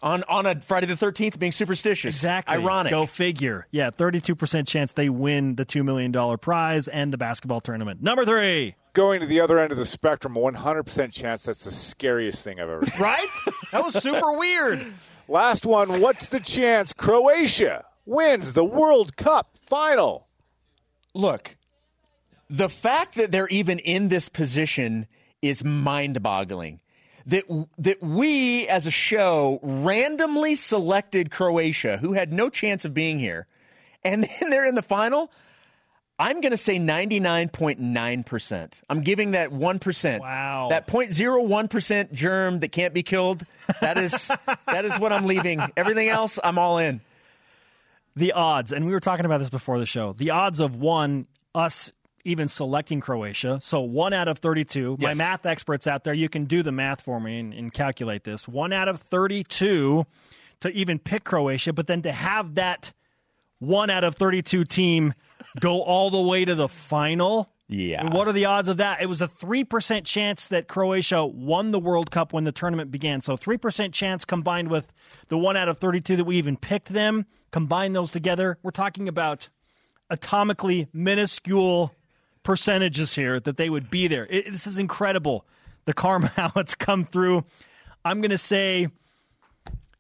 On, 0.03 0.23
on 0.29 0.47
a 0.47 0.59
Friday 0.63 0.87
the 0.87 0.95
13th 0.95 1.39
being 1.39 1.53
superstitious. 1.53 2.17
Exactly. 2.17 2.57
Ironic. 2.57 2.91
Go 2.91 3.05
figure. 3.07 3.67
Yeah, 3.71 3.91
32% 3.91 4.67
chance 4.67 4.95
they 4.95 5.11
win 5.11 5.57
the 5.57 5.67
$2 5.67 5.85
million 5.85 6.39
prize 6.39 6.89
and 6.89 7.13
the 7.13 7.19
basketball 7.19 7.61
tournament. 7.61 8.03
Number 8.03 8.25
three. 8.25 8.77
Going 8.95 9.21
to 9.21 9.27
the 9.27 9.41
other 9.41 9.59
end 9.59 9.73
of 9.73 9.79
the 9.79 9.87
spectrum, 9.87 10.35
100% 10.35 11.13
chance 11.13 11.45
that's 11.45 11.65
the 11.65 11.71
scariest 11.71 12.43
thing 12.43 12.59
I've 12.61 12.69
ever 12.69 12.87
seen. 12.87 13.01
Right? 13.01 13.29
that 13.73 13.85
was 13.85 13.95
super 14.03 14.33
weird. 14.39 14.85
Last 15.29 15.65
one, 15.67 16.01
what's 16.01 16.29
the 16.29 16.41
chance 16.41 16.93
Croatia 16.93 17.85
wins 18.07 18.55
the 18.55 18.65
World 18.65 19.17
Cup 19.17 19.57
final? 19.67 20.27
Look, 21.15 21.57
the 22.49 22.69
fact 22.69 23.15
that 23.15 23.31
they're 23.31 23.47
even 23.49 23.79
in 23.79 24.09
this 24.09 24.29
position 24.29 25.07
is 25.43 25.63
mind-boggling. 25.63 26.81
That 27.27 27.45
that 27.79 28.03
we 28.03 28.67
as 28.69 28.87
a 28.87 28.91
show 28.91 29.61
randomly 29.63 30.55
selected 30.55 31.31
Croatia, 31.31 31.99
who 31.99 32.15
had 32.15 32.33
no 32.33 32.49
chance 32.51 32.85
of 32.85 32.93
being 32.95 33.19
here, 33.19 33.47
and 34.03 34.25
then 34.41 34.51
they're 34.51 34.67
in 34.67 34.75
the 34.75 34.83
final. 34.83 35.31
I'm 36.19 36.41
going 36.43 36.51
to 36.51 36.59
say 36.59 36.79
99.9%. 36.79 38.81
I'm 38.91 39.01
giving 39.01 39.31
that 39.31 39.49
1%. 39.49 40.21
Wow. 40.21 40.67
That 40.69 40.87
0.01% 40.87 42.13
germ 42.13 42.59
that 42.59 42.73
can't 42.73 42.93
be 42.93 43.03
killed. 43.03 43.47
That 43.81 43.97
is 43.97 44.31
that 44.67 44.85
is 44.85 44.99
what 44.99 45.15
I'm 45.15 45.25
leaving. 45.25 45.63
Everything 45.79 46.11
else, 46.11 46.39
I'm 46.45 46.59
all 46.59 46.77
in. 46.77 47.01
The 48.17 48.33
odds, 48.33 48.75
and 48.75 48.85
we 48.85 48.93
were 48.93 49.01
talking 49.01 49.25
about 49.25 49.39
this 49.39 49.49
before 49.49 49.79
the 49.79 49.87
show, 49.87 50.13
the 50.13 50.33
odds 50.33 50.61
of 50.61 50.77
one, 50.77 51.27
us 51.55 51.91
even 52.25 52.49
selecting 52.49 53.01
Croatia. 53.01 53.59
So 53.63 53.81
one 53.81 54.13
out 54.13 54.29
of 54.29 54.39
32. 54.39 54.97
My 55.01 55.15
math 55.15 55.47
experts 55.47 55.87
out 55.87 56.05
there, 56.05 56.15
you 56.15 56.29
can 56.29 56.45
do 56.45 56.63
the 56.63 56.73
math 56.73 57.01
for 57.01 57.21
me 57.21 57.39
and, 57.39 57.55
and 57.55 57.73
calculate 57.73 58.25
this. 58.25 58.47
One 58.47 58.73
out 58.73 58.89
of 58.89 59.01
32 59.01 60.07
to 60.61 60.69
even 60.71 60.99
pick 60.99 61.25
Croatia, 61.25 61.73
but 61.73 61.87
then 61.87 62.03
to 62.03 62.13
have 62.13 62.55
that 62.55 62.93
one 63.59 63.91
out 63.91 64.05
of 64.05 64.15
32 64.15 64.65
team 64.65 65.15
go 65.59 65.83
all 65.83 66.11
the 66.11 66.21
way 66.21 66.45
to 66.45 66.55
the 66.55 66.69
final. 66.69 67.53
Yeah. 67.69 68.01
And 68.01 68.13
what 68.13 68.27
are 68.27 68.33
the 68.33 68.47
odds 68.47 68.69
of 68.69 68.79
that? 68.79 69.01
It 69.01 69.07
was 69.07 69.23
a 69.23 69.29
3% 69.29 70.05
chance 70.05 70.49
that 70.49 70.67
Croatia 70.67 71.25
won 71.25 71.71
the 71.71 71.79
World 71.79 72.11
Cup 72.11 72.33
when 72.33 72.45
the 72.45 72.53
tournament 72.53 72.91
began. 72.91 73.21
So 73.21 73.37
3% 73.37 73.93
chance 73.93 74.25
combined 74.25 74.69
with 74.69 74.93
the 75.29 75.39
one 75.39 75.57
out 75.57 75.69
of 75.69 75.79
32 75.79 76.17
that 76.17 76.25
we 76.25 76.37
even 76.37 76.57
picked 76.57 76.89
them, 76.89 77.27
combine 77.53 77.93
those 77.93 78.11
together. 78.11 78.59
We're 78.63 78.73
talking 78.73 79.09
about 79.09 79.49
atomically 80.11 80.89
minuscule 80.93 81.95
percentages 82.43 83.15
here 83.15 83.41
that 83.41 83.57
they 83.57 83.71
would 83.71 83.91
be 83.91 84.09
there. 84.09 84.27
It, 84.29 84.51
this 84.51 84.67
is 84.67 84.79
incredible. 84.79 85.47
The 85.85 85.93
karma, 85.93 86.29
how 86.37 86.53
it's 86.57 86.75
come 86.75 87.05
through. 87.05 87.45
I'm 88.05 88.21
going 88.21 88.31
to 88.31 88.39
say 88.39 88.89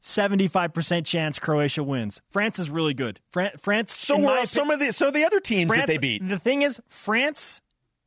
75% 0.02 1.04
chance 1.04 1.38
Croatia 1.38 1.82
wins. 1.82 2.20
France 2.30 2.58
is 2.58 2.70
really 2.70 2.94
good. 2.94 3.20
Fran- 3.28 3.52
France, 3.58 3.92
So 3.92 4.18
were 4.18 4.46
some 4.46 4.70
of 4.70 4.78
the 4.78 4.92
so 4.92 5.10
the 5.10 5.24
other 5.24 5.40
teams 5.40 5.68
France, 5.68 5.82
that 5.82 5.92
they 5.92 5.98
beat. 5.98 6.26
The 6.26 6.38
thing 6.38 6.62
is, 6.62 6.80
France 6.88 7.60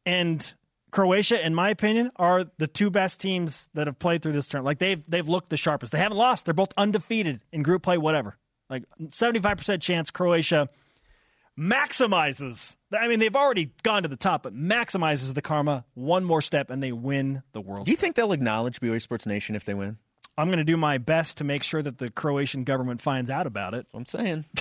and 0.06 0.54
Croatia, 0.92 1.44
in 1.46 1.54
my 1.54 1.70
opinion, 1.70 2.12
are 2.16 2.46
the 2.58 2.68
two 2.68 2.90
best 2.90 3.20
teams 3.20 3.68
that 3.74 3.88
have 3.88 4.00
played 4.00 4.22
through 4.24 4.32
this 4.32 4.48
tournament. 4.48 4.66
Like 4.66 4.80
they've 4.80 5.04
they've 5.08 5.28
looked 5.28 5.50
the 5.50 5.58
sharpest. 5.58 5.92
They 5.92 6.00
haven't 6.00 6.18
lost. 6.18 6.46
They're 6.46 6.54
both 6.54 6.74
undefeated 6.78 7.42
in 7.52 7.62
group 7.64 7.84
play. 7.84 7.98
Whatever. 7.98 8.38
Like 8.70 8.84
seventy 9.12 9.40
five 9.40 9.58
percent 9.58 9.82
chance 9.82 10.10
Croatia 10.10 10.70
maximizes. 11.60 12.76
I 12.91 13.08
mean, 13.08 13.20
they've 13.20 13.36
already 13.36 13.72
gone 13.84 14.04
to 14.04 14.10
the 14.10 14.16
top, 14.16 14.43
but 14.43 14.56
maximizes 14.56 15.34
the 15.34 15.41
karma 15.41 15.86
one 15.93 16.24
more 16.24 16.41
step, 16.41 16.70
and 16.70 16.82
they 16.82 16.91
win 16.91 17.43
the 17.54 17.62
world. 17.62 17.86
Do 17.86 17.91
you 17.91 17.97
think 17.97 18.16
they'll 18.16 18.34
acknowledge 18.34 18.80
BYU 18.80 19.01
Sports 19.01 19.26
Nation 19.26 19.56
if 19.56 19.66
they 19.66 19.74
win? 19.74 19.97
I'm 20.38 20.47
going 20.47 20.58
to 20.58 20.64
do 20.64 20.78
my 20.78 20.97
best 20.97 21.38
to 21.38 21.43
make 21.43 21.62
sure 21.64 21.82
that 21.82 21.99
the 21.99 22.10
Croatian 22.10 22.64
government 22.64 23.01
finds 23.01 23.30
out 23.30 23.45
about 23.45 23.74
it. 23.74 23.86
I'm 23.93 24.06
saying. 24.06 24.45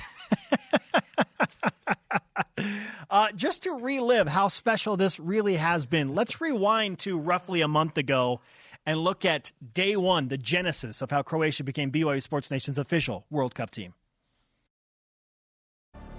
Uh, 3.12 3.30
just 3.32 3.64
to 3.64 3.72
relive 3.72 4.26
how 4.26 4.48
special 4.48 4.96
this 4.96 5.20
really 5.20 5.56
has 5.56 5.84
been, 5.84 6.14
let's 6.14 6.40
rewind 6.40 6.98
to 6.98 7.18
roughly 7.18 7.60
a 7.60 7.68
month 7.68 7.98
ago 7.98 8.40
and 8.86 8.98
look 8.98 9.26
at 9.26 9.52
day 9.74 9.96
one, 9.96 10.28
the 10.28 10.38
genesis 10.38 11.02
of 11.02 11.10
how 11.10 11.22
Croatia 11.22 11.62
became 11.62 11.92
BYU 11.92 12.22
Sports 12.22 12.50
Nation's 12.50 12.78
official 12.78 13.26
World 13.30 13.54
Cup 13.54 13.70
team. 13.70 13.92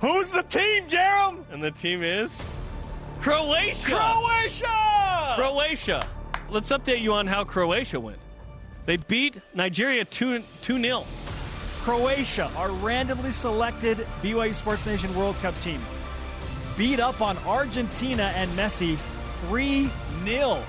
Who's 0.04 0.32
the 0.32 0.44
team, 0.44 0.86
Jarom? 0.88 1.46
And 1.50 1.64
the 1.64 1.72
team 1.72 2.04
is 2.04 2.30
Croatia. 3.22 3.86
Croatia! 3.86 5.34
Croatia. 5.38 6.08
Let's 6.50 6.74
update 6.74 7.00
you 7.00 7.14
on 7.14 7.26
how 7.26 7.46
Croatia 7.46 8.02
went. 8.02 8.20
They 8.86 8.98
beat 8.98 9.40
Nigeria 9.54 10.04
2 10.04 10.44
0. 10.62 11.06
Croatia, 11.84 12.52
our 12.58 12.70
randomly 12.70 13.32
selected 13.32 14.06
BYU 14.22 14.54
Sports 14.54 14.86
Nation 14.86 15.16
World 15.16 15.38
Cup 15.38 15.58
team, 15.62 15.80
beat 16.78 17.00
up 17.00 17.22
on 17.22 17.38
Argentina 17.48 18.34
and 18.36 18.52
Messi 18.58 18.98
3 19.48 19.90
0. 20.26 20.64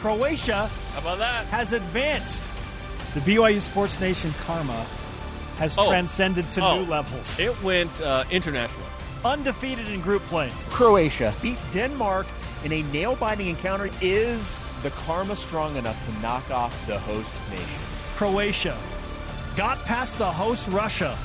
Croatia 0.00 0.66
How 0.94 0.98
about 0.98 1.18
that? 1.18 1.46
has 1.46 1.74
advanced. 1.74 2.42
The 3.14 3.20
BYU 3.20 3.60
Sports 3.60 4.00
Nation 4.00 4.34
karma 4.44 4.84
has 5.60 5.78
Oh. 5.78 5.88
transcended 5.88 6.50
to 6.52 6.60
Oh. 6.64 6.80
new 6.80 6.90
levels. 6.90 7.38
It 7.38 7.54
went 7.62 8.00
uh, 8.00 8.24
international. 8.30 8.86
Undefeated 9.24 9.86
in 9.88 10.00
group 10.00 10.24
play. 10.26 10.50
Croatia 10.70 11.32
beat 11.42 11.58
Denmark 11.72 12.26
in 12.64 12.72
a 12.72 12.82
nail 12.84 13.14
biting 13.14 13.46
encounter. 13.48 13.88
Is 14.00 14.64
the 14.82 14.90
karma 14.90 15.36
strong 15.36 15.76
enough 15.76 15.98
to 16.06 16.12
knock 16.22 16.50
off 16.50 16.74
the 16.86 16.98
host 16.98 17.36
nation? 17.50 17.80
Croatia 18.16 18.76
got 19.56 19.84
past 19.84 20.16
the 20.18 20.32
host 20.42 20.66
Russia. 20.68 21.16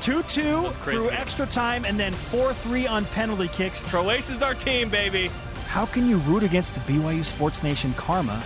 2 0.00 0.22
2 0.24 0.62
That's 0.62 0.76
crazy. 0.78 0.98
through 0.98 1.10
extra 1.10 1.46
time 1.46 1.84
and 1.84 1.98
then 2.00 2.12
4 2.12 2.52
3 2.54 2.86
on 2.88 3.04
penalty 3.06 3.48
kicks. 3.48 3.82
Croatia's 3.84 4.42
our 4.42 4.54
team, 4.54 4.88
baby. 4.88 5.30
How 5.68 5.86
can 5.86 6.08
you 6.08 6.16
root 6.26 6.42
against 6.42 6.74
the 6.74 6.80
BYU 6.80 7.22
Sports 7.24 7.62
Nation 7.62 7.92
karma 7.96 8.42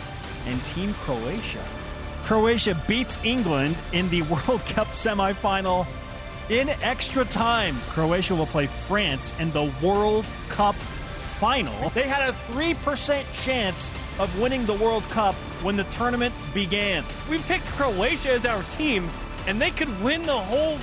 and 0.46 0.62
Team 0.66 0.92
Croatia? 1.04 1.64
Croatia 2.24 2.74
beats 2.88 3.18
England 3.22 3.76
in 3.92 4.08
the 4.08 4.22
World 4.32 4.64
Cup 4.66 4.86
semifinal 4.88 5.86
in 6.48 6.70
extra 6.70 7.24
time. 7.26 7.76
Croatia 7.90 8.34
will 8.34 8.46
play 8.46 8.66
France 8.66 9.34
in 9.38 9.50
the 9.50 9.70
World 9.82 10.24
Cup 10.48 10.74
final. 10.74 11.90
They 11.90 12.08
had 12.08 12.30
a 12.30 12.32
3% 12.52 13.24
chance 13.44 13.90
of 14.18 14.40
winning 14.40 14.64
the 14.64 14.72
World 14.72 15.02
Cup 15.04 15.34
when 15.62 15.76
the 15.76 15.84
tournament 15.84 16.34
began. 16.54 17.04
We 17.28 17.38
picked 17.38 17.66
Croatia 17.66 18.32
as 18.32 18.46
our 18.46 18.62
team, 18.78 19.10
and 19.46 19.60
they 19.60 19.70
could 19.70 20.02
win 20.02 20.22
the 20.22 20.38
whole 20.38 20.78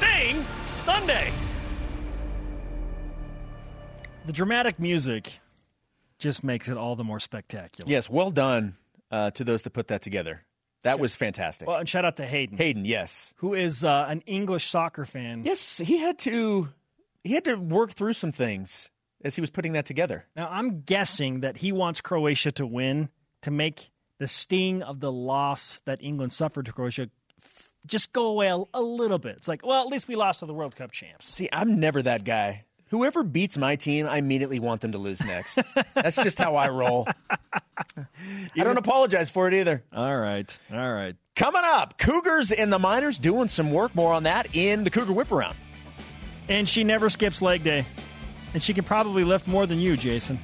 thing 0.00 0.44
Sunday. 0.82 1.30
The 4.24 4.32
dramatic 4.32 4.78
music 4.80 5.40
just 6.18 6.42
makes 6.42 6.68
it 6.68 6.78
all 6.78 6.96
the 6.96 7.04
more 7.04 7.20
spectacular. 7.20 7.90
Yes, 7.90 8.08
well 8.08 8.30
done 8.30 8.76
uh, 9.10 9.30
to 9.32 9.44
those 9.44 9.62
that 9.62 9.70
put 9.74 9.88
that 9.88 10.00
together. 10.00 10.45
That 10.86 11.00
was 11.00 11.16
fantastic. 11.16 11.66
Well, 11.66 11.78
and 11.78 11.88
shout 11.88 12.04
out 12.04 12.16
to 12.18 12.26
Hayden, 12.26 12.56
Hayden, 12.58 12.84
yes. 12.84 13.34
who 13.38 13.54
is 13.54 13.84
uh, 13.84 14.06
an 14.08 14.22
English 14.26 14.66
soccer 14.66 15.04
fan. 15.04 15.42
Yes, 15.44 15.78
he 15.78 15.98
had 15.98 16.18
to 16.20 16.68
he 17.24 17.34
had 17.34 17.44
to 17.44 17.56
work 17.56 17.92
through 17.92 18.12
some 18.12 18.30
things 18.30 18.88
as 19.24 19.34
he 19.34 19.40
was 19.40 19.50
putting 19.50 19.72
that 19.72 19.84
together. 19.84 20.26
Now, 20.36 20.48
I'm 20.48 20.82
guessing 20.82 21.40
that 21.40 21.56
he 21.56 21.72
wants 21.72 22.00
Croatia 22.00 22.52
to 22.52 22.66
win 22.66 23.08
to 23.42 23.50
make 23.50 23.90
the 24.18 24.28
sting 24.28 24.82
of 24.82 25.00
the 25.00 25.10
loss 25.10 25.80
that 25.86 26.02
England 26.02 26.32
suffered 26.32 26.66
to 26.66 26.72
Croatia 26.72 27.10
f- 27.42 27.72
just 27.84 28.12
go 28.12 28.28
away 28.28 28.46
a, 28.46 28.62
a 28.72 28.82
little 28.82 29.18
bit. 29.18 29.36
It's 29.36 29.48
like, 29.48 29.66
well, 29.66 29.82
at 29.82 29.88
least 29.88 30.06
we 30.06 30.14
lost 30.14 30.38
to 30.40 30.46
the 30.46 30.54
World 30.54 30.76
Cup 30.76 30.92
champs. 30.92 31.28
See, 31.28 31.48
I'm 31.52 31.80
never 31.80 32.00
that 32.02 32.22
guy. 32.24 32.64
Whoever 32.90 33.24
beats 33.24 33.56
my 33.58 33.74
team, 33.74 34.06
I 34.06 34.18
immediately 34.18 34.60
want 34.60 34.80
them 34.80 34.92
to 34.92 34.98
lose 34.98 35.24
next. 35.24 35.58
That's 35.94 36.16
just 36.16 36.38
how 36.38 36.54
I 36.54 36.68
roll. 36.68 37.08
I 37.96 38.04
don't 38.54 38.78
apologize 38.78 39.28
for 39.28 39.48
it 39.48 39.54
either. 39.54 39.82
All 39.92 40.16
right. 40.16 40.56
All 40.72 40.92
right. 40.92 41.16
Coming 41.34 41.62
up, 41.64 41.98
Cougars 41.98 42.52
and 42.52 42.72
the 42.72 42.78
Miners 42.78 43.18
doing 43.18 43.48
some 43.48 43.72
work. 43.72 43.94
More 43.94 44.12
on 44.12 44.22
that 44.22 44.54
in 44.54 44.84
the 44.84 44.90
Cougar 44.90 45.12
Whip 45.12 45.32
Around. 45.32 45.56
And 46.48 46.68
she 46.68 46.84
never 46.84 47.10
skips 47.10 47.42
leg 47.42 47.64
day. 47.64 47.84
And 48.54 48.62
she 48.62 48.72
can 48.72 48.84
probably 48.84 49.24
lift 49.24 49.48
more 49.48 49.66
than 49.66 49.80
you, 49.80 49.96
Jason. 49.96 50.38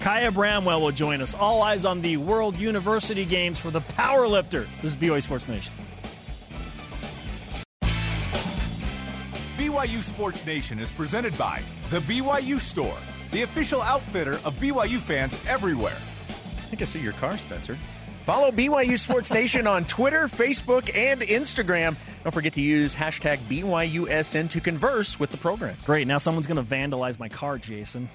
Kaya 0.00 0.32
Bramwell 0.32 0.80
will 0.80 0.90
join 0.90 1.20
us. 1.20 1.34
All 1.34 1.62
eyes 1.62 1.84
on 1.84 2.00
the 2.00 2.16
World 2.16 2.56
University 2.56 3.24
Games 3.24 3.60
for 3.60 3.70
the 3.70 3.82
powerlifter. 3.82 4.66
This 4.80 4.92
is 4.92 4.96
BYU 4.96 5.22
Sports 5.22 5.46
Nation. 5.46 5.72
BYU 9.82 10.00
Sports 10.00 10.46
Nation 10.46 10.78
is 10.78 10.92
presented 10.92 11.36
by 11.36 11.60
The 11.90 11.98
BYU 12.00 12.60
Store, 12.60 12.96
the 13.32 13.42
official 13.42 13.82
outfitter 13.82 14.34
of 14.44 14.54
BYU 14.60 14.98
fans 14.98 15.36
everywhere. 15.48 15.96
I 16.28 16.62
think 16.70 16.82
I 16.82 16.84
see 16.84 17.00
your 17.00 17.14
car, 17.14 17.36
Spencer. 17.36 17.76
Follow 18.24 18.52
BYU 18.52 18.96
Sports 18.96 19.32
Nation 19.34 19.66
on 19.66 19.84
Twitter, 19.84 20.28
Facebook, 20.28 20.94
and 20.96 21.20
Instagram. 21.22 21.96
Don't 22.22 22.30
forget 22.30 22.52
to 22.52 22.60
use 22.60 22.94
hashtag 22.94 23.38
BYUSN 23.38 24.50
to 24.50 24.60
converse 24.60 25.18
with 25.18 25.32
the 25.32 25.36
program. 25.38 25.76
Great. 25.84 26.06
Now 26.06 26.18
someone's 26.18 26.46
going 26.46 26.64
to 26.64 26.74
vandalize 26.74 27.18
my 27.18 27.28
car, 27.28 27.58
Jason. 27.58 28.08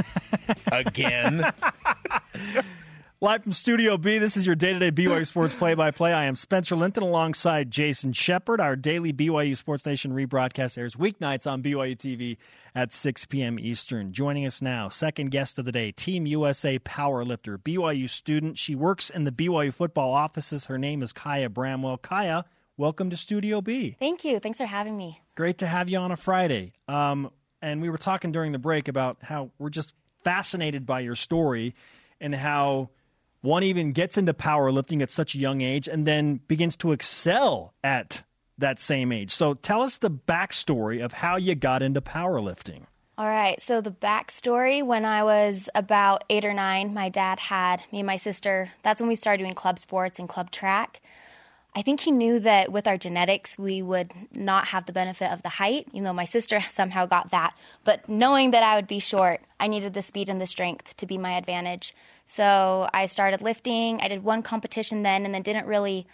Again. 0.72 1.52
Live 3.24 3.42
from 3.42 3.54
Studio 3.54 3.96
B, 3.96 4.18
this 4.18 4.36
is 4.36 4.44
your 4.44 4.54
day 4.54 4.74
to 4.74 4.78
day 4.78 4.90
BYU 4.90 5.26
Sports 5.26 5.54
play 5.54 5.72
by 5.72 5.90
play. 5.90 6.12
I 6.12 6.26
am 6.26 6.34
Spencer 6.34 6.76
Linton 6.76 7.02
alongside 7.02 7.70
Jason 7.70 8.12
Shepard. 8.12 8.60
Our 8.60 8.76
daily 8.76 9.14
BYU 9.14 9.56
Sports 9.56 9.86
Nation 9.86 10.12
rebroadcast 10.12 10.76
airs 10.76 10.96
weeknights 10.96 11.50
on 11.50 11.62
BYU 11.62 11.96
TV 11.96 12.36
at 12.74 12.92
6 12.92 13.24
p.m. 13.24 13.58
Eastern. 13.58 14.12
Joining 14.12 14.44
us 14.44 14.60
now, 14.60 14.90
second 14.90 15.30
guest 15.30 15.58
of 15.58 15.64
the 15.64 15.72
day, 15.72 15.90
Team 15.90 16.26
USA 16.26 16.78
powerlifter, 16.80 17.56
BYU 17.56 18.10
student. 18.10 18.58
She 18.58 18.74
works 18.74 19.08
in 19.08 19.24
the 19.24 19.32
BYU 19.32 19.72
football 19.72 20.12
offices. 20.12 20.66
Her 20.66 20.76
name 20.76 21.02
is 21.02 21.14
Kaya 21.14 21.48
Bramwell. 21.48 21.96
Kaya, 21.96 22.44
welcome 22.76 23.08
to 23.08 23.16
Studio 23.16 23.62
B. 23.62 23.96
Thank 23.98 24.26
you. 24.26 24.38
Thanks 24.38 24.58
for 24.58 24.66
having 24.66 24.98
me. 24.98 25.22
Great 25.34 25.56
to 25.56 25.66
have 25.66 25.88
you 25.88 25.96
on 25.96 26.12
a 26.12 26.18
Friday. 26.18 26.74
Um, 26.88 27.30
and 27.62 27.80
we 27.80 27.88
were 27.88 27.96
talking 27.96 28.32
during 28.32 28.52
the 28.52 28.58
break 28.58 28.88
about 28.88 29.22
how 29.22 29.50
we're 29.58 29.70
just 29.70 29.94
fascinated 30.24 30.84
by 30.84 31.00
your 31.00 31.16
story 31.16 31.74
and 32.20 32.34
how 32.34 32.90
one 33.44 33.62
even 33.62 33.92
gets 33.92 34.16
into 34.16 34.34
powerlifting 34.34 35.02
at 35.02 35.10
such 35.10 35.34
a 35.34 35.38
young 35.38 35.60
age 35.60 35.86
and 35.86 36.04
then 36.04 36.40
begins 36.48 36.76
to 36.78 36.92
excel 36.92 37.74
at 37.84 38.22
that 38.58 38.78
same 38.78 39.12
age. 39.12 39.30
So 39.30 39.54
tell 39.54 39.82
us 39.82 39.98
the 39.98 40.10
backstory 40.10 41.04
of 41.04 41.12
how 41.12 41.36
you 41.36 41.54
got 41.54 41.82
into 41.82 42.00
powerlifting. 42.00 42.84
All 43.16 43.26
right. 43.26 43.60
So, 43.62 43.80
the 43.80 43.92
backstory 43.92 44.84
when 44.84 45.04
I 45.04 45.22
was 45.22 45.68
about 45.76 46.24
eight 46.28 46.44
or 46.44 46.52
nine, 46.52 46.92
my 46.92 47.08
dad 47.08 47.38
had 47.38 47.80
me 47.92 48.00
and 48.00 48.06
my 48.08 48.16
sister. 48.16 48.72
That's 48.82 49.00
when 49.00 49.06
we 49.06 49.14
started 49.14 49.44
doing 49.44 49.54
club 49.54 49.78
sports 49.78 50.18
and 50.18 50.28
club 50.28 50.50
track. 50.50 51.00
I 51.76 51.82
think 51.82 52.00
he 52.00 52.10
knew 52.10 52.40
that 52.40 52.72
with 52.72 52.88
our 52.88 52.96
genetics, 52.96 53.56
we 53.56 53.82
would 53.82 54.12
not 54.32 54.68
have 54.68 54.86
the 54.86 54.92
benefit 54.92 55.30
of 55.30 55.42
the 55.42 55.48
height, 55.48 55.86
even 55.92 56.04
though 56.04 56.12
my 56.12 56.24
sister 56.24 56.60
somehow 56.68 57.06
got 57.06 57.30
that. 57.30 57.54
But 57.84 58.08
knowing 58.08 58.50
that 58.50 58.64
I 58.64 58.74
would 58.74 58.88
be 58.88 58.98
short, 58.98 59.42
I 59.60 59.68
needed 59.68 59.94
the 59.94 60.02
speed 60.02 60.28
and 60.28 60.40
the 60.40 60.46
strength 60.46 60.96
to 60.96 61.06
be 61.06 61.16
my 61.16 61.36
advantage. 61.36 61.94
So 62.26 62.88
I 62.92 63.06
started 63.06 63.42
lifting. 63.42 64.00
I 64.00 64.08
did 64.08 64.24
one 64.24 64.42
competition 64.42 65.02
then 65.02 65.24
and 65.24 65.34
then 65.34 65.42
didn't 65.42 65.66
really 65.66 66.06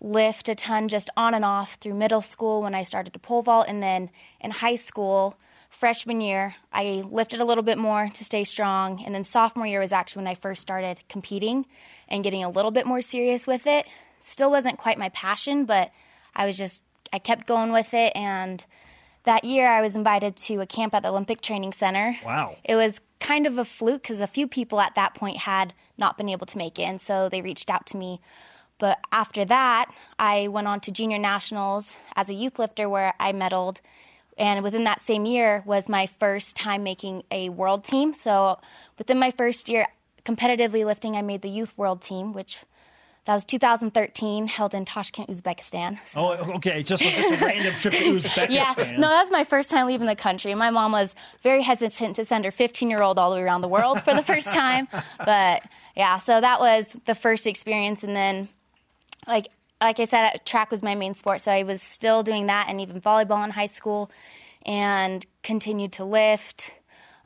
lift 0.00 0.48
a 0.48 0.54
ton 0.54 0.88
just 0.88 1.08
on 1.16 1.34
and 1.34 1.44
off 1.44 1.74
through 1.80 1.94
middle 1.94 2.20
school 2.20 2.62
when 2.62 2.74
I 2.74 2.82
started 2.82 3.12
to 3.12 3.18
pole 3.18 3.42
vault. 3.42 3.66
And 3.68 3.82
then 3.82 4.10
in 4.40 4.50
high 4.50 4.74
school, 4.74 5.38
freshman 5.70 6.20
year, 6.20 6.56
I 6.72 7.04
lifted 7.08 7.40
a 7.40 7.44
little 7.44 7.62
bit 7.62 7.78
more 7.78 8.08
to 8.12 8.24
stay 8.24 8.44
strong. 8.44 9.02
And 9.04 9.14
then 9.14 9.24
sophomore 9.24 9.66
year 9.66 9.80
was 9.80 9.92
actually 9.92 10.20
when 10.24 10.32
I 10.32 10.34
first 10.34 10.62
started 10.62 11.00
competing 11.08 11.66
and 12.08 12.24
getting 12.24 12.44
a 12.44 12.50
little 12.50 12.70
bit 12.70 12.86
more 12.86 13.00
serious 13.00 13.46
with 13.46 13.66
it. 13.66 13.86
Still 14.18 14.50
wasn't 14.50 14.78
quite 14.78 14.98
my 14.98 15.10
passion, 15.10 15.64
but 15.64 15.90
I 16.34 16.46
was 16.46 16.58
just, 16.58 16.82
I 17.12 17.18
kept 17.18 17.46
going 17.46 17.72
with 17.72 17.94
it. 17.94 18.12
And 18.14 18.64
that 19.24 19.44
year 19.44 19.66
I 19.66 19.82
was 19.82 19.94
invited 19.94 20.36
to 20.36 20.60
a 20.60 20.66
camp 20.66 20.94
at 20.94 21.02
the 21.02 21.10
Olympic 21.10 21.40
Training 21.40 21.72
Center. 21.72 22.16
Wow. 22.24 22.56
It 22.64 22.76
was 22.76 23.00
kind 23.20 23.46
of 23.46 23.58
a 23.58 23.64
fluke 23.64 24.02
because 24.02 24.20
a 24.20 24.26
few 24.26 24.46
people 24.46 24.80
at 24.80 24.94
that 24.94 25.14
point 25.14 25.38
had 25.38 25.72
not 25.98 26.18
been 26.18 26.28
able 26.28 26.46
to 26.46 26.58
make 26.58 26.78
it, 26.78 26.82
and 26.82 27.00
so 27.00 27.28
they 27.28 27.40
reached 27.40 27.70
out 27.70 27.86
to 27.86 27.96
me. 27.96 28.20
But 28.78 28.98
after 29.10 29.44
that, 29.44 29.90
I 30.18 30.48
went 30.48 30.68
on 30.68 30.80
to 30.80 30.90
junior 30.90 31.18
nationals 31.18 31.96
as 32.14 32.28
a 32.28 32.34
youth 32.34 32.58
lifter 32.58 32.88
where 32.88 33.14
I 33.18 33.32
medaled. 33.32 33.78
And 34.38 34.62
within 34.62 34.84
that 34.84 35.00
same 35.00 35.24
year 35.24 35.62
was 35.64 35.88
my 35.88 36.06
first 36.06 36.56
time 36.56 36.82
making 36.82 37.22
a 37.30 37.48
world 37.48 37.84
team. 37.84 38.12
So 38.12 38.58
within 38.98 39.18
my 39.18 39.30
first 39.30 39.68
year 39.68 39.86
competitively 40.26 40.84
lifting, 40.84 41.16
I 41.16 41.22
made 41.22 41.40
the 41.40 41.48
youth 41.48 41.72
world 41.78 42.02
team, 42.02 42.34
which 42.34 42.64
that 43.26 43.34
was 43.34 43.44
2013, 43.44 44.46
held 44.46 44.72
in 44.72 44.84
Tashkent, 44.84 45.28
Uzbekistan. 45.28 45.98
Oh, 46.16 46.30
okay. 46.54 46.82
Just, 46.82 47.02
just 47.02 47.42
a 47.42 47.44
random 47.44 47.74
trip 47.74 47.94
to 47.94 47.98
Uzbekistan. 48.16 48.50
Yeah, 48.50 48.96
no, 48.96 49.08
that 49.08 49.22
was 49.22 49.30
my 49.32 49.44
first 49.44 49.68
time 49.70 49.86
leaving 49.86 50.06
the 50.06 50.16
country. 50.16 50.54
My 50.54 50.70
mom 50.70 50.92
was 50.92 51.14
very 51.42 51.62
hesitant 51.62 52.16
to 52.16 52.24
send 52.24 52.44
her 52.44 52.50
15 52.52 52.88
year 52.88 53.02
old 53.02 53.18
all 53.18 53.30
the 53.30 53.36
way 53.36 53.42
around 53.42 53.60
the 53.60 53.68
world 53.68 54.02
for 54.02 54.14
the 54.14 54.22
first 54.22 54.46
time. 54.46 54.88
But 55.24 55.62
yeah, 55.96 56.18
so 56.18 56.40
that 56.40 56.60
was 56.60 56.86
the 57.06 57.14
first 57.14 57.46
experience. 57.46 58.04
And 58.04 58.14
then, 58.14 58.48
like, 59.26 59.48
like 59.80 59.98
I 59.98 60.04
said, 60.04 60.40
track 60.44 60.70
was 60.70 60.82
my 60.82 60.94
main 60.94 61.14
sport. 61.14 61.40
So 61.40 61.50
I 61.50 61.64
was 61.64 61.82
still 61.82 62.22
doing 62.22 62.46
that 62.46 62.66
and 62.68 62.80
even 62.80 63.00
volleyball 63.00 63.44
in 63.44 63.50
high 63.50 63.66
school 63.66 64.10
and 64.64 65.26
continued 65.42 65.92
to 65.94 66.04
lift. 66.04 66.72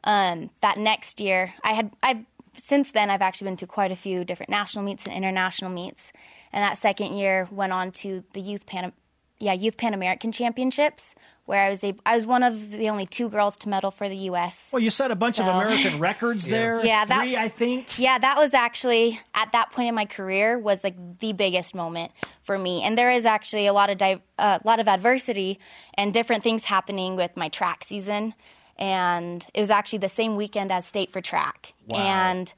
Um, 0.02 0.48
that 0.62 0.78
next 0.78 1.20
year, 1.20 1.52
I 1.62 1.74
had, 1.74 1.92
I 2.02 2.24
since 2.60 2.92
then, 2.92 3.10
I've 3.10 3.22
actually 3.22 3.46
been 3.46 3.56
to 3.58 3.66
quite 3.66 3.90
a 3.90 3.96
few 3.96 4.24
different 4.24 4.50
national 4.50 4.84
meets 4.84 5.04
and 5.06 5.14
international 5.14 5.70
meets. 5.70 6.12
And 6.52 6.62
that 6.62 6.78
second 6.78 7.16
year 7.16 7.48
went 7.50 7.72
on 7.72 7.90
to 7.92 8.22
the 8.34 8.40
youth 8.40 8.66
Pan, 8.66 8.92
yeah, 9.38 9.52
youth 9.52 9.76
Pan 9.76 9.94
American 9.94 10.32
Championships, 10.32 11.14
where 11.46 11.62
I 11.64 11.70
was 11.70 11.82
able, 11.82 12.00
I 12.06 12.14
was 12.14 12.26
one 12.26 12.42
of 12.44 12.70
the 12.72 12.88
only 12.90 13.06
two 13.06 13.28
girls 13.28 13.56
to 13.58 13.68
medal 13.68 13.90
for 13.90 14.08
the 14.08 14.16
U.S. 14.30 14.68
Well, 14.72 14.82
you 14.82 14.90
set 14.90 15.10
a 15.10 15.16
bunch 15.16 15.36
So- 15.36 15.42
of 15.44 15.48
American 15.48 15.98
records 16.08 16.46
there. 16.46 16.84
Yeah, 16.84 17.04
that- 17.04 17.22
Three, 17.22 17.36
I 17.36 17.48
think. 17.48 17.98
Yeah, 17.98 18.18
that 18.18 18.36
was 18.36 18.54
actually 18.54 19.18
at 19.34 19.50
that 19.52 19.72
point 19.72 19.88
in 19.88 19.94
my 19.94 20.06
career 20.06 20.58
was 20.58 20.84
like 20.84 20.94
the 21.18 21.32
biggest 21.32 21.74
moment 21.74 22.12
for 22.42 22.56
me. 22.58 22.82
And 22.82 22.96
there 22.96 23.10
is 23.10 23.26
actually 23.26 23.66
a 23.66 23.72
lot 23.72 23.90
of 23.90 23.98
di- 23.98 24.22
uh, 24.38 24.58
lot 24.64 24.78
of 24.80 24.86
adversity 24.86 25.58
and 25.94 26.12
different 26.12 26.42
things 26.44 26.64
happening 26.64 27.16
with 27.16 27.36
my 27.36 27.48
track 27.48 27.82
season. 27.84 28.34
And 28.80 29.46
it 29.52 29.60
was 29.60 29.70
actually 29.70 29.98
the 29.98 30.08
same 30.08 30.36
weekend 30.36 30.72
as 30.72 30.86
state 30.86 31.12
for 31.12 31.20
track. 31.20 31.74
And 31.92 32.52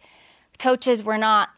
coaches 0.58 1.02
were 1.02 1.18
not 1.18 1.50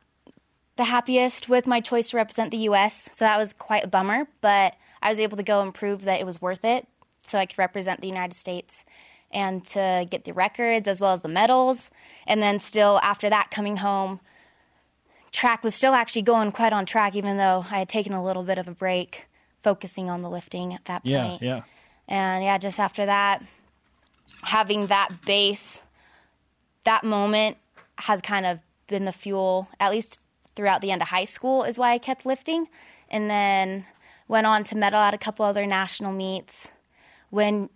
the 0.76 0.84
happiest 0.84 1.48
with 1.48 1.66
my 1.66 1.80
choice 1.80 2.10
to 2.10 2.16
represent 2.16 2.50
the 2.50 2.56
U.S. 2.58 3.08
So 3.12 3.24
that 3.26 3.38
was 3.38 3.52
quite 3.52 3.84
a 3.84 3.88
bummer. 3.88 4.26
But 4.40 4.74
I 5.02 5.10
was 5.10 5.20
able 5.20 5.36
to 5.36 5.42
go 5.42 5.60
and 5.60 5.74
prove 5.74 6.04
that 6.04 6.18
it 6.18 6.24
was 6.24 6.40
worth 6.40 6.64
it, 6.64 6.88
so 7.26 7.38
I 7.38 7.44
could 7.46 7.58
represent 7.58 8.00
the 8.00 8.08
United 8.08 8.34
States 8.34 8.84
and 9.30 9.64
to 9.66 10.06
get 10.08 10.24
the 10.24 10.32
records 10.32 10.88
as 10.88 11.00
well 11.00 11.12
as 11.12 11.20
the 11.20 11.28
medals. 11.28 11.90
And 12.26 12.42
then 12.42 12.58
still 12.58 12.98
after 13.02 13.28
that, 13.28 13.50
coming 13.50 13.76
home, 13.76 14.20
track 15.30 15.62
was 15.62 15.74
still 15.74 15.92
actually 15.92 16.22
going 16.22 16.52
quite 16.52 16.72
on 16.72 16.86
track, 16.86 17.14
even 17.16 17.36
though 17.36 17.66
I 17.70 17.80
had 17.80 17.88
taken 17.88 18.14
a 18.14 18.24
little 18.24 18.44
bit 18.44 18.56
of 18.56 18.66
a 18.68 18.72
break, 18.72 19.26
focusing 19.62 20.08
on 20.08 20.22
the 20.22 20.30
lifting 20.30 20.72
at 20.72 20.86
that 20.86 21.02
point. 21.02 21.42
Yeah, 21.42 21.56
yeah. 21.56 21.62
And 22.08 22.44
yeah, 22.44 22.58
just 22.58 22.78
after 22.78 23.04
that, 23.04 23.42
having 24.45 24.86
that 24.88 25.11
base, 25.24 25.80
that 26.84 27.05
moment 27.05 27.57
has 27.99 28.20
kind 28.20 28.47
of 28.47 28.59
been 28.86 29.05
the 29.05 29.12
fuel, 29.12 29.68
at 29.80 29.90
least 29.90 30.18
throughout 30.55 30.80
the 30.80 30.90
end 30.90 31.03
of 31.03 31.09
high 31.09 31.24
school, 31.24 31.64
is 31.64 31.78
why 31.78 31.92
I 31.92 31.99
kept 31.99 32.26
lifting. 32.26 32.68
And 33.11 33.30
then 33.30 33.86
went 34.28 34.47
on 34.47 34.64
to 34.64 34.76
medal 34.76 34.99
at 34.99 35.14
a 35.14 35.18
couple 35.18 35.45
other 35.45 35.66
national 35.66 36.12
meets. 36.12 36.68
When 37.30 37.68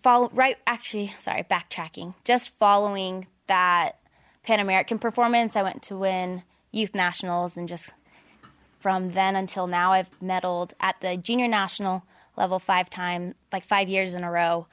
follow 0.00 0.30
right, 0.32 0.56
actually, 0.66 1.14
sorry, 1.18 1.44
backtracking. 1.44 2.14
Just 2.24 2.50
following 2.58 3.26
that 3.46 3.98
Pan 4.42 4.60
American 4.60 4.98
performance, 4.98 5.56
I 5.56 5.62
went 5.62 5.82
to 5.84 5.96
win 5.96 6.42
youth 6.72 6.94
nationals, 6.94 7.56
and 7.56 7.68
just 7.68 7.92
from 8.80 9.12
then 9.12 9.36
until 9.36 9.66
now, 9.66 9.92
I've 9.92 10.10
medaled 10.20 10.72
at 10.80 11.00
the 11.00 11.16
junior 11.16 11.48
national 11.48 12.04
level 12.36 12.58
five 12.58 12.88
time, 12.90 13.34
like 13.52 13.64
five 13.64 13.88
years 13.88 14.14
in 14.14 14.22
a 14.24 14.30
row. 14.30 14.66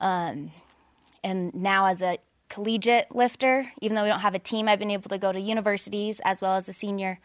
Um, 0.00 0.50
and 1.24 1.52
now 1.54 1.86
as 1.86 2.02
a 2.02 2.18
collegiate 2.50 3.06
lifter, 3.14 3.66
even 3.80 3.96
though 3.96 4.02
we 4.04 4.08
don't 4.10 4.20
have 4.20 4.34
a 4.36 4.38
team, 4.38 4.68
I've 4.68 4.78
been 4.78 4.90
able 4.92 5.08
to 5.08 5.18
go 5.18 5.32
to 5.32 5.40
universities 5.40 6.20
as 6.24 6.40
well 6.40 6.54
as 6.56 6.66
the 6.66 6.72
senior 6.72 7.18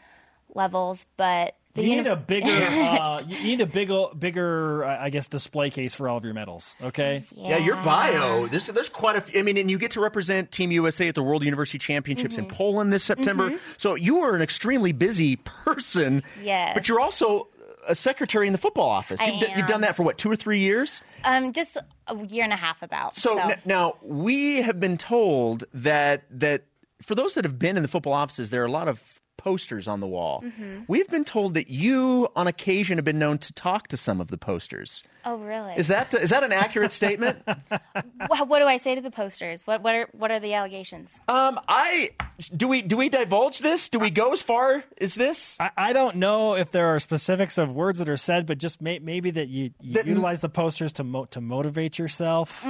levels. 0.55 1.05
But 1.17 1.55
The 1.75 1.83
you 1.83 1.89
uni- 1.89 2.01
need 2.03 2.09
a 2.09 2.15
bigger, 2.15 2.47
uh, 2.49 3.21
you 3.27 3.43
need 3.43 3.61
a 3.61 3.65
bigger, 3.67 4.05
bigger, 4.17 4.85
uh, 4.85 4.97
I 5.03 5.09
guess, 5.11 5.27
display 5.27 5.69
case 5.69 5.93
for 5.93 6.09
all 6.09 6.17
of 6.17 6.23
your 6.25 6.33
medals. 6.33 6.75
Okay. 6.81 7.23
Yeah, 7.35 7.57
your 7.57 7.75
bio. 7.75 8.47
There's 8.47 8.67
there's 8.67 8.89
quite 8.89 9.17
a. 9.17 9.21
few. 9.21 9.39
I 9.39 9.43
mean, 9.43 9.57
and 9.57 9.69
you 9.69 9.77
get 9.77 9.91
to 9.91 9.99
represent 10.01 10.51
Team 10.51 10.71
USA 10.71 11.07
at 11.07 11.15
the 11.15 11.23
World 11.23 11.43
University 11.43 11.77
Championships 11.77 12.35
Mm-hmm. 12.37 12.49
in 12.49 12.55
Poland 12.55 12.93
this 12.93 13.03
September. 13.03 13.59
So 13.77 13.95
you 13.95 14.19
are 14.21 14.35
an 14.35 14.41
extremely 14.41 14.93
busy 14.93 15.35
person. 15.35 16.23
Yes. 16.41 16.71
But 16.73 16.87
you're 16.89 16.99
also 17.01 17.49
a 17.87 17.95
secretary 17.95 18.47
in 18.47 18.53
the 18.53 18.59
football 18.59 18.89
office. 18.89 19.19
You've, 19.25 19.39
d- 19.39 19.47
you've 19.55 19.67
done 19.67 19.81
that 19.81 19.95
for 19.95 20.03
what 20.03 20.17
two 20.17 20.29
or 20.31 20.35
three 20.35 20.59
years. 20.59 21.01
Um, 21.23 21.53
just 21.53 21.77
a 22.07 22.25
year 22.27 22.43
and 22.43 22.53
a 22.53 22.57
half 22.57 22.81
about. 22.81 23.15
So, 23.15 23.35
So, 23.35 23.39
n- 23.49 23.61
now 23.65 23.95
we 24.01 24.61
have 24.61 24.79
been 24.79 24.97
told 24.97 25.63
that 25.73 26.23
that 26.31 26.65
for 27.01 27.15
those 27.15 27.33
that 27.35 27.45
have 27.45 27.57
been 27.57 27.77
in 27.77 27.83
the 27.83 27.89
football 27.89 28.13
offices, 28.13 28.49
there 28.49 28.61
are 28.61 28.65
a 28.67 28.71
lot 28.71 28.87
of 28.87 29.21
posters 29.37 29.87
on 29.87 30.01
the 30.01 30.07
wall. 30.07 30.41
Mm-hmm. 30.45 30.81
We've 30.89 31.07
been 31.07 31.23
told 31.23 31.53
that 31.53 31.69
you, 31.69 32.27
on 32.35 32.47
occasion, 32.47 32.97
have 32.97 33.05
been 33.05 33.19
known 33.19 33.37
to 33.37 33.53
talk 33.53 33.87
to 33.87 33.95
some 33.97 34.19
of 34.19 34.27
the 34.27 34.37
posters. 34.37 35.01
Oh 35.25 35.37
really? 35.37 35.73
Is 35.75 35.87
that 35.87 36.13
is 36.13 36.29
that 36.29 36.43
an 36.43 36.51
accurate 36.51 36.91
statement? 36.91 37.39
what, 38.27 38.47
what 38.47 38.59
do 38.59 38.65
I 38.65 38.77
say 38.77 38.95
to 38.95 39.01
the 39.01 39.11
posters? 39.11 39.65
What 39.65 39.81
what 39.81 39.95
are 39.95 40.07
what 40.11 40.31
are 40.31 40.39
the 40.39 40.53
allegations? 40.53 41.19
Um, 41.27 41.59
I 41.67 42.11
do 42.55 42.67
we 42.67 42.81
do 42.81 42.97
we 42.97 43.09
divulge 43.09 43.59
this? 43.59 43.89
Do 43.89 43.99
we 43.99 44.09
go 44.09 44.31
as 44.31 44.41
far 44.41 44.83
as 44.99 45.15
this? 45.15 45.57
I, 45.59 45.71
I 45.77 45.93
don't 45.93 46.17
know 46.17 46.55
if 46.55 46.71
there 46.71 46.87
are 46.87 46.99
specifics 46.99 47.57
of 47.57 47.73
words 47.73 47.99
that 47.99 48.09
are 48.09 48.17
said, 48.17 48.45
but 48.45 48.57
just 48.57 48.81
may, 48.81 48.99
maybe 48.99 49.31
that 49.31 49.47
you, 49.47 49.71
you 49.81 49.93
That- 49.95 50.07
utilize 50.07 50.41
the 50.41 50.49
posters 50.49 50.93
to 50.93 51.03
mo- 51.03 51.25
to 51.25 51.41
motivate 51.41 51.99
yourself. 51.99 52.65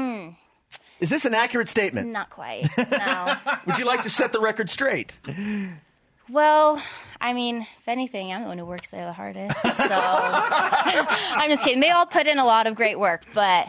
Is 1.00 1.10
this 1.10 1.26
an 1.26 1.34
accurate 1.34 1.68
statement? 1.68 2.12
Not 2.12 2.30
quite. 2.30 2.68
No. 2.78 3.38
Would 3.66 3.78
you 3.78 3.86
like 3.86 4.04
to 4.04 4.10
set 4.10 4.34
the 4.34 4.40
record 4.40 4.70
straight? 4.70 5.18
well, 6.30 6.82
I 7.22 7.34
mean, 7.34 7.68
if 7.80 7.88
anything, 7.88 8.32
I'm 8.32 8.44
the 8.44 8.48
one 8.48 8.58
who 8.58 8.66
works 8.66 8.90
there 8.90 9.06
the 9.06 9.14
hardest. 9.14 9.60
So 9.62 9.70
I'm 9.92 11.50
just 11.50 11.64
kidding. 11.64 11.80
They 11.80 11.92
all 11.92 12.06
put 12.06 12.28
in 12.28 12.40
a 12.40 12.46
lot 12.46 12.68
of 12.68 12.76
great 12.76 13.00
work, 13.00 13.26
but 13.34 13.68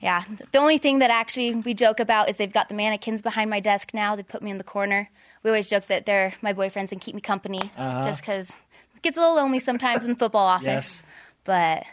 yeah, 0.00 0.22
the 0.52 0.58
only 0.58 0.78
thing 0.78 1.00
that 1.00 1.10
actually 1.10 1.54
we 1.56 1.74
joke 1.74 1.98
about 1.98 2.30
is 2.30 2.36
they've 2.36 2.52
got 2.52 2.68
the 2.68 2.74
mannequins 2.74 3.20
behind 3.22 3.50
my 3.50 3.60
desk 3.60 3.92
now. 3.92 4.14
They 4.14 4.22
put 4.22 4.42
me 4.42 4.50
in 4.50 4.58
the 4.58 4.64
corner. 4.64 5.10
We 5.42 5.50
always 5.50 5.68
joke 5.68 5.86
that 5.86 6.06
they're 6.06 6.34
my 6.40 6.52
boyfriends 6.52 6.92
and 6.92 7.00
keep 7.00 7.14
me 7.14 7.20
company, 7.20 7.72
uh-huh. 7.76 8.04
just 8.04 8.20
because 8.20 8.50
it 8.50 9.02
gets 9.02 9.16
a 9.16 9.20
little 9.20 9.36
lonely 9.36 9.58
sometimes 9.58 10.04
in 10.04 10.10
the 10.10 10.16
football 10.16 10.46
office. 10.46 10.66
Yes. 10.66 11.02
But 11.44 11.84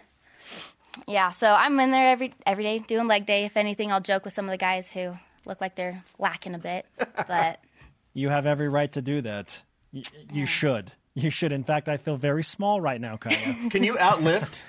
yeah, 1.07 1.31
so 1.31 1.51
I'm 1.51 1.79
in 1.79 1.91
there 1.91 2.09
every 2.09 2.33
every 2.45 2.63
day 2.63 2.79
doing 2.79 3.07
leg 3.07 3.25
day. 3.25 3.45
If 3.45 3.57
anything, 3.57 3.91
I'll 3.91 4.01
joke 4.01 4.23
with 4.25 4.33
some 4.33 4.45
of 4.45 4.51
the 4.51 4.57
guys 4.57 4.91
who 4.91 5.13
look 5.45 5.61
like 5.61 5.75
they're 5.75 6.03
lacking 6.19 6.55
a 6.55 6.59
bit, 6.59 6.85
but. 7.27 7.59
You 8.17 8.29
have 8.29 8.45
every 8.45 8.69
right 8.69 8.89
to 8.93 9.01
do 9.01 9.19
that. 9.23 9.61
Y- 9.95 10.03
you 10.31 10.45
should. 10.45 10.91
You 11.15 11.29
should. 11.31 11.51
In 11.53 11.63
fact, 11.63 11.87
I 11.87 11.97
feel 11.97 12.17
very 12.17 12.43
small 12.43 12.81
right 12.81 12.99
now, 13.01 13.15
Kaya. 13.17 13.37
Can 13.71 13.83
you 13.83 13.95
outlift 13.95 14.61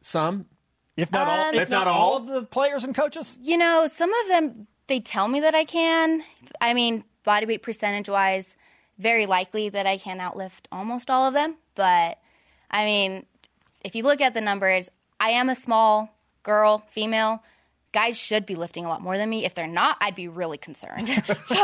some? 0.00 0.46
if 0.96 1.10
not 1.12 1.28
all, 1.28 1.48
Um, 1.48 1.54
if, 1.56 1.62
If 1.62 1.68
not, 1.70 1.84
not 1.84 1.86
all 1.88 2.12
all? 2.12 2.16
of 2.18 2.26
the 2.26 2.42
players 2.42 2.84
and 2.84 2.94
coaches. 2.94 3.38
You 3.42 3.56
know, 3.58 3.86
some 3.86 4.12
of 4.14 4.28
them 4.28 4.66
they 4.86 5.00
tell 5.00 5.28
me 5.28 5.40
that 5.40 5.54
I 5.54 5.64
can. 5.64 6.22
I 6.60 6.72
mean, 6.74 7.04
body 7.24 7.46
weight 7.46 7.62
percentage 7.62 8.08
wise, 8.08 8.54
very 8.98 9.26
likely 9.26 9.68
that 9.70 9.86
I 9.86 9.98
can 9.98 10.18
outlift 10.18 10.66
almost 10.72 11.10
all 11.10 11.26
of 11.26 11.34
them. 11.34 11.56
But 11.74 12.18
I 12.70 12.84
mean, 12.84 13.26
if 13.84 13.94
you 13.94 14.02
look 14.04 14.20
at 14.20 14.34
the 14.34 14.40
numbers, 14.40 14.88
I 15.20 15.30
am 15.30 15.48
a 15.50 15.54
small 15.54 16.10
girl, 16.42 16.84
female. 16.90 17.42
Guys 17.94 18.18
should 18.18 18.44
be 18.44 18.56
lifting 18.56 18.84
a 18.84 18.88
lot 18.88 19.00
more 19.00 19.16
than 19.16 19.30
me. 19.30 19.44
If 19.44 19.54
they're 19.54 19.68
not, 19.68 19.96
I'd 20.00 20.16
be 20.16 20.26
really 20.26 20.58
concerned. 20.58 21.08
so 21.44 21.56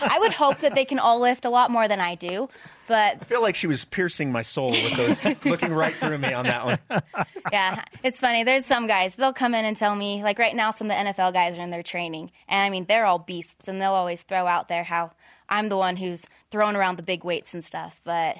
I 0.00 0.18
would 0.18 0.32
hope 0.32 0.58
that 0.60 0.74
they 0.74 0.84
can 0.84 0.98
all 0.98 1.20
lift 1.20 1.44
a 1.44 1.48
lot 1.48 1.70
more 1.70 1.86
than 1.86 2.00
I 2.00 2.16
do. 2.16 2.48
But 2.88 3.18
I 3.20 3.24
feel 3.24 3.40
like 3.40 3.54
she 3.54 3.68
was 3.68 3.84
piercing 3.84 4.32
my 4.32 4.42
soul 4.42 4.70
with 4.70 4.96
those, 4.96 5.24
looking 5.44 5.72
right 5.72 5.94
through 5.94 6.18
me 6.18 6.32
on 6.32 6.44
that 6.46 6.66
one. 6.66 6.78
yeah, 7.52 7.84
it's 8.02 8.18
funny. 8.18 8.42
There's 8.42 8.66
some 8.66 8.88
guys, 8.88 9.14
they'll 9.14 9.32
come 9.32 9.54
in 9.54 9.64
and 9.64 9.76
tell 9.76 9.94
me, 9.94 10.22
like 10.24 10.38
right 10.40 10.54
now, 10.54 10.72
some 10.72 10.90
of 10.90 10.96
the 10.96 11.12
NFL 11.12 11.32
guys 11.32 11.56
are 11.56 11.62
in 11.62 11.70
their 11.70 11.84
training. 11.84 12.32
And 12.48 12.60
I 12.64 12.68
mean, 12.68 12.86
they're 12.86 13.06
all 13.06 13.20
beasts, 13.20 13.68
and 13.68 13.80
they'll 13.80 13.92
always 13.92 14.22
throw 14.22 14.46
out 14.46 14.68
there 14.68 14.84
how 14.84 15.12
I'm 15.48 15.68
the 15.68 15.76
one 15.76 15.96
who's 15.96 16.26
throwing 16.50 16.76
around 16.76 16.96
the 16.96 17.02
big 17.02 17.22
weights 17.24 17.54
and 17.54 17.64
stuff. 17.64 18.00
But 18.04 18.36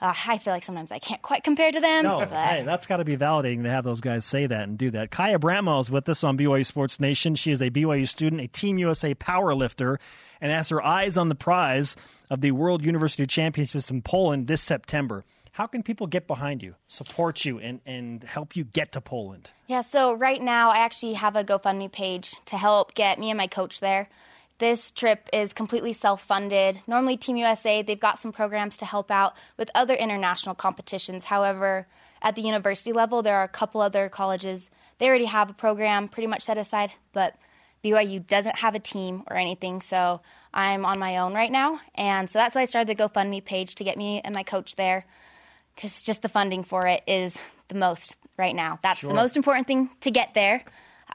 uh, 0.00 0.14
I 0.26 0.38
feel 0.38 0.52
like 0.52 0.64
sometimes 0.64 0.90
I 0.90 0.98
can't 0.98 1.20
quite 1.20 1.44
compare 1.44 1.70
to 1.70 1.80
them. 1.80 2.04
No, 2.04 2.20
but 2.20 2.30
hey, 2.30 2.62
that's 2.64 2.86
got 2.86 2.98
to 2.98 3.04
be 3.04 3.16
validating 3.16 3.64
to 3.64 3.70
have 3.70 3.84
those 3.84 4.00
guys 4.00 4.24
say 4.24 4.46
that 4.46 4.62
and 4.62 4.78
do 4.78 4.90
that. 4.92 5.10
Kaya 5.10 5.38
Bramwell 5.38 5.80
is 5.80 5.90
with 5.90 6.08
us 6.08 6.24
on 6.24 6.38
BYU 6.38 6.64
Sports 6.64 6.98
Nation. 6.98 7.34
She 7.34 7.50
is 7.50 7.60
a 7.60 7.70
BYU 7.70 8.08
student, 8.08 8.40
a 8.40 8.46
Team 8.46 8.78
USA 8.78 9.14
power 9.14 9.54
lifter, 9.54 9.98
and 10.40 10.50
has 10.50 10.70
her 10.70 10.82
eyes 10.82 11.16
on 11.16 11.28
the 11.28 11.34
prize 11.34 11.96
of 12.30 12.40
the 12.40 12.52
World 12.52 12.84
University 12.84 13.26
Championships 13.26 13.90
in 13.90 14.02
Poland 14.02 14.46
this 14.46 14.62
September. 14.62 15.24
How 15.52 15.66
can 15.66 15.82
people 15.82 16.06
get 16.06 16.26
behind 16.26 16.62
you, 16.62 16.76
support 16.86 17.44
you, 17.44 17.58
and, 17.58 17.80
and 17.84 18.22
help 18.22 18.56
you 18.56 18.64
get 18.64 18.92
to 18.92 19.00
Poland? 19.00 19.52
Yeah, 19.66 19.82
so 19.82 20.12
right 20.14 20.40
now 20.40 20.70
I 20.70 20.76
actually 20.76 21.14
have 21.14 21.36
a 21.36 21.44
GoFundMe 21.44 21.90
page 21.90 22.36
to 22.46 22.56
help 22.56 22.94
get 22.94 23.18
me 23.18 23.30
and 23.30 23.36
my 23.36 23.48
coach 23.48 23.80
there. 23.80 24.08
This 24.60 24.90
trip 24.90 25.28
is 25.32 25.54
completely 25.54 25.94
self 25.94 26.22
funded. 26.22 26.80
Normally, 26.86 27.16
Team 27.16 27.36
USA, 27.36 27.82
they've 27.82 27.98
got 27.98 28.18
some 28.18 28.30
programs 28.30 28.76
to 28.76 28.84
help 28.84 29.10
out 29.10 29.34
with 29.56 29.70
other 29.74 29.94
international 29.94 30.54
competitions. 30.54 31.24
However, 31.24 31.86
at 32.20 32.36
the 32.36 32.42
university 32.42 32.92
level, 32.92 33.22
there 33.22 33.36
are 33.36 33.42
a 33.42 33.48
couple 33.48 33.80
other 33.80 34.10
colleges. 34.10 34.68
They 34.98 35.08
already 35.08 35.24
have 35.24 35.48
a 35.48 35.54
program 35.54 36.08
pretty 36.08 36.26
much 36.26 36.42
set 36.42 36.58
aside, 36.58 36.92
but 37.14 37.36
BYU 37.82 38.26
doesn't 38.26 38.56
have 38.56 38.74
a 38.74 38.78
team 38.78 39.24
or 39.30 39.36
anything. 39.36 39.80
So 39.80 40.20
I'm 40.52 40.84
on 40.84 40.98
my 40.98 41.16
own 41.16 41.32
right 41.32 41.50
now. 41.50 41.80
And 41.94 42.28
so 42.28 42.38
that's 42.38 42.54
why 42.54 42.60
I 42.60 42.66
started 42.66 42.94
the 42.94 43.02
GoFundMe 43.02 43.42
page 43.42 43.76
to 43.76 43.84
get 43.84 43.96
me 43.96 44.20
and 44.22 44.34
my 44.34 44.42
coach 44.42 44.76
there 44.76 45.06
because 45.74 46.02
just 46.02 46.20
the 46.20 46.28
funding 46.28 46.62
for 46.62 46.86
it 46.86 47.02
is 47.06 47.38
the 47.68 47.74
most 47.74 48.16
right 48.36 48.54
now. 48.54 48.78
That's 48.82 49.00
the 49.00 49.14
most 49.14 49.36
important 49.36 49.66
thing 49.66 49.88
to 50.00 50.10
get 50.10 50.34
there. 50.34 50.62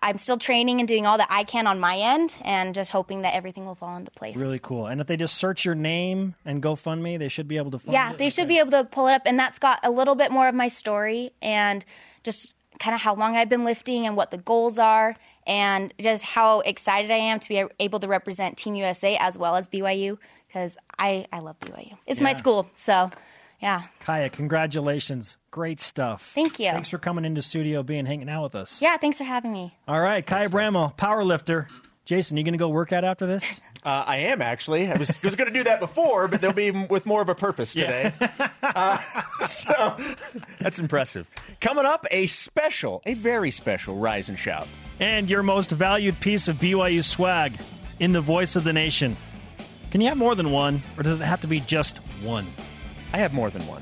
I'm 0.01 0.17
still 0.17 0.37
training 0.37 0.79
and 0.79 0.87
doing 0.87 1.05
all 1.05 1.17
that 1.17 1.27
I 1.29 1.43
can 1.43 1.67
on 1.67 1.79
my 1.79 1.97
end 1.97 2.35
and 2.41 2.73
just 2.73 2.91
hoping 2.91 3.21
that 3.21 3.33
everything 3.33 3.65
will 3.65 3.75
fall 3.75 3.95
into 3.97 4.11
place. 4.11 4.35
Really 4.35 4.59
cool. 4.59 4.87
And 4.87 5.01
if 5.01 5.07
they 5.07 5.17
just 5.17 5.35
search 5.35 5.65
your 5.65 5.75
name 5.75 6.35
and 6.45 6.61
GoFundMe, 6.61 7.19
they 7.19 7.27
should 7.27 7.47
be 7.47 7.57
able 7.57 7.71
to 7.71 7.79
find 7.79 7.93
yeah, 7.93 8.11
it. 8.11 8.17
they 8.17 8.29
should 8.29 8.47
be 8.47 8.59
able 8.59 8.71
to 8.71 8.83
pull 8.83 9.07
it 9.07 9.13
up. 9.13 9.23
And 9.25 9.37
that's 9.37 9.59
got 9.59 9.79
a 9.83 9.91
little 9.91 10.15
bit 10.15 10.31
more 10.31 10.47
of 10.47 10.55
my 10.55 10.67
story 10.67 11.31
and 11.41 11.83
just 12.23 12.53
kind 12.79 12.93
of 12.93 13.01
how 13.01 13.15
long 13.15 13.35
I've 13.35 13.49
been 13.49 13.65
lifting 13.65 14.05
and 14.05 14.15
what 14.15 14.31
the 14.31 14.37
goals 14.37 14.77
are 14.77 15.15
and 15.47 15.93
just 15.99 16.23
how 16.23 16.61
excited 16.61 17.11
I 17.11 17.17
am 17.17 17.39
to 17.39 17.47
be 17.47 17.63
able 17.79 17.99
to 17.99 18.07
represent 18.07 18.57
Team 18.57 18.75
USA 18.75 19.17
as 19.17 19.37
well 19.37 19.55
as 19.55 19.67
BYU 19.67 20.17
because 20.47 20.77
I, 20.97 21.27
I 21.31 21.39
love 21.39 21.59
BYU. 21.59 21.97
It's 22.05 22.21
my 22.21 22.33
school. 22.33 22.69
So, 22.73 23.11
yeah. 23.65 23.81
Kaya, 24.01 24.29
congratulations. 24.29 25.37
Great 25.49 25.79
stuff. 25.79 26.31
Thank 26.35 26.59
you. 26.59 26.69
Thanks 26.69 26.89
for 26.89 26.99
coming 26.99 27.25
into 27.25 27.41
studio, 27.41 27.81
being 27.81 28.05
hanging 28.05 28.29
out 28.29 28.43
with 28.43 28.55
us. 28.55 28.79
Yeah, 28.79 28.95
thanks 28.97 29.17
for 29.17 29.23
having 29.23 29.51
me. 29.51 29.75
All 29.87 29.99
right, 29.99 30.25
Kaya 30.25 30.49
Bramwell, 30.49 30.95
power 30.97 31.23
lifter. 31.23 31.67
Jason, 32.05 32.37
you 32.37 32.43
going 32.43 32.53
to 32.53 32.59
go 32.59 32.69
work 32.69 32.93
out 32.93 33.03
after 33.03 33.25
this? 33.25 33.59
Uh, 33.85 34.03
I 34.07 34.17
am 34.17 34.41
actually. 34.41 34.91
I 34.91 34.97
was, 34.97 35.21
was 35.21 35.35
going 35.35 35.47
to 35.47 35.53
do 35.53 35.63
that 35.65 35.79
before, 35.79 36.27
but 36.27 36.41
they'll 36.41 36.51
be 36.53 36.71
with 36.71 37.05
more 37.05 37.21
of 37.21 37.29
a 37.29 37.35
purpose 37.35 37.73
today. 37.73 38.11
Uh, 38.63 38.97
so 39.47 39.95
that's 40.57 40.79
impressive. 40.79 41.29
Coming 41.61 41.85
up, 41.85 42.03
a 42.09 42.25
special, 42.25 43.03
a 43.05 43.13
very 43.13 43.51
special 43.51 43.95
Rise 43.97 44.27
and 44.27 44.39
Shout. 44.39 44.67
and 44.99 45.29
your 45.29 45.43
most 45.43 45.69
valued 45.69 46.19
piece 46.19 46.47
of 46.47 46.55
BYU 46.57 47.03
swag 47.03 47.53
in 47.99 48.11
the 48.11 48.21
voice 48.21 48.55
of 48.55 48.63
the 48.63 48.73
nation. 48.73 49.15
Can 49.91 50.01
you 50.01 50.07
have 50.09 50.17
more 50.17 50.33
than 50.33 50.49
one, 50.49 50.81
or 50.97 51.03
does 51.03 51.21
it 51.21 51.23
have 51.23 51.41
to 51.41 51.47
be 51.47 51.59
just 51.59 51.99
one? 52.23 52.47
I 53.15 53.19
have 53.19 53.33
more 53.33 53.49
than 53.49 53.65
one. 53.65 53.81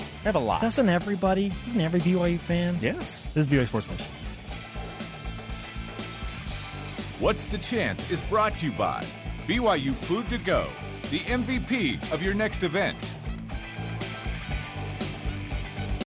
I 0.00 0.24
have 0.24 0.34
a 0.34 0.38
lot. 0.38 0.62
Doesn't 0.62 0.88
everybody? 0.88 1.52
Isn't 1.66 1.78
every 1.78 2.00
BYU 2.00 2.38
fan? 2.38 2.78
yes. 2.80 3.26
This 3.34 3.46
is 3.46 3.48
BYU 3.48 3.66
Sports 3.66 3.90
Nation. 3.90 4.06
What's 7.20 7.48
the 7.48 7.58
Chance 7.58 8.10
is 8.10 8.22
brought 8.22 8.56
to 8.56 8.64
you 8.66 8.72
by 8.72 9.04
BYU 9.46 9.92
Food 9.94 10.30
to 10.30 10.38
Go, 10.38 10.68
the 11.10 11.18
MVP 11.18 12.10
of 12.10 12.22
your 12.22 12.32
next 12.32 12.62
event. 12.62 12.96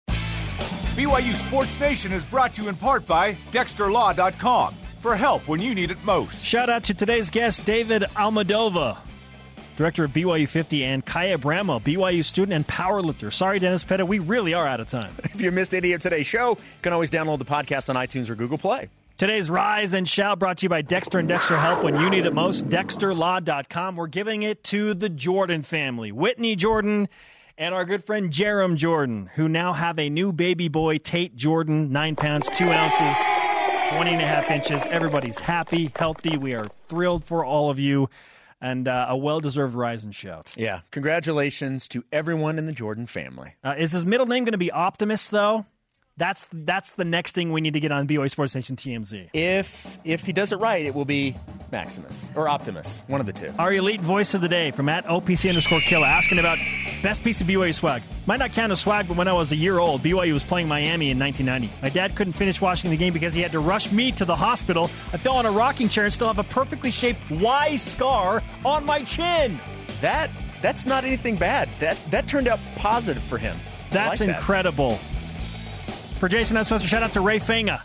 BYU 0.07 1.33
Sports 1.47 1.79
Nation 1.79 2.11
is 2.11 2.25
brought 2.25 2.53
to 2.53 2.63
you 2.63 2.69
in 2.69 2.75
part 2.75 3.05
by 3.05 3.33
DexterLaw.com 3.51 4.73
for 4.99 5.15
help 5.15 5.47
when 5.47 5.61
you 5.61 5.75
need 5.75 5.91
it 5.91 6.03
most. 6.03 6.43
Shout 6.43 6.71
out 6.71 6.85
to 6.85 6.95
today's 6.95 7.29
guest, 7.29 7.65
David 7.65 8.01
Almadova, 8.15 8.97
director 9.78 10.03
of 10.03 10.11
BYU 10.11 10.47
50, 10.47 10.84
and 10.84 11.05
Kaya 11.05 11.38
Bramwell, 11.38 11.80
BYU 11.80 12.24
student 12.24 12.53
and 12.53 12.67
powerlifter. 12.67 13.32
Sorry, 13.32 13.59
Dennis 13.59 13.84
Pettit, 13.84 14.07
we 14.07 14.19
really 14.19 14.53
are 14.53 14.67
out 14.67 14.80
of 14.80 14.88
time. 14.88 15.13
If 15.34 15.41
you 15.41 15.51
missed 15.51 15.74
any 15.74 15.93
of 15.93 16.01
today's 16.01 16.28
show, 16.28 16.51
you 16.51 16.82
can 16.82 16.93
always 16.93 17.09
download 17.09 17.39
the 17.39 17.45
podcast 17.45 17.89
on 17.89 17.95
iTunes 17.95 18.30
or 18.30 18.36
Google 18.36 18.57
Play. 18.57 18.89
Today's 19.17 19.49
Rise 19.49 19.93
and 19.93 20.07
Shout 20.07 20.39
brought 20.39 20.57
to 20.59 20.63
you 20.65 20.69
by 20.69 20.82
Dexter 20.82 21.19
and 21.19 21.28
Dexter 21.28 21.57
Help 21.57 21.84
when 21.84 21.99
you 21.99 22.09
need 22.09 22.26
it 22.26 22.34
most. 22.34 22.67
DexterLaw.com. 22.69 23.95
We're 23.95 24.07
giving 24.07 24.43
it 24.43 24.63
to 24.65 24.93
the 24.93 25.09
Jordan 25.09 25.61
family. 25.61 26.11
Whitney 26.11 26.55
Jordan 26.55 27.07
and 27.57 27.76
our 27.76 27.86
good 27.86 28.03
friend 28.03 28.32
Jarom 28.32 28.76
Jordan, 28.76 29.30
who 29.36 29.47
now 29.47 29.74
have 29.74 29.99
a 29.99 30.09
new 30.09 30.32
baby 30.32 30.67
boy, 30.67 30.97
Tate 30.97 31.36
Jordan, 31.36 31.91
nine 31.91 32.15
pounds, 32.15 32.49
two 32.55 32.72
ounces, 32.72 33.24
20 33.89 34.11
and 34.11 34.22
a 34.22 34.28
half 34.28 34.49
inches. 34.49 34.88
Everybody's 34.88 35.38
happy, 35.38 35.91
healthy. 35.95 36.38
We 36.38 36.55
are 36.55 36.67
thrilled 36.88 37.24
for 37.24 37.45
all 37.45 37.69
of 37.69 37.78
you. 37.78 38.09
And 38.62 38.88
uh, 38.88 39.07
a 39.09 39.18
well 39.18 39.39
deserved 39.39 39.74
rise 39.74 40.03
and 40.03 40.14
shout. 40.14 40.53
Yeah. 40.55 40.82
Congratulations 40.91 41.88
to 41.89 42.03
everyone 42.12 42.57
in 42.57 42.66
the 42.68 42.72
Jordan 42.72 43.07
family. 43.07 43.55
Uh, 43.64 43.76
is 43.78 43.91
his 43.91 44.05
middle 44.05 44.28
name 44.28 44.43
going 44.45 44.53
to 44.53 44.57
be 44.57 44.72
Optimus, 44.72 45.28
though? 45.30 45.66
That's 46.22 46.45
that's 46.53 46.91
the 46.91 47.03
next 47.03 47.32
thing 47.32 47.51
we 47.51 47.61
need 47.61 47.74
to 47.74 47.80
get 47.80 47.91
on 47.91 48.07
BYU 48.07 48.30
Sports 48.30 48.53
Nation 48.53 48.76
TMZ. 48.76 49.32
If 49.34 49.97
if 50.03 50.24
he 50.24 50.32
does 50.32 50.51
it 50.51 50.57
right, 50.57 50.86
it 50.86 50.93
will 50.93 51.03
be 51.03 51.36
Maximus 51.72 52.30
or 52.36 52.47
Optimus, 52.47 53.03
one 53.07 53.19
of 53.19 53.26
the 53.26 53.34
two. 53.34 53.51
Our 53.57 53.74
elite 53.74 54.01
voice 54.01 54.36
of 54.36 54.41
the 54.41 54.47
day 54.47 54.69
from 54.69 54.88
at 54.88 55.03
OPC 55.05 55.49
underscore 55.49 55.80
killer 55.80 56.05
asking 56.05 56.38
about 56.38 56.59
best 57.01 57.24
piece 57.24 57.41
of 57.41 57.47
BYU 57.47 57.74
swag. 57.74 58.03
Might 58.28 58.38
not 58.38 58.51
count 58.51 58.72
as 58.72 58.82
swag, 58.82 59.07
but 59.07 59.17
when 59.17 59.28
I 59.28 59.34
was 59.34 59.51
a 59.51 59.55
year 59.55 59.80
old, 59.80 60.03
BYU 60.03 60.34
was 60.34 60.43
playing 60.43 60.67
Miami 60.67 61.09
in 61.09 61.17
1990. 61.17 61.82
My 61.82 61.89
dad 61.89 62.15
couldn't 62.15 62.34
finish 62.34 62.61
watching 62.61 62.91
the 62.91 62.97
game 62.97 63.13
because 63.13 63.34
he 63.34 63.41
had 63.41 63.53
to 63.53 63.59
rush 63.59 63.91
me 63.91 64.11
to 64.11 64.24
the 64.24 64.36
hospital. 64.36 64.91
I 65.13 65.17
fell 65.17 65.38
on 65.38 65.47
a 65.47 65.51
rocking 65.51 65.89
chair 65.89 66.03
and 66.03 66.13
still 66.13 66.28
have 66.28 66.38
a 66.38 66.43
perfectly 66.43 66.91
shaped 66.91 67.32
Y 67.32 67.78
scar 67.78 68.43
on 68.63 68.86
my 68.86 69.01
chin. 69.05 69.59
That 70.01 70.30
that's 70.61 70.86
not 70.86 71.03
anything 71.03 71.36
bad. 71.36 71.67
That 71.80 71.97
that 72.11 72.28
turned 72.28 72.47
out 72.47 72.59
positive 72.76 73.24
for 73.24 73.39
him. 73.39 73.57
That's 73.89 74.19
like 74.19 74.30
that. 74.30 74.39
For 76.22 76.30
Jason, 76.30 76.55
I'm 76.55 76.65
supposed 76.65 76.84
to 76.84 76.88
shout 76.88 77.01
out 77.01 77.13
to 77.13 77.22
Ray 77.22 77.39
Fanga. 77.39 77.82